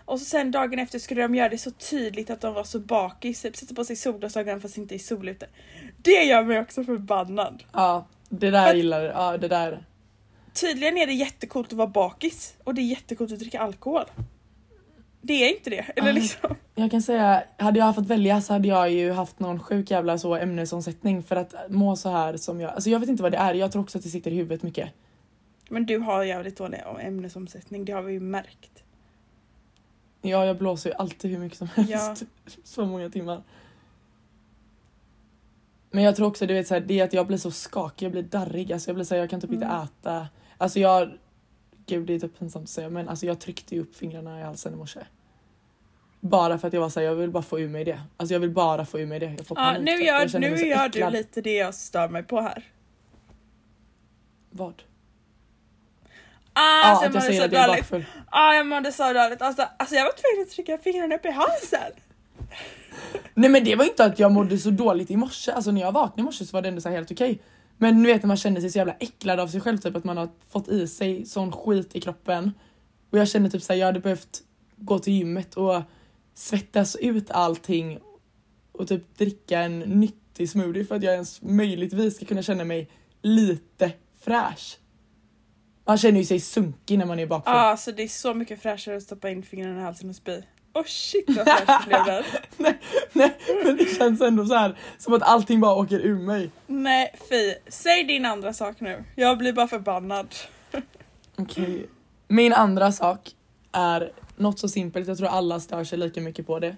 och 0.05 0.19
så 0.19 0.25
sen 0.25 0.51
dagen 0.51 0.79
efter 0.79 0.99
skulle 0.99 1.21
de 1.21 1.35
göra 1.35 1.49
det 1.49 1.57
så 1.57 1.71
tydligt 1.71 2.29
att 2.29 2.41
de 2.41 2.53
var 2.53 2.63
så 2.63 2.79
bakis, 2.79 3.41
typ 3.41 3.55
sätta 3.55 3.75
på 3.75 3.85
sig 3.85 3.95
solglasögon 3.95 4.61
fast 4.61 4.77
inte 4.77 4.95
i 4.95 4.99
sol 4.99 5.29
ute. 5.29 5.47
Det 5.97 6.23
gör 6.23 6.43
mig 6.43 6.59
också 6.59 6.83
förbannad. 6.83 7.63
Ja 7.73 8.07
det 8.29 8.49
där 8.51 8.67
För- 8.67 8.75
gillar. 8.75 9.03
Ja 9.03 9.37
det 9.37 9.47
där. 9.47 9.85
Tydligen 10.53 10.97
är 10.97 11.07
det 11.07 11.13
jättecoolt 11.13 11.67
att 11.67 11.77
vara 11.77 11.87
bakis 11.87 12.55
och 12.63 12.73
det 12.75 12.81
är 12.81 12.85
jättecoolt 12.85 13.31
att 13.33 13.39
dricka 13.39 13.59
alkohol. 13.59 14.03
Det 15.21 15.33
är 15.33 15.57
inte 15.57 15.69
det, 15.69 15.85
eller 15.95 16.09
Ah. 16.09 16.13
liksom. 16.13 16.55
Jag 16.75 16.91
kan 16.91 17.01
säga, 17.01 17.43
hade 17.57 17.79
jag 17.79 17.95
fått 17.95 18.05
välja 18.07 18.41
så 18.41 18.53
hade 18.53 18.67
jag 18.67 18.91
ju 18.91 19.11
haft 19.11 19.39
någon 19.39 19.59
sjuk 19.59 19.91
jävla 19.91 20.17
så 20.17 20.35
ämnesomsättning 20.35 21.23
för 21.23 21.35
att 21.35 21.53
må 21.69 21.95
så 21.95 22.09
här 22.09 22.37
som 22.37 22.61
jag. 22.61 22.71
Alltså 22.71 22.89
jag 22.89 22.99
vet 22.99 23.09
inte 23.09 23.23
vad 23.23 23.31
det 23.31 23.37
är, 23.37 23.53
jag 23.53 23.71
tror 23.71 23.81
också 23.83 23.97
att 23.97 24.03
det 24.03 24.09
sitter 24.09 24.31
i 24.31 24.35
huvudet 24.35 24.63
mycket. 24.63 24.89
Men 25.69 25.85
du 25.85 25.97
har 25.97 26.23
jävligt 26.23 26.57
dålig 26.57 26.81
ämnesomsättning, 27.01 27.85
det 27.85 27.91
har 27.93 28.01
vi 28.01 28.13
ju 28.13 28.19
märkt. 28.19 28.83
Ja, 30.21 30.45
jag 30.45 30.57
blåser 30.57 30.89
ju 30.89 30.95
alltid 30.95 31.31
hur 31.31 31.39
mycket 31.39 31.57
som 31.57 31.67
helst. 31.67 31.91
Ja. 31.91 32.15
så 32.63 32.85
många 32.85 33.09
timmar. 33.09 33.43
Men 35.91 36.03
jag 36.03 36.15
tror 36.15 36.27
också 36.27 36.45
du 36.45 36.53
vet 36.53 36.67
så 36.67 36.73
här, 36.73 36.81
det 36.81 36.99
är 36.99 37.03
att 37.03 37.13
jag 37.13 37.27
blir 37.27 37.37
så 37.37 37.51
skakig, 37.51 38.05
jag 38.05 38.11
blir 38.11 38.23
darrig, 38.23 38.73
alltså 38.73 38.89
jag 38.89 38.95
blir 38.95 39.05
så 39.05 39.15
här, 39.15 39.19
jag 39.21 39.29
kan 39.29 39.41
typ 39.41 39.51
inte 39.51 39.65
Mm. 39.65 39.81
äta. 39.83 40.27
Alltså 40.63 40.79
jag, 40.79 41.11
gud 41.85 42.07
det 42.07 42.13
är 42.13 42.19
typ 42.19 42.39
pinsamt 42.39 42.63
att 42.63 42.69
säga 42.69 42.89
men 42.89 43.09
alltså 43.09 43.25
jag 43.25 43.39
tryckte 43.39 43.75
ju 43.75 43.81
upp 43.81 43.95
fingrarna 43.95 44.39
i 44.39 44.43
halsen 44.43 44.73
i 44.73 44.75
morse. 44.75 44.99
Bara 46.19 46.57
för 46.57 46.67
att 46.67 46.73
jag 46.73 46.81
var 46.81 46.89
såhär, 46.89 47.07
jag 47.07 47.15
vill 47.15 47.29
bara 47.31 47.43
få 47.43 47.59
ur 47.59 47.69
mig 47.69 47.83
det. 47.85 48.01
Alltså 48.17 48.33
jag 48.35 48.39
vill 48.39 48.49
bara 48.51 48.85
få 48.85 48.99
ur 48.99 49.05
mig 49.05 49.19
det. 49.19 49.33
Jag 49.37 49.47
får 49.47 49.57
Ja, 49.57 49.63
panik, 49.63 49.85
nu 49.85 49.97
typ. 49.97 50.07
gör, 50.07 50.19
Jag 50.33 50.41
nu 50.41 50.67
gör 50.67 50.89
du 50.89 51.09
lite 51.09 51.41
det 51.41 51.53
jag 51.55 51.75
stör 51.75 52.09
mig 52.09 52.23
på 52.23 52.41
här. 52.41 52.63
Vad? 54.51 54.73
Ah, 56.53 56.61
Ja, 56.61 56.83
alltså, 56.83 57.05
att 57.05 57.13
jag 57.13 57.23
mådde 57.23 57.35
så 57.37 57.47
dåligt. 57.67 57.81
bakfull. 57.81 58.05
Ah, 58.29 58.53
jag 58.53 58.67
mådde 58.67 58.91
så 58.91 59.13
dåligt. 59.13 59.41
Alltså, 59.41 59.67
alltså 59.79 59.95
jag 59.95 60.03
var 60.05 60.11
tvungen 60.11 60.47
att 60.47 60.51
trycka 60.53 60.77
fingrarna 60.77 61.15
upp 61.15 61.25
i 61.25 61.31
halsen. 61.31 61.91
Nej 63.33 63.49
men 63.49 63.63
det 63.63 63.75
var 63.75 63.85
inte 63.85 64.05
att 64.05 64.19
jag 64.19 64.31
mådde 64.31 64.57
så 64.57 64.69
dåligt 64.69 65.11
i 65.11 65.17
morse, 65.17 65.51
alltså 65.51 65.71
när 65.71 65.81
jag 65.81 65.91
vaknade 65.91 66.21
i 66.21 66.23
morse 66.25 66.45
så 66.45 66.57
var 66.57 66.61
det 66.61 66.67
ändå 66.69 66.81
så 66.81 66.89
här 66.89 66.95
helt 66.95 67.11
okej. 67.11 67.39
Men 67.77 68.01
nu 68.01 68.07
vet 68.07 68.23
när 68.23 68.27
man 68.27 68.37
känner 68.37 68.61
sig 68.61 68.69
så 68.69 68.77
jävla 68.77 68.93
äcklad 68.93 69.39
av 69.39 69.47
sig 69.47 69.61
själv, 69.61 69.77
typ 69.77 69.95
att 69.95 70.03
man 70.03 70.17
har 70.17 70.29
fått 70.49 70.67
i 70.67 70.87
sig 70.87 71.25
sån 71.25 71.51
skit 71.51 71.95
i 71.95 72.01
kroppen. 72.01 72.51
Och 73.09 73.17
jag 73.17 73.27
känner 73.27 73.49
typ 73.49 73.61
såhär, 73.63 73.79
jag 73.79 73.85
hade 73.85 73.99
behövt 73.99 74.43
gå 74.75 74.99
till 74.99 75.13
gymmet 75.13 75.55
och 75.55 75.81
svettas 76.33 76.95
ut 76.95 77.31
allting 77.31 77.99
och 78.71 78.87
typ 78.87 79.17
dricka 79.17 79.59
en 79.59 79.79
nyttig 79.79 80.49
smoothie 80.49 80.85
för 80.85 80.95
att 80.95 81.03
jag 81.03 81.13
ens 81.13 81.41
möjligtvis 81.41 82.15
ska 82.15 82.25
kunna 82.25 82.41
känna 82.41 82.63
mig 82.63 82.89
lite 83.21 83.91
fräsch. 84.19 84.79
Man 85.85 85.97
känner 85.97 86.19
ju 86.19 86.25
sig 86.25 86.39
sunkig 86.39 86.97
när 86.97 87.05
man 87.05 87.19
är 87.19 87.25
bakfull. 87.25 87.53
Ja, 87.53 87.59
alltså 87.59 87.91
det 87.91 88.03
är 88.03 88.07
så 88.07 88.33
mycket 88.33 88.61
fräschare 88.61 88.97
att 88.97 89.03
stoppa 89.03 89.29
in 89.29 89.43
fingrarna 89.43 89.79
i 89.79 89.83
halsen 89.83 90.09
och 90.09 90.15
spy. 90.15 90.41
Oh 90.73 90.83
shit 90.85 91.25
vad 91.27 91.47
fräscht 91.47 91.67
det 91.67 91.87
blev 91.87 92.05
där. 92.05 92.25
Nej, 93.13 93.37
men 93.63 93.77
det 93.77 93.85
känns 93.97 94.21
ändå 94.21 94.45
så 94.45 94.53
här 94.53 94.77
som 94.97 95.13
att 95.13 95.21
allting 95.21 95.59
bara 95.61 95.75
åker 95.75 95.99
ur 95.99 96.19
mig. 96.19 96.51
Nej 96.67 97.15
fy, 97.29 97.53
säg 97.67 98.03
din 98.03 98.25
andra 98.25 98.53
sak 98.53 98.79
nu. 98.79 99.03
Jag 99.15 99.37
blir 99.37 99.53
bara 99.53 99.67
förbannad. 99.67 100.35
Okej. 101.37 101.85
Min 102.27 102.53
andra 102.53 102.91
sak 102.91 103.31
är 103.71 104.11
något 104.35 104.59
så 104.59 104.67
simpelt, 104.67 105.07
jag 105.07 105.17
tror 105.17 105.27
alla 105.27 105.59
stör 105.59 105.83
sig 105.83 105.97
lika 105.97 106.21
mycket 106.21 106.47
på 106.47 106.59
det. 106.59 106.75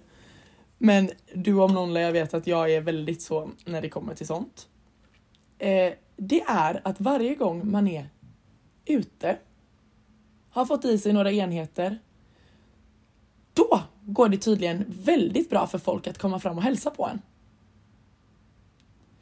Men 0.77 1.11
du 1.33 1.53
om 1.53 1.73
någon 1.73 1.93
lär 1.93 2.11
vet 2.11 2.33
att 2.33 2.47
jag 2.47 2.73
är 2.73 2.81
väldigt 2.81 3.21
så 3.21 3.49
när 3.65 3.81
det 3.81 3.89
kommer 3.89 4.15
till 4.15 4.27
sånt. 4.27 4.67
Eh, 5.59 5.93
det 6.15 6.41
är 6.47 6.81
att 6.83 6.99
varje 6.99 7.35
gång 7.35 7.71
man 7.71 7.87
är 7.87 8.09
ute, 8.85 9.37
har 10.49 10.65
fått 10.65 10.85
i 10.85 10.97
sig 10.97 11.13
några 11.13 11.31
enheter, 11.31 11.99
då 13.55 13.81
går 14.05 14.29
det 14.29 14.37
tydligen 14.37 14.85
väldigt 14.87 15.49
bra 15.49 15.67
för 15.67 15.77
folk 15.77 16.07
att 16.07 16.17
komma 16.17 16.39
fram 16.39 16.57
och 16.57 16.63
hälsa 16.63 16.91
på 16.91 17.07
en. 17.07 17.21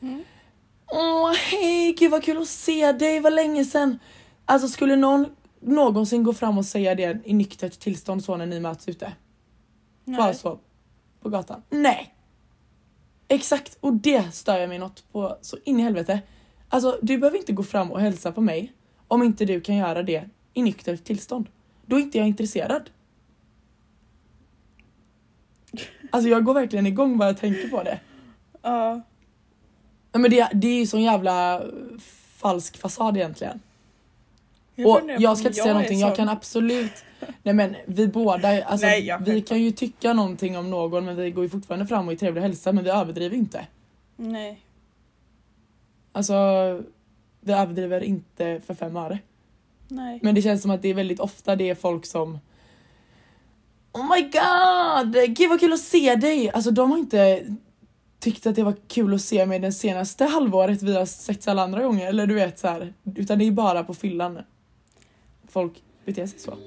Mm. 0.02 0.24
Åh 0.92 1.34
hej, 1.34 1.94
gud 1.94 2.12
vad 2.12 2.24
kul 2.24 2.42
att 2.42 2.48
se 2.48 2.92
dig, 2.92 3.20
vad 3.20 3.34
länge 3.34 3.66
sedan. 3.66 4.00
Alltså 4.46 4.68
skulle 4.68 4.96
någon 4.96 5.26
någonsin 5.60 6.24
gå 6.24 6.34
fram 6.34 6.58
och 6.58 6.66
säga 6.66 6.96
det 6.96 7.20
i 7.26 7.34
nyktert 7.34 7.80
tillstånd 7.80 8.24
så 8.24 8.38
när 8.38 8.46
ni 8.46 8.60
möts 8.60 8.90
ute? 8.90 9.14
Bara 10.06 10.26
Nej. 10.26 10.36
så 10.36 10.60
på 11.22 11.30
gatan? 11.30 11.62
Nej! 11.70 12.16
Exakt, 13.28 13.78
och 13.80 13.94
det 13.94 14.36
stör 14.36 14.58
jag 14.58 14.70
mig 14.70 14.80
något 14.80 15.12
på 15.12 15.38
så 15.42 15.58
in 15.64 15.80
i 15.80 15.84
helvete. 15.84 16.22
Alltså 16.70 17.00
du 17.02 17.18
behöver 17.18 17.38
inte 17.38 17.54
gå 17.54 17.64
fram 17.64 17.92
och 17.92 18.00
hälsa 18.00 18.32
på 18.32 18.42
mig 18.42 18.74
om 19.08 19.24
inte 19.24 19.46
du 19.46 19.62
kan 19.62 19.76
göra 19.76 20.04
det 20.04 20.30
i 20.54 20.62
nyktert 20.62 21.04
tillstånd. 21.04 21.50
Då 21.86 21.96
är 21.96 22.00
inte 22.00 22.18
jag 22.18 22.28
intresserad. 22.28 22.90
Alltså 26.14 26.30
jag 26.30 26.44
går 26.44 26.54
verkligen 26.54 26.86
igång 26.86 27.18
bara 27.18 27.30
jag 27.30 27.38
tänker 27.38 27.68
på 27.68 27.84
det. 27.84 28.00
Ja. 28.62 29.02
Ja, 30.12 30.20
men 30.20 30.32
det, 30.32 30.50
det 30.54 30.68
är 30.68 30.80
ju 30.80 30.88
sån 30.88 31.02
jävla 31.02 31.56
eh, 31.56 31.68
falsk 32.38 32.78
fasad 32.78 33.18
egentligen. 33.18 33.60
Jag 34.76 35.04
och 35.04 35.10
jag 35.18 35.38
ska 35.38 35.48
inte 35.48 35.62
säga 35.62 35.74
någonting, 35.74 36.00
jag 36.00 36.16
kan 36.16 36.30
absolut 36.30 37.04
Nej 37.44 37.54
men 37.54 37.76
vi 37.86 38.08
båda, 38.08 38.64
alltså, 38.64 38.88
Nej, 38.88 39.18
vi 39.26 39.42
kan 39.42 39.62
ju 39.62 39.72
tycka 39.72 40.14
någonting 40.14 40.58
om 40.58 40.70
någon 40.70 41.06
men 41.06 41.16
vi 41.16 41.32
går 41.32 41.44
ju 41.44 41.50
fortfarande 41.50 41.88
fram 41.88 42.08
och 42.08 42.14
är 42.14 42.18
trevliga 42.18 42.44
och 42.44 42.50
hälsar 42.50 42.74
men 42.74 42.84
vi 42.84 42.90
överdriver 42.90 43.38
inte. 43.38 43.68
Nej. 44.16 44.60
Alltså 46.12 46.34
vi 47.40 47.54
överdriver 47.54 48.04
inte 48.04 48.62
för 48.66 48.74
fem 48.74 48.98
öre. 48.98 49.20
Nej. 49.88 50.20
Men 50.22 50.36
det 50.36 50.42
känns 50.42 50.62
som 50.62 50.72
att 50.72 50.82
det 50.82 50.88
är 50.88 50.94
väldigt 50.94 51.20
ofta 51.20 51.56
det 51.56 51.70
är 51.70 51.76
folk 51.76 52.06
som 52.06 52.40
Oh 53.94 54.16
my 54.16 54.22
god! 54.22 55.36
Gud 55.36 55.50
vad 55.50 55.60
kul 55.60 55.74
att 55.74 55.80
se 55.80 56.16
dig! 56.16 56.52
Alltså 56.52 56.72
de 56.72 56.92
har 56.92 56.98
inte 56.98 57.46
tyckt 58.20 58.48
att 58.48 58.56
det 58.56 58.64
var 58.64 58.76
kul 58.88 59.14
att 59.14 59.22
se 59.22 59.46
mig 59.46 59.60
det 59.60 59.72
senaste 59.72 60.26
halvåret 60.26 60.82
vi 60.82 60.96
har 60.96 61.06
setts 61.06 61.48
alla 61.48 61.64
andra 61.64 61.84
gånger. 61.84 62.08
Eller 62.08 62.28
du 62.28 62.34
vet 62.34 62.60
så 62.60 62.68
här. 62.68 62.94
Utan 63.16 63.40
det 63.40 63.48
är 63.48 63.52
bara 63.52 63.84
på 63.84 63.94
fyllan 63.94 64.40
folk 65.54 65.84
beter 66.06 66.28
sig 66.28 66.40
så. 66.40 66.58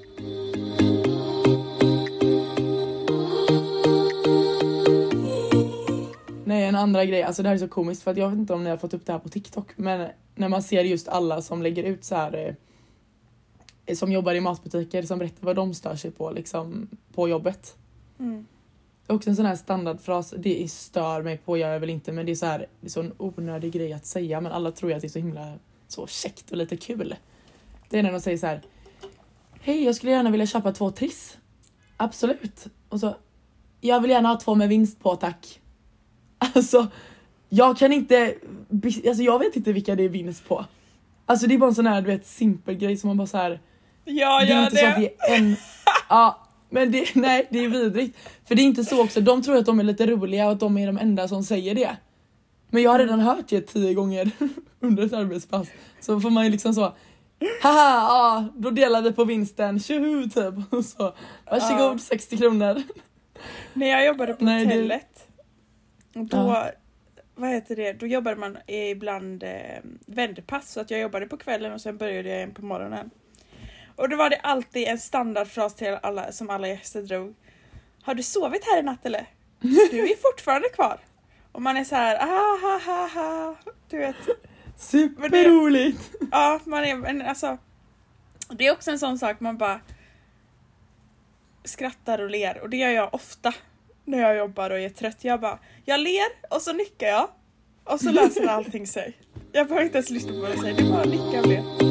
Nej 6.45 6.65
en 6.65 6.75
andra 6.75 7.05
grej, 7.05 7.23
alltså 7.23 7.43
det 7.43 7.49
här 7.49 7.57
är 7.57 7.59
så 7.59 7.69
komiskt 7.69 8.03
för 8.03 8.11
att 8.11 8.17
jag 8.17 8.31
vet 8.31 8.39
inte 8.39 8.55
om 8.55 8.65
ni 8.65 8.71
har 8.71 8.77
fått 8.77 8.95
upp 8.95 9.07
det 9.07 9.13
här 9.13 9.19
på 9.19 9.29
TikTok 9.29 9.73
men 9.77 10.09
när 10.35 10.49
man 10.49 10.63
ser 10.63 10.85
just 10.85 11.09
alla 11.09 11.43
som 11.43 11.63
lägger 11.63 11.83
ut 11.83 12.05
så 12.05 12.15
här 12.15 12.47
eh, 12.47 12.55
som 13.95 14.13
jobbar 14.13 14.35
i 14.35 14.41
matbutiker 14.41 15.03
som 15.03 15.19
berättar 15.19 15.47
vad 15.47 15.57
de 15.57 15.75
stör 15.75 15.97
sig 15.97 16.11
på 16.11 16.31
liksom 16.31 16.89
på 17.15 17.29
jobbet. 17.29 17.77
Mm. 18.19 18.47
Också 19.07 19.31
en 19.31 19.37
sån 19.37 19.47
här 19.47 19.57
standardfras, 19.57 20.35
det 20.39 20.71
stör 20.71 21.23
mig 21.23 21.39
på, 21.39 21.59
jag 21.59 21.71
är 21.71 21.79
väl 21.79 21.91
inte 21.91 22.13
men 22.13 22.27
det 22.27 22.33
är 22.33 22.37
så 22.37 22.47
här, 22.47 22.59
det 22.81 22.87
är 22.87 22.91
så 22.91 23.01
en 23.01 23.13
onödig 23.19 23.73
grej 23.73 23.93
att 23.93 24.07
säga 24.07 24.41
men 24.41 24.53
alla 24.53 24.71
tror 24.71 24.91
ju 24.91 24.97
att 24.97 25.03
det 25.03 25.07
är 25.07 25.11
så 25.11 25.19
himla 25.19 25.55
så 25.89 26.07
käckt 26.07 26.51
och 26.51 26.57
lite 26.57 26.77
kul. 26.77 27.15
Det 27.89 27.99
är 27.99 28.03
när 28.03 28.13
de 28.13 28.21
säger 28.21 28.39
så 28.39 28.47
här. 28.47 28.63
Hej 29.61 29.85
jag 29.85 29.95
skulle 29.95 30.13
gärna 30.13 30.31
vilja 30.31 30.47
köpa 30.47 30.73
två 30.73 30.91
Triss. 30.91 31.39
Absolut. 31.97 32.67
Och 32.89 33.01
så 33.01 33.17
jag 33.81 34.01
vill 34.01 34.11
gärna 34.11 34.29
ha 34.29 34.41
två 34.41 34.55
med 34.55 34.69
vinst 34.69 35.01
på 35.01 35.17
tack. 35.17 35.61
Alltså 36.39 36.87
jag 37.49 37.79
kan 37.79 37.93
inte, 37.93 38.35
alltså 39.09 39.23
jag 39.23 39.39
vet 39.39 39.57
inte 39.57 39.73
vilka 39.73 39.95
det 39.95 40.03
är 40.03 40.09
vinst 40.09 40.49
på. 40.49 40.65
Alltså 41.27 41.47
det 41.47 41.55
är 41.55 41.59
bara 41.59 41.69
en 41.69 41.75
sån 41.75 41.87
här 41.87 42.03
du 42.03 42.07
vet 42.07 42.27
simpel 42.27 42.75
grej 42.75 42.97
som 42.97 43.09
man 43.09 43.17
bara 43.17 43.27
så 43.27 43.37
här 43.37 43.61
Ja, 44.07 44.41
det 44.45 44.53
är 44.53 44.65
inte 44.65 44.77
så 44.77 44.87
att 44.87 44.97
det 44.97 45.15
är 45.19 45.37
en 45.37 45.57
Ja, 46.09 46.47
men 46.71 46.93
det, 46.93 47.15
nej, 47.15 47.47
det 47.51 47.59
är 47.59 47.69
vidrigt. 47.69 48.19
För 48.49 48.55
det 48.55 48.63
är 48.63 48.65
inte 48.65 48.85
så 48.85 49.03
också, 49.05 49.21
de 49.21 49.43
tror 49.43 49.57
att 49.57 49.67
de 49.67 49.81
är 49.81 49.85
lite 49.85 50.07
roliga 50.07 50.47
och 50.47 50.53
att 50.53 50.61
de 50.61 50.79
är 50.79 50.87
de 50.87 50.99
enda 50.99 51.29
som 51.29 51.43
säger 51.45 51.75
det. 51.75 51.97
Men 52.71 52.83
jag 52.83 52.91
har 52.91 52.99
redan 52.99 53.21
hört 53.21 53.49
det 53.49 53.61
tio 53.61 53.95
gånger 53.95 54.31
under 54.81 55.07
ett 55.07 55.13
arbetspass. 55.13 55.69
Så 56.01 56.21
får 56.21 56.31
man 56.31 56.45
ju 56.45 56.51
liksom 56.51 56.75
så, 56.75 56.81
haha, 57.63 58.01
ja, 58.09 58.45
då 58.57 58.71
delar 58.71 59.03
vi 59.03 59.13
på 59.13 59.25
vinsten, 59.25 59.81
tjoho 59.81 60.23
typ. 60.29 60.55
Och 60.73 60.85
så, 60.85 61.15
varsågod, 61.51 61.95
Ja. 61.95 61.99
60 61.99 62.37
kronor. 62.37 62.83
När 63.73 63.87
jag 63.87 64.07
jobbade 64.07 64.35
på 64.35 64.45
Nej, 64.45 64.67
det- 64.67 64.75
hotellet, 64.75 65.29
då, 66.13 66.27
Ja. 66.31 66.71
vad 67.35 67.51
heter 67.51 67.77
det, 67.77 67.93
då 67.93 68.07
jobbade 68.07 68.37
man 68.37 68.59
ibland 68.67 69.43
eh, 69.43 69.51
vändpass. 70.07 70.73
Så 70.73 70.81
att 70.81 70.91
jag 70.91 71.01
jobbade 71.01 71.27
på 71.27 71.37
kvällen 71.37 71.73
och 71.73 71.81
sen 71.81 71.97
började 71.97 72.29
jag 72.29 72.37
igen 72.39 72.55
på 72.55 72.65
morgonen. 72.65 73.11
Och 73.97 74.09
då 74.09 74.17
var 74.17 74.31
det 74.31 74.37
alltid 74.37 74.89
en 74.89 74.99
standardfras 74.99 75.75
till 75.75 75.99
alla, 76.03 76.33
som 76.33 76.51
alla 76.51 76.69
gäster 76.69 77.03
drog. 77.03 77.35
Har 78.03 78.15
du 78.15 78.23
sovit 78.23 78.65
här 78.65 78.79
i 78.79 78.83
natt 78.83 79.07
eller? 79.07 79.27
Du 79.91 80.11
är 80.13 80.17
fortfarande 80.17 80.69
kvar. 80.69 81.01
Och 81.53 81.63
man 81.63 81.77
är 81.77 81.85
så 81.85 81.95
här, 81.95 82.17
ah, 82.17 82.59
ha, 82.61 82.81
ha, 82.85 83.07
ha. 83.07 83.57
Du 83.91 83.99
vet, 83.99 84.17
Superroligt! 84.77 86.11
ja 86.31 86.61
man 86.65 86.85
är, 86.85 86.97
men 86.97 87.23
alltså. 87.23 87.59
Det 88.49 88.67
är 88.67 88.73
också 88.73 88.91
en 88.91 88.99
sån 88.99 89.19
sak 89.19 89.41
man 89.41 89.57
bara 89.57 89.81
skrattar 91.65 92.19
och 92.19 92.31
ler 92.31 92.61
och 92.63 92.71
det 92.71 92.77
gör 92.77 92.91
jag 92.91 93.15
ofta 93.15 93.55
när 94.05 94.19
jag 94.19 94.37
jobbar 94.37 94.71
och 94.71 94.79
är 94.79 94.89
trött. 94.89 95.25
Jag 95.25 95.41
bara, 95.41 95.59
jag 95.85 96.01
ler 96.01 96.27
och 96.51 96.63
så 96.63 96.73
nickar 96.73 97.07
jag 97.07 97.29
och 97.85 98.01
så 98.01 98.11
löser 98.11 98.47
allting 98.47 98.87
sig. 98.87 99.17
Jag 99.53 99.69
behöver 99.69 99.87
inte 99.87 99.99
ens 99.99 100.11
lyssna 100.11 100.33
på 100.33 100.39
vad 100.39 100.51
du 100.53 100.59
säger, 100.59 100.75
det 100.77 100.83
är 100.83 100.91
bara 100.91 101.03
att 101.03 101.09
nicka 101.09 101.41
och 101.41 101.47
le. 101.47 101.86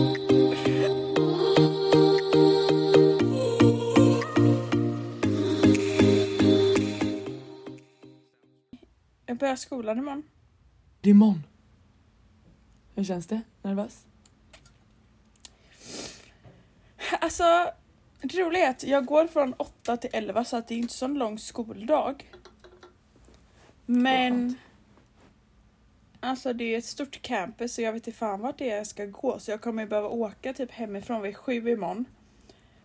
Jag 9.36 9.39
börjar 9.39 9.55
skolan 9.55 9.97
imorgon. 9.97 10.23
Det 11.01 11.09
är 11.09 11.11
imorgon. 11.11 11.43
Hur 12.95 13.03
känns 13.03 13.27
det? 13.27 13.41
Nervös? 13.61 14.05
Alltså, 17.21 17.71
det 18.21 18.38
roliga 18.38 18.65
är 18.65 18.69
att 18.69 18.83
jag 18.83 19.05
går 19.05 19.27
från 19.27 19.53
8 19.53 19.97
till 19.97 20.09
11 20.13 20.45
så 20.45 20.57
att 20.57 20.67
det 20.67 20.73
är 20.73 20.77
inte 20.77 20.93
så 20.93 21.07
lång 21.07 21.39
skoldag. 21.39 22.31
Men 23.86 24.55
alltså 26.19 26.53
det 26.53 26.63
är 26.63 26.77
ett 26.77 26.86
stort 26.86 27.21
campus 27.21 27.73
så 27.73 27.81
jag 27.81 27.93
vet 27.93 28.07
inte 28.07 28.17
fan 28.17 28.39
vart 28.39 28.57
det 28.57 28.69
är 28.69 28.77
jag 28.77 28.88
ska 28.88 29.05
gå 29.05 29.39
så 29.39 29.51
jag 29.51 29.61
kommer 29.61 29.86
behöva 29.86 30.09
åka 30.09 30.53
typ 30.53 30.71
hemifrån 30.71 31.21
vid 31.21 31.38
sju 31.38 31.69
imorgon. 31.69 32.05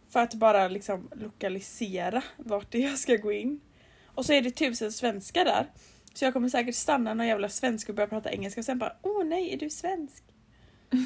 För 0.09 0.21
att 0.21 0.35
bara 0.35 0.69
liksom 0.69 1.09
lokalisera 1.13 2.23
vart 2.37 2.71
det 2.71 2.85
är 2.85 2.89
jag 2.89 2.99
ska 2.99 3.17
gå 3.17 3.33
in. 3.33 3.61
Och 4.05 4.27
så 4.27 4.33
är 4.33 4.43
det 4.43 4.51
tusen 4.51 4.93
svenskar 4.93 5.45
där. 5.45 5.67
Så 6.15 6.25
jag 6.25 6.33
kommer 6.33 6.49
säkert 6.49 6.75
stanna 6.75 7.15
någon 7.15 7.27
jävla 7.27 7.49
svensk 7.49 7.89
och 7.89 7.95
börja 7.95 8.07
prata 8.07 8.33
engelska 8.33 8.61
och 8.61 8.65
sen 8.65 8.79
bara 8.79 8.97
åh 9.03 9.25
nej 9.25 9.53
är 9.53 9.57
du 9.59 9.71
svensk? 9.71 10.23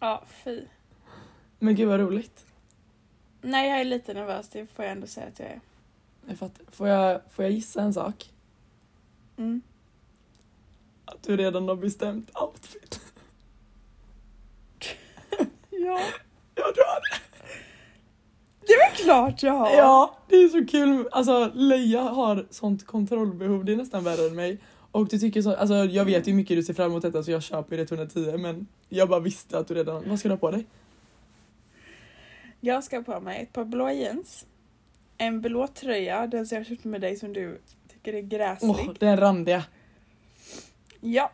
ja 0.00 0.24
fy. 0.44 0.64
Men 1.58 1.74
gud 1.74 1.88
vad 1.88 2.00
roligt. 2.00 2.46
Nej, 3.42 3.70
jag 3.70 3.80
är 3.80 3.84
lite 3.84 4.14
nervös, 4.14 4.48
det 4.48 4.66
får 4.66 4.84
jag 4.84 4.92
ändå 4.92 5.06
säga 5.06 5.26
att 5.26 5.38
jag 5.38 5.48
är. 5.48 5.60
Jag 6.26 6.38
fattar. 6.38 6.64
Får 6.70 6.88
jag, 6.88 7.20
får 7.30 7.44
jag 7.44 7.52
gissa 7.52 7.82
en 7.82 7.94
sak? 7.94 8.30
Mm. 9.36 9.62
Att 11.04 11.22
du 11.22 11.36
redan 11.36 11.68
har 11.68 11.76
bestämt 11.76 12.30
outfit. 12.40 13.00
Ja, 15.70 16.00
Ja, 16.54 16.72
du 16.74 16.80
har 16.80 17.00
det. 17.10 17.21
Det 18.66 18.72
är 18.72 18.90
väl 18.90 18.96
klart 19.04 19.42
jag 19.42 19.52
har. 19.52 19.70
Ja, 19.70 20.16
det 20.28 20.36
är 20.36 20.48
så 20.48 20.66
kul. 20.66 21.08
Alltså 21.12 21.50
Leia 21.54 22.00
har 22.00 22.46
sånt 22.50 22.86
kontrollbehov, 22.86 23.64
det 23.64 23.72
är 23.72 23.76
nästan 23.76 24.04
värre 24.04 24.26
än 24.26 24.36
mig. 24.36 24.58
Och 24.92 25.08
du 25.08 25.18
tycker 25.18 25.42
så, 25.42 25.56
alltså 25.56 25.74
jag 25.74 26.04
vet 26.04 26.26
ju 26.26 26.30
hur 26.30 26.36
mycket 26.36 26.56
du 26.56 26.62
ser 26.62 26.74
fram 26.74 26.90
emot 26.90 27.02
detta 27.02 27.22
så 27.22 27.30
jag 27.30 27.42
köper 27.42 27.76
det 27.76 27.86
till 27.86 27.96
110 27.96 28.36
men 28.38 28.66
jag 28.88 29.08
bara 29.08 29.20
visste 29.20 29.58
att 29.58 29.68
du 29.68 29.74
redan, 29.74 30.08
vad 30.08 30.18
ska 30.18 30.28
du 30.28 30.32
ha 30.32 30.38
på 30.38 30.50
dig? 30.50 30.66
Jag 32.60 32.84
ska 32.84 32.96
ha 32.96 33.02
på 33.02 33.20
mig 33.20 33.42
ett 33.42 33.52
par 33.52 33.64
blå 33.64 33.90
jeans, 33.90 34.46
en 35.18 35.40
blå 35.40 35.66
tröja, 35.66 36.26
den 36.26 36.46
som 36.46 36.58
jag 36.58 36.66
köpte 36.66 36.88
med 36.88 37.00
dig 37.00 37.16
som 37.16 37.32
du 37.32 37.60
tycker 37.92 38.12
är 38.14 38.20
gräslig. 38.20 38.70
Åh, 38.70 38.94
den 38.98 39.16
randiga. 39.16 39.64
Ja, 41.00 41.30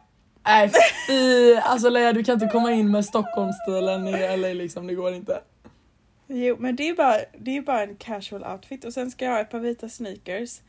Nej 0.49 0.71
fy, 1.07 1.55
alltså 1.55 1.89
Leia 1.89 2.13
du 2.13 2.25
kan 2.25 2.35
inte 2.35 2.47
komma 2.47 2.73
in 2.73 2.91
med 2.91 3.05
Stockholmsstilen 3.05 4.09
i 4.09 4.37
LA 4.37 4.49
liksom, 4.49 4.87
det 4.87 4.95
går 4.95 5.15
inte. 5.15 5.41
Jo, 6.29 6.57
men 6.59 6.77
det 6.77 6.89
är 6.89 6.95
bara, 6.95 7.17
det 7.39 7.57
är 7.57 7.63
bara 7.63 7.83
en 7.83 7.97
casual 7.97 8.45
outfit 8.45 8.85
och 8.85 8.95
sen 8.95 9.11
ska 9.11 9.25
jag 9.25 9.33
ha 9.33 9.41
ett 9.41 9.51
par 9.51 9.61
vita 9.61 9.89
sneakers. 9.89 10.61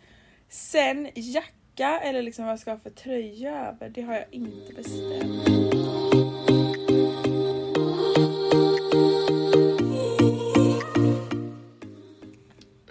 Sen 0.49 1.09
jacka 1.15 1.99
eller 1.99 2.21
liksom 2.21 2.45
vad 2.45 2.51
jag 2.51 2.59
ska 2.59 2.71
ha 2.71 2.79
för 2.79 2.89
tröja 2.89 3.67
över, 3.67 3.89
det 3.89 4.01
har 4.01 4.13
jag 4.13 4.25
inte 4.31 4.73
bestämt. 4.73 5.49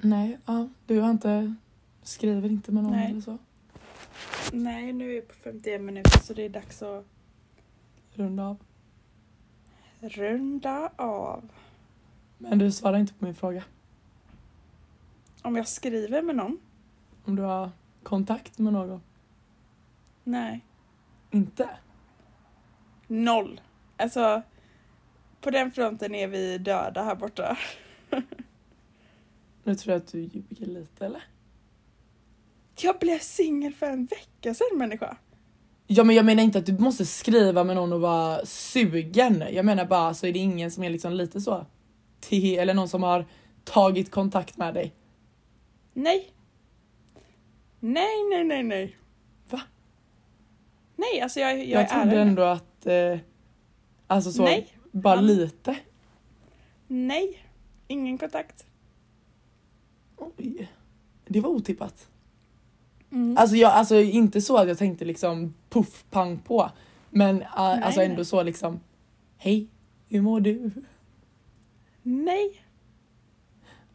Nej, 0.00 0.38
ja, 0.46 0.68
du 0.86 1.00
har 1.00 1.10
inte, 1.10 1.54
skriver 2.02 2.48
inte 2.48 2.72
med 2.72 2.82
någon 2.82 2.92
Nej. 2.92 3.10
eller 3.10 3.20
så? 3.20 3.38
Nej, 4.52 4.92
nu 4.92 5.04
är 5.10 5.14
vi 5.14 5.20
på 5.20 5.34
51 5.34 5.80
minuter 5.80 6.18
så 6.20 6.34
det 6.34 6.42
är 6.44 6.48
dags 6.48 6.82
att 6.82 7.04
Runda 8.14 8.42
av. 8.46 8.56
runda 10.00 10.90
av. 10.96 11.48
Men 12.38 12.58
du 12.58 12.72
svarar 12.72 12.98
inte 12.98 13.14
på 13.14 13.24
min 13.24 13.34
fråga. 13.34 13.64
Om 15.42 15.56
jag 15.56 15.68
skriver 15.68 16.22
med 16.22 16.36
någon? 16.36 16.58
Om 17.24 17.36
du 17.36 17.42
har 17.42 17.70
kontakt 18.02 18.58
med 18.58 18.72
någon? 18.72 19.00
Nej. 20.24 20.64
Inte? 21.30 21.68
Noll. 23.06 23.60
Alltså, 23.96 24.42
på 25.40 25.50
den 25.50 25.72
fronten 25.72 26.14
är 26.14 26.28
vi 26.28 26.58
döda 26.58 27.02
här 27.02 27.14
borta. 27.14 27.58
Nu 29.64 29.74
tror 29.74 29.92
jag 29.92 30.00
att 30.02 30.12
du 30.12 30.20
ljuger 30.20 30.66
lite 30.66 31.06
eller? 31.06 31.22
Jag 32.76 32.98
blev 32.98 33.18
singel 33.18 33.74
för 33.74 33.86
en 33.86 34.06
vecka 34.06 34.54
sedan 34.54 34.78
människa. 34.78 35.16
Ja 35.86 36.04
men 36.04 36.16
jag 36.16 36.24
menar 36.24 36.42
inte 36.42 36.58
att 36.58 36.66
du 36.66 36.78
måste 36.78 37.06
skriva 37.06 37.64
med 37.64 37.76
någon 37.76 37.92
och 37.92 38.00
vara 38.00 38.46
sugen. 38.46 39.44
Jag 39.50 39.64
menar 39.64 39.84
bara 39.84 40.14
så 40.14 40.26
är 40.26 40.32
det 40.32 40.38
ingen 40.38 40.70
som 40.70 40.84
är 40.84 40.90
liksom 40.90 41.12
lite 41.12 41.40
så 41.40 41.66
till 42.20 42.58
eller 42.58 42.74
någon 42.74 42.88
som 42.88 43.02
har 43.02 43.24
tagit 43.64 44.10
kontakt 44.10 44.56
med 44.56 44.74
dig. 44.74 44.94
Nej. 45.92 46.32
Nej, 47.80 48.24
nej, 48.30 48.44
nej, 48.44 48.62
nej. 48.62 48.96
Va? 49.50 49.60
Nej, 50.96 51.20
alltså 51.20 51.40
jag, 51.40 51.58
jag, 51.58 51.66
Jag, 51.66 51.82
är 51.82 51.86
trodde 51.86 52.10
ärlig. 52.10 52.20
ändå 52.20 52.42
att 52.42 52.86
eh, 52.86 53.18
alltså 54.06 54.32
så 54.32 54.44
Nej. 54.44 54.68
bara 54.92 55.16
Han- 55.16 55.26
lite. 55.26 55.76
Nej. 56.86 57.44
Ingen 57.88 58.18
kontakt. 58.18 58.66
Oj. 60.16 60.68
Det 61.26 61.40
var 61.40 61.50
otippat. 61.50 62.08
Mm. 63.12 63.36
Alltså, 63.38 63.56
jag, 63.56 63.72
alltså 63.72 64.00
inte 64.00 64.40
så 64.40 64.56
att 64.56 64.68
jag 64.68 64.78
tänkte 64.78 65.04
liksom 65.04 65.54
puff 65.68 66.04
pang 66.10 66.38
på. 66.38 66.70
Men 67.10 67.36
uh, 67.42 67.58
alltså 67.58 68.00
nej. 68.00 68.10
ändå 68.10 68.24
så 68.24 68.42
liksom 68.42 68.80
Hej, 69.36 69.68
hur 70.08 70.20
mår 70.20 70.40
du? 70.40 70.70
Nej. 72.08 72.62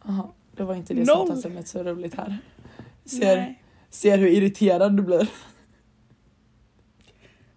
Aha, 0.05 0.33
det 0.55 0.63
var 0.63 0.75
inte 0.75 0.93
det 0.93 0.99
Noll. 1.03 1.27
samtalsämnet 1.27 1.67
så 1.67 1.83
roligt 1.83 2.15
här. 2.15 2.37
Ser, 3.05 3.37
Nej. 3.37 3.63
ser 3.89 4.17
hur 4.17 4.27
irriterad 4.27 4.97
du 4.97 5.03
blir. 5.03 5.29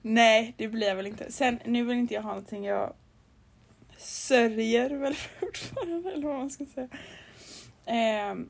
Nej, 0.02 0.54
det 0.57 0.68
blir 0.68 0.86
jag 0.88 0.96
väl 0.96 1.07
inte. 1.07 1.32
Sen, 1.32 1.59
nu 1.64 1.84
vill 1.84 1.96
inte 1.96 2.14
jag 2.14 2.22
ha 2.22 2.30
någonting 2.30 2.64
jag 2.64 2.92
sörjer 3.98 4.90
väl 4.90 5.14
fortfarande, 5.40 6.12
eller 6.12 6.26
vad 6.26 6.36
man 6.36 6.50
ska 6.50 6.66
säga. 6.66 6.88
Ehm, 7.86 8.48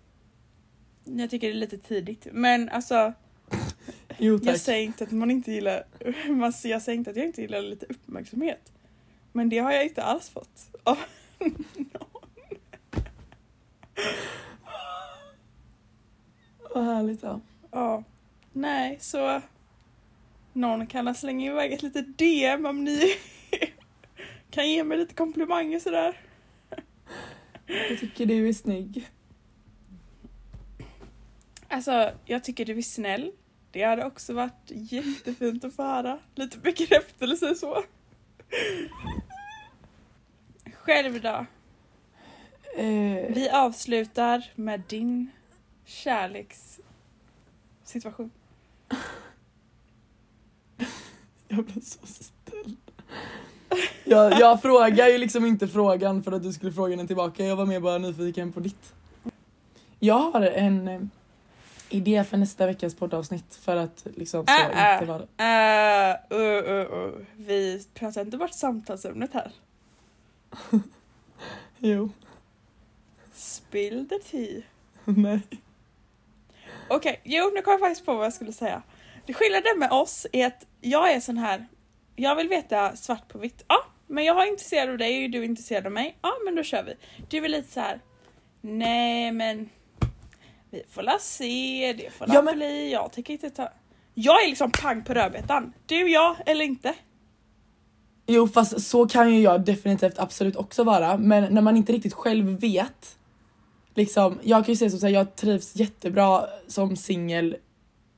jag 1.04 1.30
tycker 1.30 1.46
det 1.48 1.52
är 1.52 1.58
lite 1.58 1.78
tidigt, 1.78 2.26
men 2.32 2.68
alltså 2.68 3.12
Jo 4.18 4.38
jag 4.42 4.60
säger 4.60 4.84
inte 4.84 5.04
att 5.04 5.10
man 5.12 5.30
inte 5.30 5.52
gillar, 5.52 5.84
jag 6.64 6.82
säger 6.82 6.98
inte 6.98 7.10
att 7.10 7.16
jag 7.16 7.26
inte 7.26 7.42
gillar 7.42 7.62
lite 7.62 7.86
uppmärksamhet. 7.86 8.72
Men 9.32 9.48
det 9.48 9.58
har 9.58 9.72
jag 9.72 9.84
inte 9.84 10.02
alls 10.02 10.28
fått. 10.28 10.70
Vad 16.74 16.84
härligt 16.84 17.22
ja. 17.22 17.40
Ja, 17.70 18.04
nej, 18.52 18.98
så 19.00 19.42
någon 20.52 20.86
kan 20.86 21.14
slänga 21.14 21.50
iväg 21.50 21.72
ett 21.72 21.82
litet 21.82 22.18
DM 22.18 22.66
om 22.66 22.84
ni 22.84 23.00
kan 24.50 24.70
ge 24.70 24.84
mig 24.84 24.98
lite 24.98 25.14
komplimanger 25.14 25.78
sådär. 25.78 26.20
Jag 27.66 27.98
tycker 28.00 28.26
du 28.26 28.48
är 28.48 28.52
snygg. 28.52 29.08
Alltså, 31.68 32.10
jag 32.24 32.44
tycker 32.44 32.64
du 32.64 32.78
är 32.78 32.82
snäll. 32.82 33.32
Det 33.70 33.82
hade 33.82 34.04
också 34.04 34.34
varit 34.34 34.70
jättefint 34.70 35.64
att 35.64 35.74
få 35.76 35.82
höra. 35.82 36.18
Lite 36.34 36.58
bekräftelse 36.58 37.54
så. 37.54 37.84
Själv 40.86 41.20
då? 41.22 41.46
Eh, 42.76 42.84
Vi 43.34 43.48
avslutar 43.52 44.52
med 44.54 44.82
din 44.88 45.30
kärlekssituation. 45.84 48.30
Jag 51.48 51.64
blev 51.64 51.80
så 51.80 52.06
ställd. 52.06 52.76
Jag, 54.04 54.32
jag 54.40 54.62
frågar 54.62 55.08
ju 55.08 55.18
liksom 55.18 55.46
inte 55.46 55.68
frågan 55.68 56.22
för 56.22 56.32
att 56.32 56.42
du 56.42 56.52
skulle 56.52 56.72
fråga 56.72 56.96
den 56.96 57.06
tillbaka. 57.06 57.44
Jag 57.44 57.56
var 57.56 57.66
mer 57.66 57.80
bara 57.80 57.98
nyfiken 57.98 58.52
på 58.52 58.60
ditt. 58.60 58.92
Jag 59.98 60.30
har 60.30 60.42
en 60.42 60.88
eh, 60.88 61.00
idé 61.88 62.24
för 62.24 62.36
nästa 62.36 62.66
veckas 62.66 62.94
poddavsnitt 62.94 63.54
för 63.54 63.76
att 63.76 64.06
liksom 64.14 64.46
så 64.46 64.52
Äh, 64.52 64.86
äh. 64.86 64.92
inte 64.94 65.06
vara... 65.06 65.22
Uh, 65.22 65.26
uh, 66.32 66.40
uh, 66.70 66.92
uh. 67.06 67.10
Vi 67.36 67.86
pratar 67.94 68.20
inte 68.20 68.36
bort 68.36 68.52
samtalsämnet 68.52 69.34
här. 69.34 69.52
Jo, 71.78 72.10
Spill 73.34 74.08
the 74.08 74.18
tea. 74.18 74.62
nej. 75.04 75.40
Okej, 76.88 77.20
jo 77.24 77.50
nu 77.54 77.62
kom 77.62 77.70
jag 77.72 77.80
faktiskt 77.80 78.06
på 78.06 78.14
vad 78.14 78.24
jag 78.26 78.32
skulle 78.32 78.52
säga. 78.52 78.82
Det 79.26 79.34
skillnaden 79.34 79.78
med 79.78 79.90
oss 79.92 80.26
är 80.32 80.46
att 80.46 80.66
jag 80.80 81.12
är 81.12 81.20
sån 81.20 81.38
här, 81.38 81.66
jag 82.16 82.36
vill 82.36 82.48
veta 82.48 82.96
svart 82.96 83.28
på 83.28 83.38
vitt. 83.38 83.64
Ja, 83.68 83.76
men 84.06 84.24
jag 84.24 84.42
är 84.42 84.46
intresserad 84.50 84.90
av 84.90 84.98
dig 84.98 85.24
och 85.24 85.30
du 85.30 85.38
är 85.38 85.42
intresserad 85.44 85.86
av 85.86 85.92
mig. 85.92 86.16
Ja, 86.22 86.32
men 86.44 86.54
då 86.54 86.62
kör 86.62 86.82
vi. 86.82 86.94
Du 87.28 87.44
är 87.44 87.48
lite 87.48 87.72
så 87.72 87.80
här. 87.80 88.00
nej 88.60 89.32
men 89.32 89.68
vi 90.70 90.82
får 90.90 91.02
la 91.02 91.18
se, 91.18 91.92
det 91.98 92.10
får 92.12 92.26
la 92.26 92.34
Ja, 92.34 92.42
men- 92.42 92.56
bli, 92.56 92.92
jag 92.92 93.12
tänker 93.12 93.32
inte 93.32 93.50
ta... 93.50 93.68
Jag 94.14 94.42
är 94.44 94.48
liksom 94.48 94.70
pang 94.70 95.04
på 95.04 95.14
rödbetan. 95.14 95.72
Du, 95.86 96.08
jag 96.10 96.36
eller 96.46 96.64
inte. 96.64 96.94
Jo 98.26 98.48
fast 98.48 98.82
så 98.82 99.06
kan 99.08 99.34
ju 99.34 99.40
jag 99.40 99.64
definitivt 99.64 100.18
absolut 100.18 100.56
också 100.56 100.84
vara 100.84 101.16
men 101.16 101.54
när 101.54 101.62
man 101.62 101.76
inte 101.76 101.92
riktigt 101.92 102.14
själv 102.14 102.60
vet 102.60 103.16
Liksom, 103.96 104.38
jag 104.42 104.64
kan 104.64 104.72
ju 104.72 104.76
säga 104.76 104.90
så 104.90 105.06
att 105.06 105.12
jag 105.12 105.36
trivs 105.36 105.76
jättebra 105.76 106.46
som 106.68 106.96
singel 106.96 107.56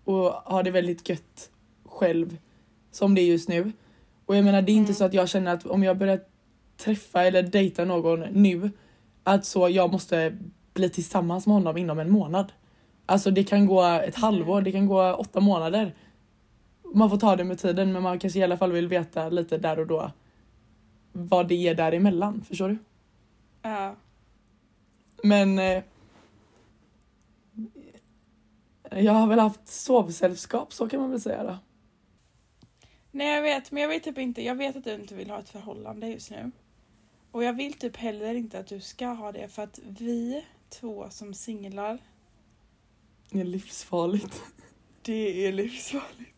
och 0.05 0.31
har 0.31 0.63
det 0.63 0.71
väldigt 0.71 1.09
gött 1.09 1.51
själv 1.85 2.37
som 2.91 3.15
det 3.15 3.21
är 3.21 3.27
just 3.27 3.49
nu. 3.49 3.73
Och 4.27 4.37
jag 4.37 4.45
menar 4.45 4.63
det 4.63 4.73
är 4.73 4.75
inte 4.75 4.89
Mm. 4.89 4.95
så 4.95 5.05
att 5.05 5.15
jag 5.15 5.29
känner 5.29 5.55
att 5.55 5.67
om 5.67 5.83
jag 5.83 5.99
börjar 5.99 6.21
träffa 6.77 7.25
eller 7.25 7.43
dejta 7.43 7.85
någon 7.85 8.21
nu 8.21 8.71
att 9.25 9.45
så 9.45 9.69
jag 9.69 9.93
måste 9.93 10.39
bli 10.75 10.91
tillsammans 10.91 11.47
med 11.47 11.55
honom 11.55 11.77
inom 11.77 11.99
en 11.99 12.11
månad. 12.11 12.53
Alltså 13.07 13.31
det 13.31 13.45
kan 13.45 13.67
gå 13.67 13.83
ett 13.83 14.17
halvår, 14.17 14.63
det 14.63 14.73
kan 14.73 14.87
gå 14.87 15.13
åtta 15.13 15.41
månader. 15.41 15.95
Man 16.95 17.11
får 17.11 17.17
ta 17.17 17.37
det 17.37 17.45
med 17.45 17.59
tiden 17.59 17.93
men 17.93 18.03
man 18.03 18.19
kanske 18.19 18.39
i 18.39 18.43
alla 18.43 18.57
fall 18.57 18.73
vill 18.73 18.89
veta 18.89 19.29
lite 19.29 19.59
där 19.59 19.79
och 19.79 19.87
då 19.87 20.13
vad 21.13 21.49
det 21.49 21.55
är 21.69 21.75
däremellan, 21.75 22.45
förstår 22.49 22.69
du? 22.69 22.79
Ja. 23.63 23.97
Men 25.23 25.59
eh, 25.59 25.83
jag 28.91 29.13
har 29.13 29.27
väl 29.27 29.39
haft 29.39 29.69
sovsällskap, 29.69 30.73
så 30.73 30.89
kan 30.89 31.01
man 31.01 31.11
väl 31.11 31.21
säga 31.21 31.45
då. 31.45 31.59
Nej 33.11 33.35
jag 33.35 33.43
vet, 33.43 33.71
men 33.71 33.83
jag 33.83 33.89
vet 33.89 34.05
typ 34.05 34.19
inte. 34.19 34.43
Jag 34.43 34.55
vet 34.55 34.77
att 34.77 34.85
du 34.85 34.95
inte 34.95 35.15
vill 35.15 35.31
ha 35.31 35.39
ett 35.39 35.49
förhållande 35.49 36.09
just 36.09 36.31
nu. 36.31 36.51
Och 37.31 37.45
jag 37.45 37.53
vill 37.53 37.73
typ 37.73 37.97
heller 37.97 38.35
inte 38.35 38.59
att 38.59 38.67
du 38.67 38.81
ska 38.81 39.07
ha 39.07 39.33
det 39.33 39.49
för 39.49 39.63
att 39.63 39.79
vi 39.85 40.45
två 40.69 41.07
som 41.11 41.35
singlar, 41.35 41.99
Det 43.31 43.41
är 43.41 43.45
livsfarligt. 43.45 44.43
det 45.03 45.47
är 45.47 45.53
livsfarligt. 45.53 46.38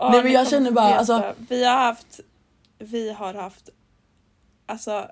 Nej, 0.00 0.22
men 0.22 0.32
jag 0.32 0.48
känner 0.48 0.70
bara, 0.70 0.94
alltså- 0.94 1.34
Vi 1.48 1.64
har 1.64 1.76
haft, 1.76 2.20
vi 2.78 3.12
har 3.12 3.34
haft, 3.34 3.70
alltså. 4.66 5.06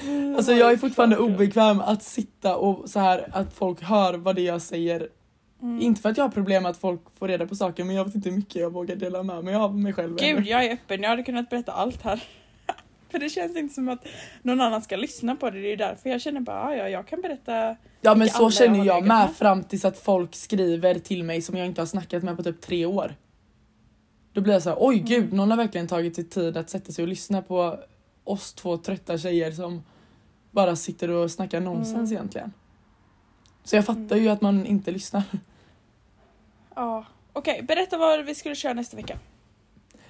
Alltså 0.36 0.52
jag 0.52 0.72
är 0.72 0.76
fortfarande 0.76 1.16
obekväm 1.18 1.80
att 1.80 2.02
sitta 2.02 2.56
och 2.56 2.90
så 2.90 3.00
här 3.00 3.28
att 3.32 3.54
folk 3.54 3.82
hör 3.82 4.14
vad 4.14 4.36
det 4.36 4.42
jag 4.42 4.62
säger. 4.62 5.08
Mm. 5.62 5.80
Inte 5.80 6.00
för 6.02 6.08
att 6.08 6.16
jag 6.16 6.24
har 6.24 6.28
problem 6.30 6.62
med 6.62 6.70
att 6.70 6.76
folk 6.76 7.00
får 7.18 7.28
reda 7.28 7.46
på 7.46 7.56
saker 7.56 7.84
men 7.84 7.96
jag 7.96 8.04
vet 8.04 8.14
inte 8.14 8.28
hur 8.30 8.36
mycket 8.36 8.62
jag 8.62 8.72
vågar 8.72 8.96
dela 8.96 9.22
med 9.22 9.44
mig 9.44 9.54
av 9.54 9.78
mig 9.78 9.92
själv. 9.92 10.16
Gud, 10.16 10.46
jag 10.46 10.64
är 10.64 10.72
öppen. 10.72 11.02
Jag 11.02 11.10
hade 11.10 11.22
kunnat 11.22 11.50
berätta 11.50 11.72
allt 11.72 12.02
här. 12.02 12.22
För 13.10 13.18
det 13.18 13.28
känns 13.28 13.56
inte 13.56 13.74
som 13.74 13.88
att 13.88 14.06
någon 14.42 14.60
annan 14.60 14.82
ska 14.82 14.96
lyssna 14.96 15.36
på 15.36 15.50
det. 15.50 15.60
Det 15.60 15.72
är 15.72 15.76
därför 15.76 16.10
jag 16.10 16.20
känner 16.20 16.40
bara, 16.40 16.62
"Ah, 16.64 16.74
ja, 16.74 16.88
jag 16.88 17.06
kan 17.06 17.20
berätta. 17.20 17.76
Ja 18.00 18.14
men 18.14 18.28
så 18.28 18.50
känner 18.50 18.84
jag 18.84 19.06
med 19.06 19.08
med. 19.08 19.32
fram 19.36 19.64
tills 19.64 19.84
att 19.84 19.98
folk 19.98 20.34
skriver 20.34 20.94
till 20.98 21.24
mig 21.24 21.42
som 21.42 21.56
jag 21.56 21.66
inte 21.66 21.80
har 21.80 21.86
snackat 21.86 22.22
med 22.22 22.36
på 22.36 22.42
typ 22.42 22.60
tre 22.60 22.86
år. 22.86 23.14
Då 24.32 24.40
blir 24.40 24.52
jag 24.52 24.62
så 24.62 24.68
här, 24.70 24.76
oj 24.80 24.94
Mm. 24.94 25.06
gud, 25.06 25.32
någon 25.32 25.50
har 25.50 25.56
verkligen 25.56 25.86
tagit 25.88 26.14
sig 26.14 26.24
tid 26.24 26.56
att 26.56 26.70
sätta 26.70 26.92
sig 26.92 27.02
och 27.02 27.08
lyssna 27.08 27.42
på 27.42 27.78
oss 28.24 28.52
två 28.54 28.76
trötta 28.76 29.18
tjejer 29.18 29.52
som 29.52 29.82
bara 30.50 30.76
sitter 30.76 31.10
och 31.10 31.30
snackar 31.30 31.60
nonsens 31.60 31.96
Mm. 32.10 32.12
egentligen. 32.12 32.52
Så 33.64 33.76
jag 33.76 33.84
fattar 33.86 34.00
Mm. 34.16 34.22
ju 34.22 34.28
att 34.28 34.40
man 34.40 34.66
inte 34.66 34.90
lyssnar. 34.90 35.22
Ja, 36.74 37.04
okej. 37.32 37.62
berätta 37.62 37.98
vad 37.98 38.24
vi 38.24 38.34
skulle 38.34 38.54
köra 38.54 38.74
nästa 38.74 38.96
vecka. 38.96 39.18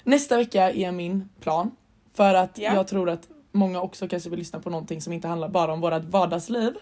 Nästa 0.04 0.36
vecka 0.36 0.72
är 0.72 0.92
min 0.92 1.28
plan. 1.40 1.70
För 2.14 2.34
att 2.34 2.58
Ja. 2.58 2.74
jag 2.74 2.88
tror 2.88 3.10
att 3.10 3.28
många 3.52 3.80
också 3.80 4.08
kanske 4.08 4.30
vill 4.30 4.38
lyssna 4.38 4.60
på 4.60 4.70
någonting 4.70 5.00
som 5.02 5.12
inte 5.12 5.28
handlar 5.28 5.48
bara 5.48 5.72
om 5.72 5.80
vårt 5.80 6.04
vardagsliv. 6.04 6.74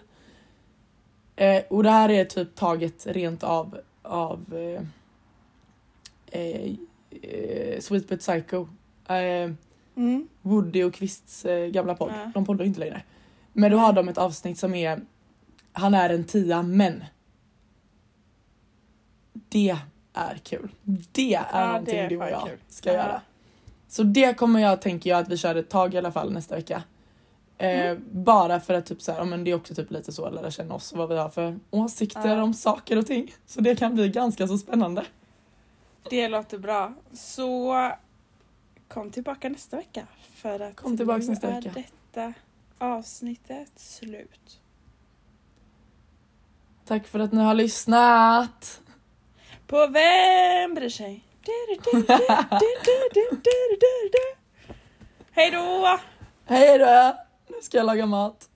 Eh, 1.37 1.63
och 1.71 1.83
det 1.83 1.91
här 1.91 2.09
är 2.09 2.25
typ 2.25 2.55
taget 2.55 3.07
rent 3.07 3.43
av 3.45 3.79
av 4.03 4.55
eh, 4.55 4.83
eh, 6.41 6.73
eh, 7.23 7.81
Sweet 7.81 8.09
But 8.09 8.21
Psycho. 8.21 8.67
Eh, 9.09 9.51
Mm. 9.97 10.29
Woody 10.43 10.83
och 10.85 10.95
Kvists 10.95 11.45
eh, 11.45 11.67
gamla 11.67 11.95
podd. 11.95 12.13
Ja. 12.17 12.31
De 12.35 12.45
poddar 12.45 12.65
inte 12.65 12.81
längre. 12.81 13.03
Men 13.53 13.71
då 13.71 13.77
har 13.79 13.93
de 13.93 14.09
ett 14.09 14.19
avsnitt 14.19 14.59
som 14.59 14.75
är 14.75 15.01
Han 15.73 15.95
är 15.95 16.11
en 16.11 16.25
tia 16.25 16.63
men. 16.63 17.05
Det 19.33 19.77
är 20.13 20.37
kul. 20.43 20.69
Det 21.13 21.35
är 21.35 21.47
Ja, 21.53 21.67
någonting 21.67 21.95
det 21.95 22.01
är 22.01 22.09
du 22.09 22.17
och 22.17 22.31
jag 22.31 22.47
kul. 22.49 22.59
ska 22.69 22.89
Ja. 22.91 22.95
göra. 22.97 23.21
Så 23.89 24.03
det 24.03 24.35
kommer 24.39 24.61
jag, 24.61 24.81
tänker 24.83 25.11
jag, 25.11 25.19
att 25.19 25.29
vi 25.29 25.37
kör 25.37 25.55
ett 25.55 25.69
tag 25.71 25.95
i 25.95 25.99
alla 25.99 26.13
fall 26.13 26.33
nästa 26.33 26.55
vecka. 26.57 26.83
Eh, 27.59 27.69
Mm. 27.91 28.05
Bara 28.13 28.61
för 28.61 28.75
att 28.75 28.87
typ 28.87 29.03
så 29.03 29.13
här, 29.13 29.25
men 29.25 29.45
det 29.45 29.51
är 29.51 29.55
också 29.55 29.75
typ 29.75 29.91
lite 29.91 30.13
så 30.13 30.25
att 30.25 30.35
lära 30.35 30.51
känna 30.51 30.75
oss 30.75 30.93
och 30.93 30.99
vad 30.99 31.09
vi 31.09 31.17
har 31.17 31.29
för 31.29 31.59
åsikter 31.71 32.37
Ja. 32.37 32.43
om 32.43 32.55
saker 32.55 32.97
och 32.97 33.07
ting. 33.07 33.35
Så 33.47 33.61
det 33.61 33.77
kan 33.77 33.95
bli 33.95 34.09
ganska 34.09 34.49
så 34.49 34.59
spännande. 34.59 35.05
Det 36.11 36.29
låter 36.29 36.59
bra. 36.59 36.95
Så 37.13 37.75
kom 38.89 39.11
tillbaka 39.11 39.49
nästa 39.49 39.77
vecka. 39.77 40.07
För 40.35 40.61
att 40.61 40.77
Kom 40.77 40.97
tillbaks 40.97 41.27
nu 41.27 41.31
nästa 41.33 41.49
är 41.49 41.61
vecka. 41.61 41.71
detta 41.75 42.33
avsnittet 42.79 43.71
slut. 43.77 44.61
Tack 46.85 47.07
för 47.07 47.19
att 47.19 47.33
ni 47.33 47.41
har 47.41 47.55
lyssnat. 47.55 48.81
På 49.67 49.87
vem 49.87 50.75
bryr 50.75 50.89
sig? 50.89 51.25
Hej 55.33 55.51
då! 55.51 55.99
Hej 56.47 56.79
då! 56.79 57.17
Nu 57.49 57.57
ska 57.63 57.77
jag 57.77 57.87
laga 57.87 58.07
mat. 58.07 58.49